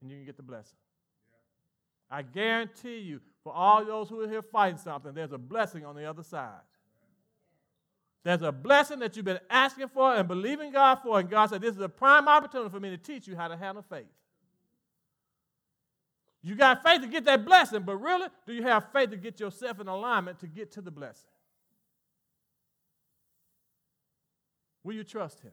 And 0.00 0.10
you 0.10 0.16
can 0.16 0.24
get 0.24 0.36
the 0.36 0.42
blessing. 0.42 0.78
I 2.10 2.22
guarantee 2.22 2.98
you, 2.98 3.20
for 3.42 3.52
all 3.52 3.84
those 3.84 4.08
who 4.08 4.20
are 4.20 4.28
here 4.28 4.42
fighting 4.42 4.78
something, 4.78 5.12
there's 5.12 5.32
a 5.32 5.38
blessing 5.38 5.84
on 5.84 5.96
the 5.96 6.04
other 6.04 6.22
side. 6.22 6.60
There's 8.22 8.42
a 8.42 8.52
blessing 8.52 9.00
that 9.00 9.16
you've 9.16 9.24
been 9.24 9.40
asking 9.50 9.88
for 9.88 10.14
and 10.14 10.26
believing 10.26 10.72
God 10.72 10.96
for, 10.96 11.18
and 11.18 11.28
God 11.28 11.50
said, 11.50 11.60
This 11.60 11.74
is 11.74 11.80
a 11.80 11.88
prime 11.88 12.28
opportunity 12.28 12.70
for 12.70 12.80
me 12.80 12.90
to 12.90 12.96
teach 12.96 13.26
you 13.26 13.36
how 13.36 13.48
to 13.48 13.56
handle 13.56 13.82
faith. 13.82 14.06
You 16.42 16.54
got 16.54 16.82
faith 16.82 17.00
to 17.00 17.08
get 17.08 17.24
that 17.24 17.44
blessing, 17.44 17.82
but 17.82 17.96
really, 17.96 18.28
do 18.46 18.52
you 18.52 18.62
have 18.62 18.92
faith 18.92 19.10
to 19.10 19.16
get 19.16 19.40
yourself 19.40 19.80
in 19.80 19.88
alignment 19.88 20.38
to 20.40 20.46
get 20.46 20.72
to 20.72 20.82
the 20.82 20.90
blessing? 20.90 21.30
Will 24.84 24.94
you 24.94 25.04
trust 25.04 25.40
Him? 25.40 25.52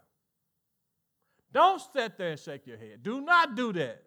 Don't 1.53 1.81
sit 1.93 2.17
there 2.17 2.31
and 2.31 2.39
shake 2.39 2.65
your 2.65 2.77
head. 2.77 3.03
Do 3.03 3.21
not 3.21 3.55
do 3.55 3.73
that 3.73 4.03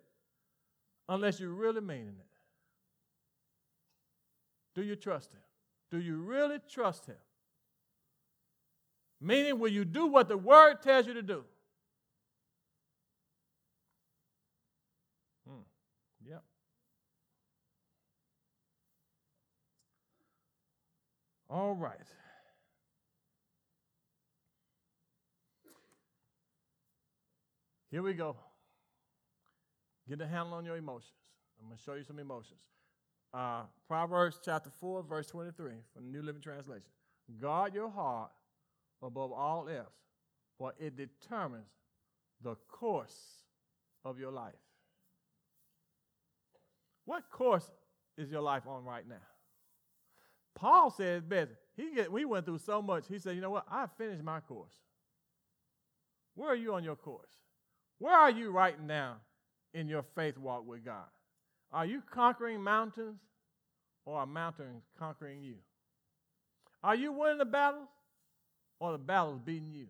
unless 1.09 1.39
you're 1.39 1.51
really 1.51 1.81
mean 1.81 2.15
it. 2.19 2.27
Do 4.75 4.83
you 4.83 4.97
trust 4.97 5.33
Him? 5.33 5.41
Do 5.91 6.01
you 6.01 6.17
really 6.17 6.59
trust 6.69 7.07
Him? 7.07 7.17
Meaning, 9.21 9.59
will 9.59 9.71
you 9.71 9.85
do 9.85 10.07
what 10.07 10.29
the 10.29 10.37
Word 10.37 10.83
tells 10.83 11.07
you 11.07 11.15
to 11.15 11.23
do? 11.23 11.45
Hmm. 15.49 15.63
Yep. 16.29 16.43
All 21.49 21.75
right. 21.75 21.97
Here 27.95 28.03
we 28.03 28.13
go. 28.13 28.35
Get 30.09 30.21
a 30.21 30.27
handle 30.27 30.55
on 30.55 30.65
your 30.65 30.77
emotions. 30.77 31.13
I'm 31.61 31.69
going 31.69 31.79
to 31.79 31.83
show 31.85 31.95
you 31.95 32.03
some 32.03 32.19
emotions. 32.19 32.59
Uh, 33.33 33.67
Proverbs 33.87 34.41
chapter 34.45 34.69
4, 34.81 35.05
verse 35.05 35.29
23 35.29 35.75
from 35.95 36.07
the 36.07 36.11
New 36.11 36.25
Living 36.25 36.43
Translation. 36.43 36.91
Guard 37.41 37.73
your 37.73 37.89
heart 37.89 38.33
above 39.01 39.31
all 39.31 39.69
else, 39.69 39.95
for 40.59 40.73
it 40.77 40.97
determines 40.97 41.69
the 42.43 42.57
course 42.67 43.45
of 44.05 44.19
your 44.19 44.33
life. 44.33 44.55
What 47.05 47.31
course 47.31 47.71
is 48.19 48.29
your 48.29 48.43
life 48.43 48.67
on 48.67 48.85
right 48.85 49.09
now? 49.09 49.23
Paul 50.57 50.91
says 50.91 51.23
best. 51.23 51.53
He 51.77 51.95
get, 51.95 52.11
we 52.11 52.25
went 52.25 52.45
through 52.45 52.59
so 52.59 52.83
much. 52.83 53.05
He 53.09 53.21
said, 53.21 53.37
you 53.37 53.41
know 53.41 53.51
what? 53.51 53.67
I 53.71 53.87
finished 53.97 54.25
my 54.25 54.41
course. 54.41 54.73
Where 56.35 56.51
are 56.51 56.57
you 56.57 56.75
on 56.75 56.83
your 56.83 56.97
course? 56.97 57.31
Where 57.99 58.15
are 58.15 58.31
you 58.31 58.51
right 58.51 58.81
now 58.81 59.17
in 59.73 59.89
your 59.89 60.03
faith 60.15 60.37
walk 60.39 60.67
with 60.67 60.85
God? 60.85 61.07
Are 61.73 61.87
you 61.87 62.03
conquering 62.11 62.63
mountains 62.63 63.19
or 64.05 64.19
are 64.19 64.27
mountains 64.27 64.85
conquering 64.99 65.43
you? 65.43 65.57
Are 66.83 66.95
you 66.95 67.13
winning 67.13 67.39
the 67.39 67.45
battles 67.45 67.89
or 68.79 68.93
the 68.93 68.99
battles 68.99 69.41
beating 69.45 69.73
you? 69.73 69.87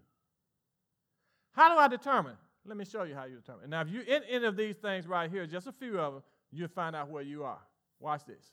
How 1.52 1.72
do 1.72 1.78
I 1.78 1.88
determine? 1.88 2.36
Let 2.66 2.76
me 2.76 2.84
show 2.84 3.02
you 3.02 3.14
how 3.14 3.24
you 3.24 3.36
determine. 3.36 3.70
Now, 3.70 3.82
if 3.82 3.88
you're 3.88 4.02
in 4.02 4.22
any 4.28 4.46
of 4.46 4.56
these 4.56 4.76
things 4.76 5.06
right 5.06 5.30
here, 5.30 5.46
just 5.46 5.66
a 5.66 5.72
few 5.72 5.98
of 5.98 6.14
them, 6.14 6.22
you'll 6.50 6.68
find 6.68 6.96
out 6.96 7.10
where 7.10 7.22
you 7.22 7.44
are. 7.44 7.58
Watch 8.00 8.24
this. 8.26 8.44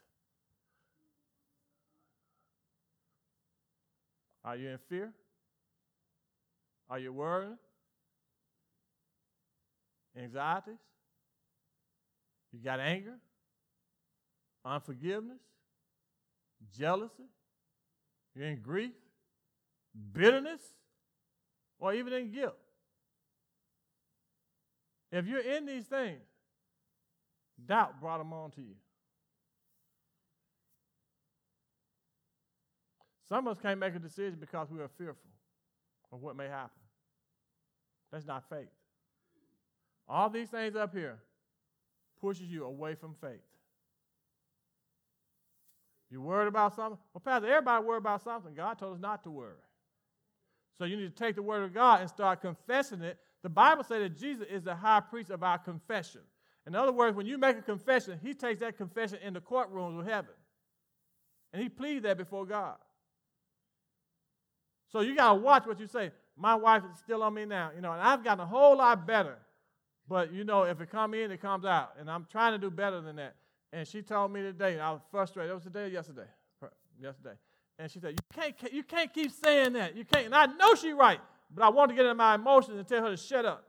Are 4.43 4.55
you 4.55 4.69
in 4.69 4.79
fear? 4.89 5.13
Are 6.89 6.99
you 6.99 7.13
worried? 7.13 7.57
Anxieties? 10.17 10.79
You 12.51 12.59
got 12.59 12.79
anger? 12.79 13.15
Unforgiveness? 14.65 15.39
Jealousy? 16.77 17.29
You're 18.35 18.47
in 18.47 18.61
grief? 18.61 18.93
Bitterness? 20.13 20.61
Or 21.79 21.93
even 21.93 22.13
in 22.13 22.31
guilt? 22.31 22.55
If 25.11 25.25
you're 25.27 25.41
in 25.41 25.65
these 25.65 25.85
things, 25.85 26.21
doubt 27.65 27.99
brought 27.99 28.19
them 28.19 28.31
on 28.31 28.51
to 28.51 28.61
you. 28.61 28.75
Some 33.27 33.47
of 33.47 33.57
us 33.57 33.61
can't 33.61 33.79
make 33.79 33.95
a 33.95 33.99
decision 33.99 34.37
because 34.39 34.69
we 34.69 34.79
are 34.81 34.89
fearful 34.97 35.29
of 36.11 36.21
what 36.21 36.35
may 36.35 36.47
happen. 36.47 36.81
That's 38.11 38.25
not 38.25 38.43
faith. 38.49 38.67
All 40.11 40.29
these 40.29 40.49
things 40.49 40.75
up 40.75 40.93
here 40.93 41.19
pushes 42.19 42.47
you 42.47 42.65
away 42.65 42.95
from 42.95 43.15
faith. 43.21 43.39
You 46.09 46.21
worried 46.21 46.49
about 46.49 46.75
something? 46.75 46.97
Well, 47.13 47.21
Pastor, 47.23 47.47
everybody 47.47 47.85
worried 47.85 47.99
about 47.99 48.21
something. 48.21 48.53
God 48.53 48.77
told 48.77 48.95
us 48.95 48.99
not 48.99 49.23
to 49.23 49.31
worry. 49.31 49.55
So 50.77 50.83
you 50.83 50.97
need 50.97 51.15
to 51.15 51.23
take 51.23 51.35
the 51.35 51.41
word 51.41 51.63
of 51.63 51.73
God 51.73 52.01
and 52.01 52.09
start 52.09 52.41
confessing 52.41 53.01
it. 53.01 53.19
The 53.41 53.49
Bible 53.49 53.85
says 53.85 54.01
that 54.01 54.19
Jesus 54.19 54.45
is 54.51 54.63
the 54.63 54.75
high 54.75 54.99
priest 54.99 55.29
of 55.29 55.43
our 55.43 55.57
confession. 55.57 56.21
In 56.67 56.75
other 56.75 56.91
words, 56.91 57.15
when 57.15 57.25
you 57.25 57.37
make 57.37 57.57
a 57.57 57.61
confession, 57.61 58.19
he 58.21 58.33
takes 58.33 58.59
that 58.59 58.77
confession 58.77 59.19
in 59.23 59.33
the 59.33 59.39
courtrooms 59.39 59.97
of 59.97 60.05
heaven. 60.05 60.33
And 61.53 61.63
he 61.63 61.69
pleads 61.69 62.03
that 62.03 62.17
before 62.17 62.45
God. 62.45 62.75
So 64.91 64.99
you 64.99 65.15
got 65.15 65.29
to 65.29 65.35
watch 65.35 65.65
what 65.65 65.79
you 65.79 65.87
say. 65.87 66.11
My 66.35 66.55
wife 66.55 66.83
is 66.91 66.99
still 66.99 67.23
on 67.23 67.33
me 67.33 67.45
now, 67.45 67.71
you 67.73 67.81
know, 67.81 67.93
and 67.93 68.01
I've 68.01 68.25
gotten 68.25 68.41
a 68.41 68.45
whole 68.45 68.77
lot 68.77 69.07
better. 69.07 69.37
But 70.07 70.33
you 70.33 70.43
know, 70.43 70.63
if 70.63 70.81
it 70.81 70.89
comes 70.89 71.15
in, 71.15 71.31
it 71.31 71.41
comes 71.41 71.65
out. 71.65 71.93
And 71.99 72.09
I'm 72.09 72.27
trying 72.31 72.53
to 72.53 72.57
do 72.57 72.69
better 72.69 73.01
than 73.01 73.15
that. 73.17 73.35
And 73.73 73.87
she 73.87 74.01
told 74.01 74.31
me 74.31 74.41
today, 74.41 74.73
and 74.73 74.81
I 74.81 74.91
was 74.91 75.01
frustrated. 75.09 75.51
It 75.51 75.53
was 75.53 75.63
today 75.63 75.89
yesterday? 75.89 76.27
Yesterday. 77.01 77.35
And 77.79 77.89
she 77.89 77.99
said, 77.99 78.11
You 78.11 78.41
can't 78.41 78.73
you 78.73 78.83
can't 78.83 79.13
keep 79.13 79.31
saying 79.31 79.73
that. 79.73 79.95
You 79.95 80.05
can't. 80.05 80.27
And 80.27 80.35
I 80.35 80.45
know 80.45 80.75
she's 80.75 80.93
right, 80.93 81.19
but 81.53 81.63
I 81.63 81.69
want 81.69 81.89
to 81.89 81.95
get 81.95 82.05
in 82.05 82.17
my 82.17 82.35
emotions 82.35 82.77
and 82.77 82.87
tell 82.87 83.03
her 83.03 83.09
to 83.09 83.17
shut 83.17 83.45
up. 83.45 83.63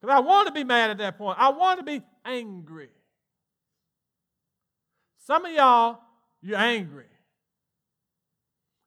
Because 0.00 0.16
I 0.16 0.20
want 0.20 0.46
to 0.46 0.52
be 0.52 0.64
mad 0.64 0.90
at 0.90 0.98
that 0.98 1.18
point. 1.18 1.38
I 1.40 1.50
want 1.50 1.78
to 1.78 1.84
be 1.84 2.02
angry. 2.24 2.90
Some 5.26 5.44
of 5.46 5.52
y'all, 5.52 5.98
you're 6.42 6.58
angry. 6.58 7.06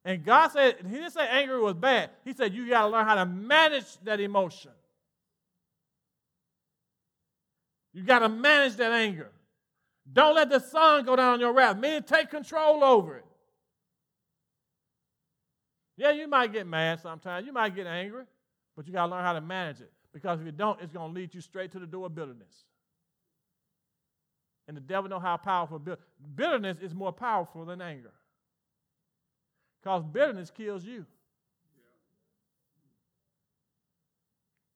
And 0.05 0.23
God 0.23 0.49
said, 0.49 0.77
He 0.87 0.93
didn't 0.93 1.11
say 1.11 1.27
angry 1.27 1.59
was 1.59 1.73
bad. 1.73 2.11
He 2.23 2.33
said 2.33 2.53
you 2.53 2.69
got 2.69 2.83
to 2.83 2.87
learn 2.87 3.05
how 3.05 3.15
to 3.15 3.25
manage 3.25 3.97
that 4.03 4.19
emotion. 4.19 4.71
You 7.97 8.03
got 8.03 8.19
to 8.19 8.29
manage 8.29 8.75
that 8.75 8.91
anger. 8.91 9.31
Don't 10.13 10.35
let 10.35 10.51
the 10.51 10.59
sun 10.59 11.03
go 11.03 11.15
down 11.15 11.33
on 11.33 11.39
your 11.39 11.51
wrath. 11.51 11.79
Meaning 11.79 12.03
take 12.03 12.29
control 12.29 12.83
over 12.83 13.17
it. 13.17 13.25
Yeah, 15.97 16.11
you 16.11 16.27
might 16.27 16.53
get 16.53 16.67
mad 16.67 16.99
sometimes. 17.01 17.47
You 17.47 17.53
might 17.53 17.73
get 17.73 17.87
angry, 17.87 18.25
but 18.75 18.85
you 18.85 18.93
got 18.93 19.07
to 19.07 19.11
learn 19.13 19.23
how 19.23 19.33
to 19.33 19.41
manage 19.41 19.81
it. 19.81 19.91
Because 20.13 20.39
if 20.39 20.45
you 20.45 20.51
don't, 20.51 20.79
it's 20.79 20.93
going 20.93 21.11
to 21.11 21.19
lead 21.19 21.33
you 21.33 21.41
straight 21.41 21.71
to 21.71 21.79
the 21.79 21.87
door 21.87 22.05
of 22.05 22.13
bitterness. 22.13 22.65
And 24.67 24.77
the 24.77 24.81
devil 24.81 25.09
know 25.09 25.17
how 25.17 25.37
powerful 25.37 25.81
bitterness 26.35 26.77
is 26.79 26.93
more 26.93 27.11
powerful 27.11 27.65
than 27.65 27.81
anger. 27.81 28.13
Because 29.81 30.03
bitterness 30.03 30.51
kills 30.51 30.85
you. 30.85 31.07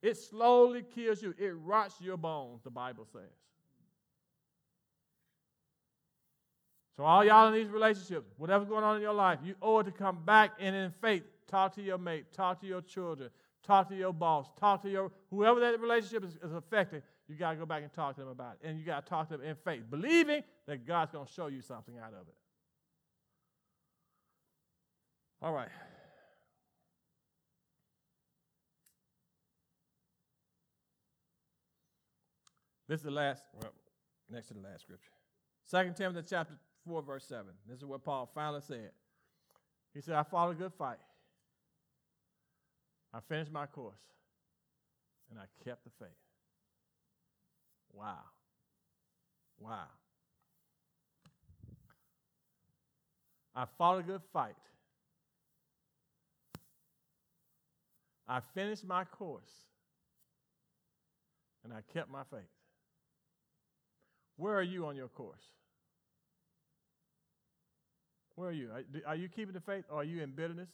It 0.01 0.17
slowly 0.17 0.83
kills 0.83 1.21
you. 1.21 1.33
It 1.37 1.53
rots 1.63 1.95
your 2.01 2.17
bones, 2.17 2.61
the 2.63 2.71
Bible 2.71 3.05
says. 3.11 3.21
So, 6.97 7.03
all 7.03 7.23
y'all 7.23 7.47
in 7.47 7.53
these 7.53 7.69
relationships, 7.69 8.27
whatever's 8.37 8.67
going 8.67 8.83
on 8.83 8.95
in 8.97 9.01
your 9.01 9.13
life, 9.13 9.39
you 9.43 9.55
owe 9.61 9.79
it 9.79 9.85
to 9.85 9.91
come 9.91 10.19
back 10.25 10.51
and 10.59 10.75
in 10.75 10.91
faith 11.01 11.23
talk 11.47 11.75
to 11.75 11.81
your 11.81 11.97
mate, 11.97 12.25
talk 12.33 12.59
to 12.61 12.67
your 12.67 12.81
children, 12.81 13.29
talk 13.63 13.89
to 13.89 13.95
your 13.95 14.13
boss, 14.13 14.47
talk 14.59 14.81
to 14.83 14.89
your 14.89 15.11
whoever 15.29 15.59
that 15.59 15.79
relationship 15.79 16.23
is, 16.23 16.37
is 16.43 16.53
affecting. 16.53 17.01
You 17.27 17.35
got 17.35 17.51
to 17.51 17.57
go 17.57 17.65
back 17.65 17.83
and 17.83 17.93
talk 17.93 18.15
to 18.15 18.21
them 18.21 18.29
about 18.29 18.57
it. 18.61 18.67
And 18.67 18.77
you 18.77 18.85
got 18.85 19.05
to 19.05 19.09
talk 19.09 19.29
to 19.29 19.37
them 19.37 19.45
in 19.45 19.55
faith, 19.55 19.83
believing 19.89 20.43
that 20.67 20.85
God's 20.85 21.11
going 21.11 21.25
to 21.25 21.31
show 21.31 21.47
you 21.47 21.61
something 21.61 21.97
out 21.97 22.13
of 22.13 22.27
it. 22.27 22.35
All 25.41 25.53
right. 25.53 25.69
This 32.91 32.99
is 32.99 33.05
the 33.05 33.11
last, 33.11 33.45
well, 33.53 33.71
next 34.29 34.49
to 34.49 34.53
the 34.53 34.59
last 34.59 34.81
scripture. 34.81 35.13
2 35.71 35.93
Timothy 35.95 36.27
chapter 36.29 36.55
4, 36.85 37.01
verse 37.03 37.23
7. 37.25 37.45
This 37.65 37.77
is 37.77 37.85
what 37.85 38.03
Paul 38.03 38.29
finally 38.35 38.59
said. 38.67 38.91
He 39.93 40.01
said, 40.01 40.15
I 40.15 40.23
fought 40.23 40.51
a 40.51 40.53
good 40.53 40.73
fight. 40.73 40.97
I 43.13 43.19
finished 43.29 43.49
my 43.49 43.65
course. 43.65 44.01
And 45.29 45.39
I 45.39 45.43
kept 45.63 45.85
the 45.85 45.89
faith. 46.01 46.09
Wow. 47.93 48.25
Wow. 49.57 49.87
I 53.55 53.63
fought 53.77 53.99
a 53.99 54.03
good 54.03 54.21
fight. 54.33 54.55
I 58.27 58.41
finished 58.53 58.83
my 58.83 59.05
course 59.05 59.69
and 61.63 61.71
I 61.71 61.79
kept 61.93 62.11
my 62.11 62.23
faith. 62.29 62.41
Where 64.37 64.55
are 64.55 64.63
you 64.63 64.85
on 64.85 64.95
your 64.95 65.07
course? 65.07 65.43
Where 68.35 68.49
are 68.49 68.53
you? 68.53 68.69
Are 69.05 69.15
you 69.15 69.29
keeping 69.29 69.53
the 69.53 69.59
faith 69.61 69.85
or 69.89 70.01
are 70.01 70.03
you 70.03 70.21
in 70.21 70.31
bitterness? 70.31 70.69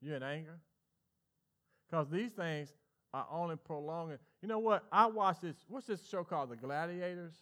You 0.00 0.14
in 0.14 0.22
anger? 0.22 0.58
Because 1.88 2.08
these 2.10 2.32
things 2.32 2.72
are 3.14 3.26
only 3.30 3.56
prolonging. 3.56 4.18
You 4.42 4.48
know 4.48 4.58
what? 4.58 4.84
I 4.92 5.06
watched 5.06 5.42
this. 5.42 5.56
What's 5.68 5.86
this 5.86 6.06
show 6.06 6.24
called? 6.24 6.50
The 6.50 6.56
Gladiators. 6.56 7.34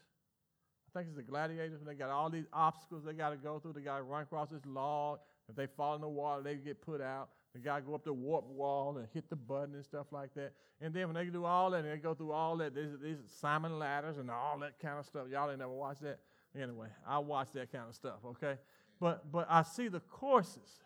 I 0.88 0.98
think 0.98 1.08
it's 1.08 1.16
the 1.16 1.22
Gladiators. 1.22 1.80
They 1.84 1.94
got 1.94 2.10
all 2.10 2.30
these 2.30 2.46
obstacles 2.52 3.04
they 3.04 3.12
got 3.12 3.30
to 3.30 3.36
go 3.36 3.58
through. 3.58 3.72
They 3.74 3.80
got 3.80 3.98
to 3.98 4.02
run 4.02 4.22
across 4.22 4.50
this 4.50 4.64
log. 4.66 5.18
If 5.48 5.56
they 5.56 5.66
fall 5.66 5.94
in 5.94 6.00
the 6.00 6.08
water, 6.08 6.42
they 6.42 6.56
get 6.56 6.80
put 6.82 7.00
out. 7.00 7.28
Got 7.64 7.76
to 7.76 7.82
go 7.82 7.94
up 7.94 8.04
the 8.04 8.12
warp 8.12 8.46
wall 8.48 8.98
and 8.98 9.08
hit 9.14 9.30
the 9.30 9.36
button 9.36 9.74
and 9.74 9.84
stuff 9.84 10.08
like 10.10 10.34
that. 10.34 10.52
And 10.80 10.92
then 10.92 11.06
when 11.06 11.14
they 11.14 11.30
do 11.30 11.46
all 11.46 11.70
that, 11.70 11.84
and 11.84 11.90
they 11.90 11.96
go 11.96 12.12
through 12.12 12.32
all 12.32 12.56
that, 12.58 12.74
these 12.74 13.16
salmon 13.40 13.78
ladders 13.78 14.18
and 14.18 14.30
all 14.30 14.58
that 14.58 14.78
kind 14.78 14.98
of 14.98 15.06
stuff. 15.06 15.26
Y'all 15.30 15.48
ain't 15.48 15.60
never 15.60 15.72
watched 15.72 16.02
that. 16.02 16.18
Anyway, 16.60 16.88
I 17.06 17.18
watch 17.18 17.52
that 17.52 17.72
kind 17.72 17.84
of 17.88 17.94
stuff. 17.94 18.18
Okay, 18.26 18.56
but 19.00 19.30
but 19.32 19.46
I 19.48 19.62
see 19.62 19.88
the 19.88 20.00
courses, 20.00 20.80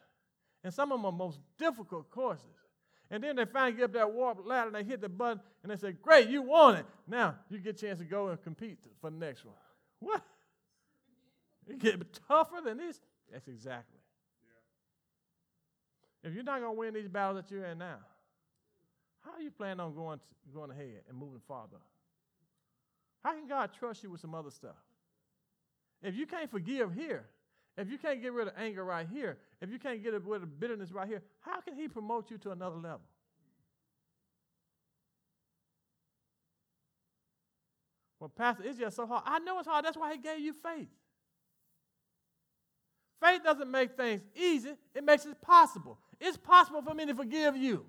and 0.63 0.73
some 0.73 0.93
of 0.93 0.99
them 0.99 1.07
are 1.07 1.13
most 1.13 1.41
difficult 1.59 2.11
courses. 2.11 2.47
And 3.11 3.25
then 3.25 3.35
they 3.37 3.45
finally 3.45 3.73
get 3.73 3.85
up 3.85 3.93
that 3.95 4.13
warp 4.13 4.47
ladder 4.47 4.69
and 4.69 4.77
they 4.77 4.89
hit 4.89 5.01
the 5.01 5.09
button 5.09 5.41
and 5.63 5.73
they 5.73 5.77
say, 5.77 5.93
Great, 5.93 6.29
you 6.29 6.43
won 6.43 6.77
it. 6.77 6.87
Now 7.09 7.35
you 7.49 7.59
get 7.59 7.77
a 7.77 7.87
chance 7.87 7.99
to 7.99 8.05
go 8.05 8.29
and 8.29 8.41
compete 8.41 8.79
for 9.01 9.11
the 9.11 9.17
next 9.17 9.45
one. 9.45 9.57
What? 9.99 10.23
You 11.67 11.77
get 11.77 12.01
tougher 12.29 12.61
than 12.65 12.79
this? 12.79 13.01
That's 13.33 13.49
exactly. 13.49 14.00
If 16.23 16.35
you're 16.35 16.45
not 16.45 16.61
going 16.61 16.75
to 16.75 16.79
win 16.79 16.95
these 16.95 17.09
battles 17.09 17.43
that 17.43 17.55
you're 17.55 17.65
in 17.67 17.79
now, 17.79 17.99
how 19.21 19.33
are 19.33 19.41
you 19.41 19.51
planning 19.51 19.81
on 19.81 19.95
going, 19.95 20.21
going 20.53 20.71
ahead 20.71 21.03
and 21.09 21.17
moving 21.17 21.41
farther? 21.47 21.79
How 23.23 23.33
can 23.33 23.49
God 23.49 23.71
trust 23.79 24.03
you 24.03 24.11
with 24.11 24.21
some 24.21 24.35
other 24.35 24.51
stuff? 24.51 24.77
If 26.03 26.17
you 26.17 26.27
can't 26.27 26.51
forgive 26.51 26.95
here, 26.95 27.25
if 27.77 27.91
you 27.91 27.99
can't 27.99 28.21
get 28.21 28.33
rid 28.33 28.49
of 28.49 28.55
anger 28.57 28.85
right 28.85 29.07
here, 29.11 29.39
if 29.61 29.71
you 29.71 29.79
can't 29.79 30.03
get 30.03 30.13
rid 30.13 30.43
of 30.43 30.61
bitterness 30.61 30.91
right 30.93 31.07
here, 31.07 31.23
how 31.41 31.61
can 31.61 31.75
He 31.75 31.89
promote 31.89 32.31
you 32.31 32.39
to 32.39 32.51
another 32.51 32.77
level? 32.77 33.03
Well, 38.19 38.29
Pastor, 38.29 38.65
it's 38.67 38.79
just 38.79 38.97
so 38.97 39.07
hard. 39.07 39.23
I 39.25 39.39
know 39.39 39.59
it's 39.59 39.69
hard. 39.69 39.85
That's 39.85 39.97
why 39.97 40.13
He 40.13 40.19
gave 40.19 40.41
you 40.41 40.53
faith. 40.53 40.89
Faith 43.23 43.43
doesn't 43.45 43.71
make 43.71 43.97
things 43.97 44.23
easy, 44.35 44.73
it 44.95 45.05
makes 45.05 45.27
it 45.27 45.41
possible. 45.43 45.99
It's 46.21 46.37
possible 46.37 46.83
for 46.83 46.95
me 46.95 47.07
to 47.07 47.15
forgive 47.15 47.57
you. 47.57 47.87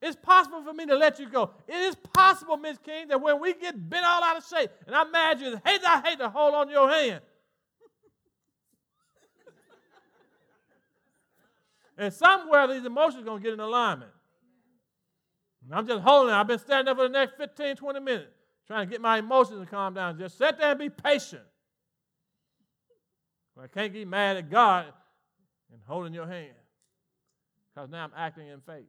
It's 0.00 0.16
possible 0.16 0.62
for 0.64 0.72
me 0.72 0.86
to 0.86 0.96
let 0.96 1.18
you 1.18 1.28
go. 1.28 1.50
It 1.68 1.74
is 1.74 1.94
possible, 1.94 2.56
Miss 2.56 2.78
King, 2.78 3.08
that 3.08 3.20
when 3.20 3.38
we 3.38 3.52
get 3.52 3.88
bent 3.88 4.06
all 4.06 4.24
out 4.24 4.38
of 4.38 4.44
shape, 4.46 4.70
and 4.86 4.96
I 4.96 5.02
imagine, 5.02 5.60
hate 5.64 5.82
I 5.86 6.00
hate 6.00 6.18
to 6.18 6.30
hold 6.30 6.54
on 6.54 6.70
your 6.70 6.88
hand. 6.88 7.20
and 11.98 12.12
somewhere 12.14 12.66
these 12.68 12.86
emotions 12.86 13.22
are 13.22 13.26
going 13.26 13.42
to 13.42 13.44
get 13.44 13.52
in 13.52 13.60
alignment. 13.60 14.12
And 15.64 15.74
I'm 15.74 15.86
just 15.86 16.02
holding 16.02 16.34
it. 16.34 16.36
I've 16.38 16.46
been 16.46 16.58
standing 16.58 16.86
there 16.86 16.94
for 16.94 17.02
the 17.02 17.10
next 17.12 17.36
15, 17.36 17.76
20 17.76 18.00
minutes 18.00 18.32
trying 18.66 18.86
to 18.86 18.90
get 18.90 19.02
my 19.02 19.18
emotions 19.18 19.60
to 19.60 19.66
calm 19.66 19.92
down. 19.94 20.16
Just 20.18 20.38
sit 20.38 20.56
there 20.58 20.70
and 20.70 20.78
be 20.78 20.88
patient. 20.88 21.42
I 23.60 23.66
can't 23.66 23.92
get 23.92 24.08
mad 24.08 24.38
at 24.38 24.48
God 24.48 24.86
and 25.72 25.80
holding 25.86 26.14
your 26.14 26.26
hand 26.26 26.54
because 27.72 27.90
now 27.90 28.04
I'm 28.04 28.12
acting 28.16 28.48
in 28.48 28.60
faith. 28.60 28.84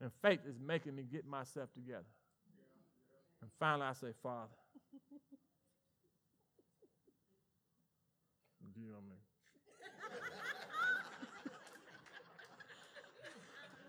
And 0.00 0.10
faith 0.22 0.40
is 0.48 0.56
making 0.64 0.94
me 0.94 1.04
get 1.10 1.26
myself 1.26 1.68
together. 1.74 2.04
And 3.42 3.50
finally, 3.58 3.86
I 3.86 3.92
say, 3.92 4.12
Father, 4.22 4.48
do 8.74 8.80
you 8.80 8.88
know 8.88 9.00
me? 9.08 9.16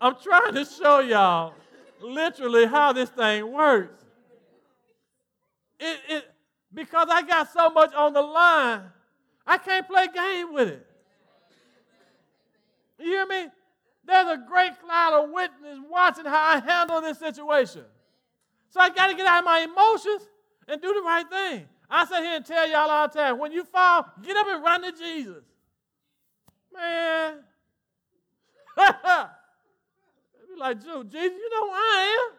I'm 0.00 0.16
trying 0.22 0.54
to 0.54 0.64
show 0.64 0.98
y'all 1.00 1.54
literally 2.00 2.66
how 2.66 2.92
this 2.92 3.10
thing 3.10 3.52
works. 3.52 4.02
It, 5.78 5.98
it, 6.08 6.24
because 6.74 7.08
I 7.10 7.22
got 7.22 7.52
so 7.52 7.70
much 7.70 7.94
on 7.94 8.12
the 8.12 8.22
line, 8.22 8.82
I 9.46 9.58
can't 9.58 9.86
play 9.88 10.08
game 10.14 10.52
with 10.52 10.68
it. 10.68 10.89
You 13.00 13.06
hear 13.06 13.26
me? 13.26 13.46
There's 14.04 14.28
a 14.28 14.44
great 14.48 14.80
cloud 14.80 15.24
of 15.24 15.30
witness 15.30 15.78
watching 15.88 16.24
how 16.24 16.56
I 16.56 16.60
handle 16.60 17.00
this 17.00 17.18
situation. 17.18 17.84
So 18.70 18.80
I 18.80 18.90
got 18.90 19.08
to 19.08 19.14
get 19.14 19.26
out 19.26 19.40
of 19.40 19.44
my 19.44 19.60
emotions 19.60 20.28
and 20.68 20.80
do 20.80 20.92
the 20.92 21.02
right 21.02 21.28
thing. 21.28 21.66
I 21.88 22.04
sit 22.06 22.22
here 22.22 22.36
and 22.36 22.44
tell 22.44 22.68
y'all 22.68 22.88
all 22.88 23.08
the 23.08 23.14
time 23.14 23.38
when 23.38 23.52
you 23.52 23.64
fall, 23.64 24.06
get 24.22 24.36
up 24.36 24.46
and 24.48 24.62
run 24.62 24.82
to 24.82 24.92
Jesus. 24.92 25.42
Man. 26.72 27.40
be 30.54 30.58
like, 30.58 30.78
Jesus, 30.78 31.12
you 31.12 31.50
know 31.50 31.66
who 31.66 31.72
I 31.72 32.28
am. 32.28 32.36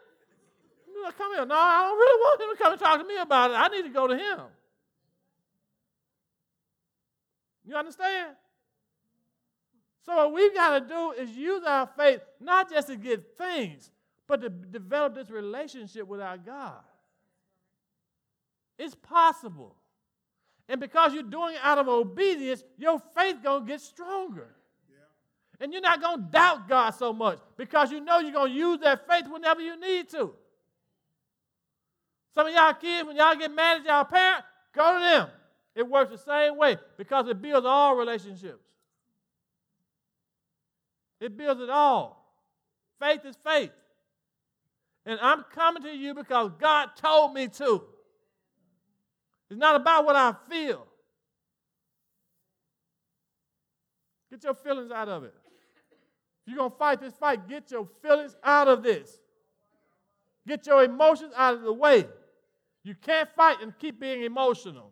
Come 1.17 1.33
here. 1.33 1.45
No, 1.45 1.55
I 1.55 1.83
don't 1.83 1.97
really 1.97 2.21
want 2.21 2.41
him 2.41 2.49
to 2.55 2.63
come 2.63 2.71
and 2.73 2.81
talk 2.81 2.99
to 2.99 3.07
me 3.07 3.17
about 3.17 3.51
it. 3.51 3.55
I 3.55 3.67
need 3.69 3.83
to 3.83 3.89
go 3.89 4.07
to 4.07 4.15
him. 4.15 4.39
You 7.65 7.75
understand? 7.75 8.35
So 10.03 10.15
what 10.15 10.33
we've 10.33 10.53
got 10.53 10.79
to 10.79 10.87
do 10.87 11.11
is 11.11 11.29
use 11.31 11.63
our 11.65 11.87
faith 11.97 12.21
not 12.39 12.69
just 12.69 12.87
to 12.87 12.95
get 12.95 13.37
things, 13.37 13.91
but 14.27 14.41
to 14.41 14.49
develop 14.49 15.15
this 15.15 15.29
relationship 15.29 16.07
with 16.07 16.21
our 16.21 16.37
God. 16.37 16.79
It's 18.79 18.95
possible. 18.95 19.75
And 20.67 20.79
because 20.79 21.13
you're 21.13 21.23
doing 21.23 21.55
it 21.55 21.61
out 21.61 21.77
of 21.77 21.87
obedience, 21.87 22.63
your 22.77 23.01
faith 23.15 23.43
going 23.43 23.65
to 23.65 23.67
get 23.67 23.81
stronger. 23.81 24.55
Yeah. 24.89 25.63
And 25.63 25.73
you're 25.73 25.81
not 25.81 26.01
going 26.01 26.17
to 26.17 26.31
doubt 26.31 26.67
God 26.67 26.91
so 26.91 27.13
much 27.13 27.39
because 27.57 27.91
you 27.91 27.99
know 27.99 28.19
you're 28.19 28.31
going 28.31 28.53
to 28.53 28.57
use 28.57 28.79
that 28.79 29.07
faith 29.07 29.25
whenever 29.29 29.61
you 29.61 29.79
need 29.79 30.09
to. 30.09 30.33
Some 32.33 32.47
of 32.47 32.53
y'all 32.53 32.73
kids, 32.73 33.05
when 33.05 33.17
y'all 33.17 33.35
get 33.35 33.53
mad 33.53 33.81
at 33.81 33.85
y'all 33.85 34.05
parent, 34.05 34.45
go 34.73 34.93
to 34.93 34.99
them. 34.99 35.27
It 35.75 35.87
works 35.87 36.11
the 36.11 36.17
same 36.17 36.57
way 36.57 36.77
because 36.97 37.27
it 37.27 37.41
builds 37.41 37.67
all 37.67 37.95
relationships. 37.95 38.63
It 41.21 41.37
builds 41.37 41.61
it 41.61 41.69
all. 41.69 42.35
Faith 42.99 43.21
is 43.25 43.37
faith. 43.45 43.71
And 45.05 45.19
I'm 45.21 45.45
coming 45.53 45.83
to 45.83 45.95
you 45.95 46.13
because 46.13 46.51
God 46.59 46.89
told 46.95 47.33
me 47.33 47.47
to. 47.47 47.83
It's 49.49 49.59
not 49.59 49.75
about 49.75 50.05
what 50.05 50.15
I 50.15 50.33
feel. 50.49 50.85
Get 54.29 54.43
your 54.43 54.55
feelings 54.55 54.91
out 54.91 55.09
of 55.09 55.23
it. 55.23 55.33
If 56.45 56.53
you're 56.53 56.57
going 56.57 56.71
to 56.71 56.77
fight 56.77 57.01
this 57.01 57.13
fight, 57.13 57.47
get 57.47 57.69
your 57.69 57.87
feelings 58.01 58.35
out 58.43 58.67
of 58.67 58.81
this. 58.81 59.19
Get 60.47 60.65
your 60.65 60.83
emotions 60.83 61.33
out 61.35 61.55
of 61.55 61.61
the 61.61 61.73
way. 61.73 62.07
You 62.83 62.95
can't 62.95 63.29
fight 63.35 63.57
and 63.61 63.77
keep 63.77 63.99
being 63.99 64.23
emotional. 64.23 64.91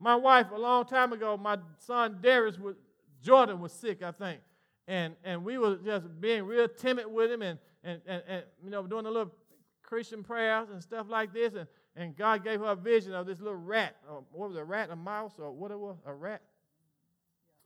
My 0.00 0.16
wife, 0.16 0.46
a 0.52 0.58
long 0.58 0.86
time 0.86 1.12
ago, 1.12 1.36
my 1.36 1.58
son 1.78 2.18
Darius 2.20 2.58
was, 2.58 2.76
Jordan 3.22 3.60
was 3.60 3.72
sick, 3.72 4.02
I 4.02 4.12
think. 4.12 4.40
And, 4.86 5.14
and 5.24 5.44
we 5.44 5.58
were 5.58 5.76
just 5.76 6.06
being 6.20 6.44
real 6.44 6.68
timid 6.68 7.06
with 7.06 7.30
him 7.30 7.42
and, 7.42 7.58
and, 7.84 8.00
and, 8.06 8.22
and 8.26 8.42
you 8.62 8.70
know, 8.70 8.86
doing 8.86 9.06
a 9.06 9.10
little 9.10 9.32
Christian 9.82 10.22
prayers 10.22 10.68
and 10.70 10.82
stuff 10.82 11.06
like 11.08 11.32
this. 11.32 11.54
And, 11.54 11.66
and 11.96 12.16
God 12.16 12.44
gave 12.44 12.60
her 12.60 12.66
a 12.66 12.76
vision 12.76 13.14
of 13.14 13.26
this 13.26 13.40
little 13.40 13.58
rat. 13.58 13.96
Or 14.08 14.24
what 14.32 14.48
was 14.48 14.56
it, 14.56 14.60
a 14.60 14.64
rat, 14.64 14.90
a 14.90 14.96
mouse, 14.96 15.34
or 15.38 15.50
what 15.52 15.70
it 15.70 15.78
was? 15.78 15.96
A 16.06 16.14
rat? 16.14 16.42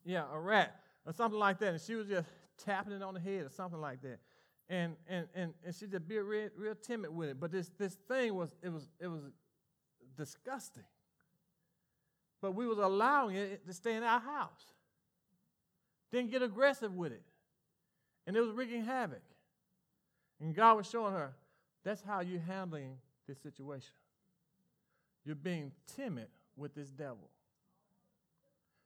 Yeah, 0.05 0.25
a 0.33 0.39
rat, 0.39 0.75
or 1.07 1.13
something 1.13 1.39
like 1.39 1.59
that. 1.61 1.73
And 1.73 1.81
she 1.81 1.95
was 1.95 2.07
just 2.09 2.29
tapping 2.63 2.93
it 2.93 3.03
on 3.03 3.15
the 3.15 3.21
head 3.21 3.47
or 3.47 3.51
something 3.51 3.81
like 3.81 4.03
that. 4.03 4.19
And, 4.69 4.97
and, 5.09 5.27
and, 5.35 5.55
and 5.65 5.75
she 5.75 5.87
just 5.87 6.07
be 6.07 6.19
real, 6.19 6.49
real 6.57 6.75
timid 6.75 7.15
with 7.15 7.31
it. 7.31 7.41
But 7.41 7.53
this, 7.53 7.71
this 7.79 7.97
thing 8.09 8.35
was, 8.35 8.51
it 8.63 8.71
was, 8.71 8.89
it 9.01 9.07
was 9.07 9.23
disgusting 10.17 10.85
but 12.45 12.55
we 12.55 12.67
was 12.67 12.77
allowing 12.77 13.37
it 13.37 13.67
to 13.67 13.73
stay 13.73 13.95
in 13.95 14.03
our 14.03 14.21
house. 14.21 14.67
Didn't 16.15 16.31
get 16.31 16.43
aggressive 16.43 16.95
with 16.95 17.11
it. 17.11 17.25
And 18.25 18.37
it 18.37 18.41
was 18.41 18.53
wreaking 18.53 18.85
havoc. 18.85 19.23
And 20.41 20.55
God 20.55 20.77
was 20.77 20.89
showing 20.89 21.13
her, 21.13 21.35
that's 21.83 22.03
how 22.03 22.21
you're 22.21 22.39
handling 22.39 22.99
this 23.27 23.37
situation. 23.41 23.91
You're 25.25 25.35
being 25.35 25.73
timid 25.97 26.29
with 26.57 26.73
this 26.73 26.89
devil. 26.93 27.29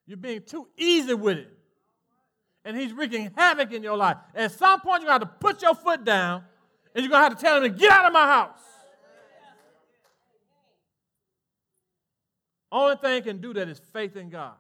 You're 0.07 0.17
being 0.17 0.41
too 0.41 0.69
easy 0.79 1.13
with 1.13 1.37
it. 1.37 1.53
And 2.65 2.75
he's 2.75 2.95
wreaking 2.95 3.33
havoc 3.37 3.73
in 3.73 3.83
your 3.83 3.99
life. 3.99 4.17
At 4.35 4.53
some 4.53 4.81
point, 4.81 5.03
you're 5.03 5.11
going 5.11 5.21
to 5.21 5.27
have 5.27 5.39
to 5.39 5.39
put 5.39 5.61
your 5.61 5.75
foot 5.75 6.05
down 6.05 6.45
and 6.95 7.05
you're 7.05 7.11
going 7.11 7.25
to 7.25 7.29
have 7.29 7.37
to 7.39 7.45
tell 7.45 7.59
him 7.59 7.71
to 7.71 7.79
get 7.79 7.93
out 7.93 8.07
of 8.07 8.13
my 8.15 8.25
house. 8.25 8.61
Only 12.73 12.97
thing 12.97 13.23
can 13.23 13.39
do 13.39 13.53
that 13.53 13.69
is 13.69 13.79
faith 13.93 14.17
in 14.17 14.31
God. 14.31 14.55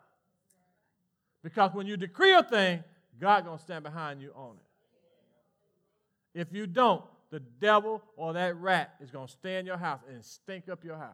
Because 1.43 1.73
when 1.73 1.87
you 1.87 1.97
decree 1.97 2.33
a 2.33 2.43
thing, 2.43 2.83
God 3.21 3.45
going 3.45 3.59
to 3.59 3.63
stand 3.63 3.85
behind 3.85 4.21
you 4.21 4.33
on 4.35 4.57
it. 4.57 6.41
If 6.41 6.53
you 6.53 6.67
don't, 6.67 7.05
the 7.31 7.41
devil 7.41 8.03
or 8.17 8.33
that 8.33 8.57
rat 8.57 8.95
is 9.01 9.11
going 9.11 9.27
to 9.27 9.33
stay 9.33 9.59
in 9.59 9.67
your 9.67 9.77
house 9.77 10.01
and 10.09 10.25
stink 10.25 10.69
up 10.69 10.85
your 10.85 10.97
house. 10.97 11.13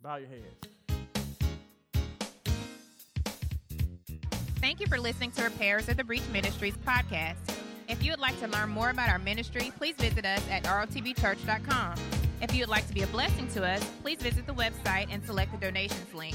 Bow 0.00 0.16
your 0.16 0.28
heads. 0.28 0.68
Thank 4.60 4.80
you 4.80 4.86
for 4.86 4.98
listening 4.98 5.30
to 5.32 5.44
Repairers 5.44 5.88
of 5.88 5.98
the 5.98 6.04
Breach 6.04 6.26
Ministries 6.32 6.74
podcast. 6.86 7.36
If 7.86 8.02
you 8.02 8.12
would 8.12 8.20
like 8.20 8.38
to 8.40 8.48
learn 8.48 8.70
more 8.70 8.88
about 8.90 9.10
our 9.10 9.18
ministry, 9.18 9.72
please 9.76 9.94
visit 9.96 10.24
us 10.24 10.42
at 10.50 10.64
rotbchurch.com. 10.64 11.94
If 12.40 12.54
you 12.54 12.60
would 12.60 12.70
like 12.70 12.86
to 12.88 12.94
be 12.94 13.02
a 13.02 13.06
blessing 13.08 13.46
to 13.48 13.64
us, 13.64 13.84
please 14.02 14.18
visit 14.18 14.46
the 14.46 14.54
website 14.54 15.08
and 15.10 15.24
select 15.24 15.52
the 15.52 15.58
donations 15.58 16.12
link. 16.14 16.34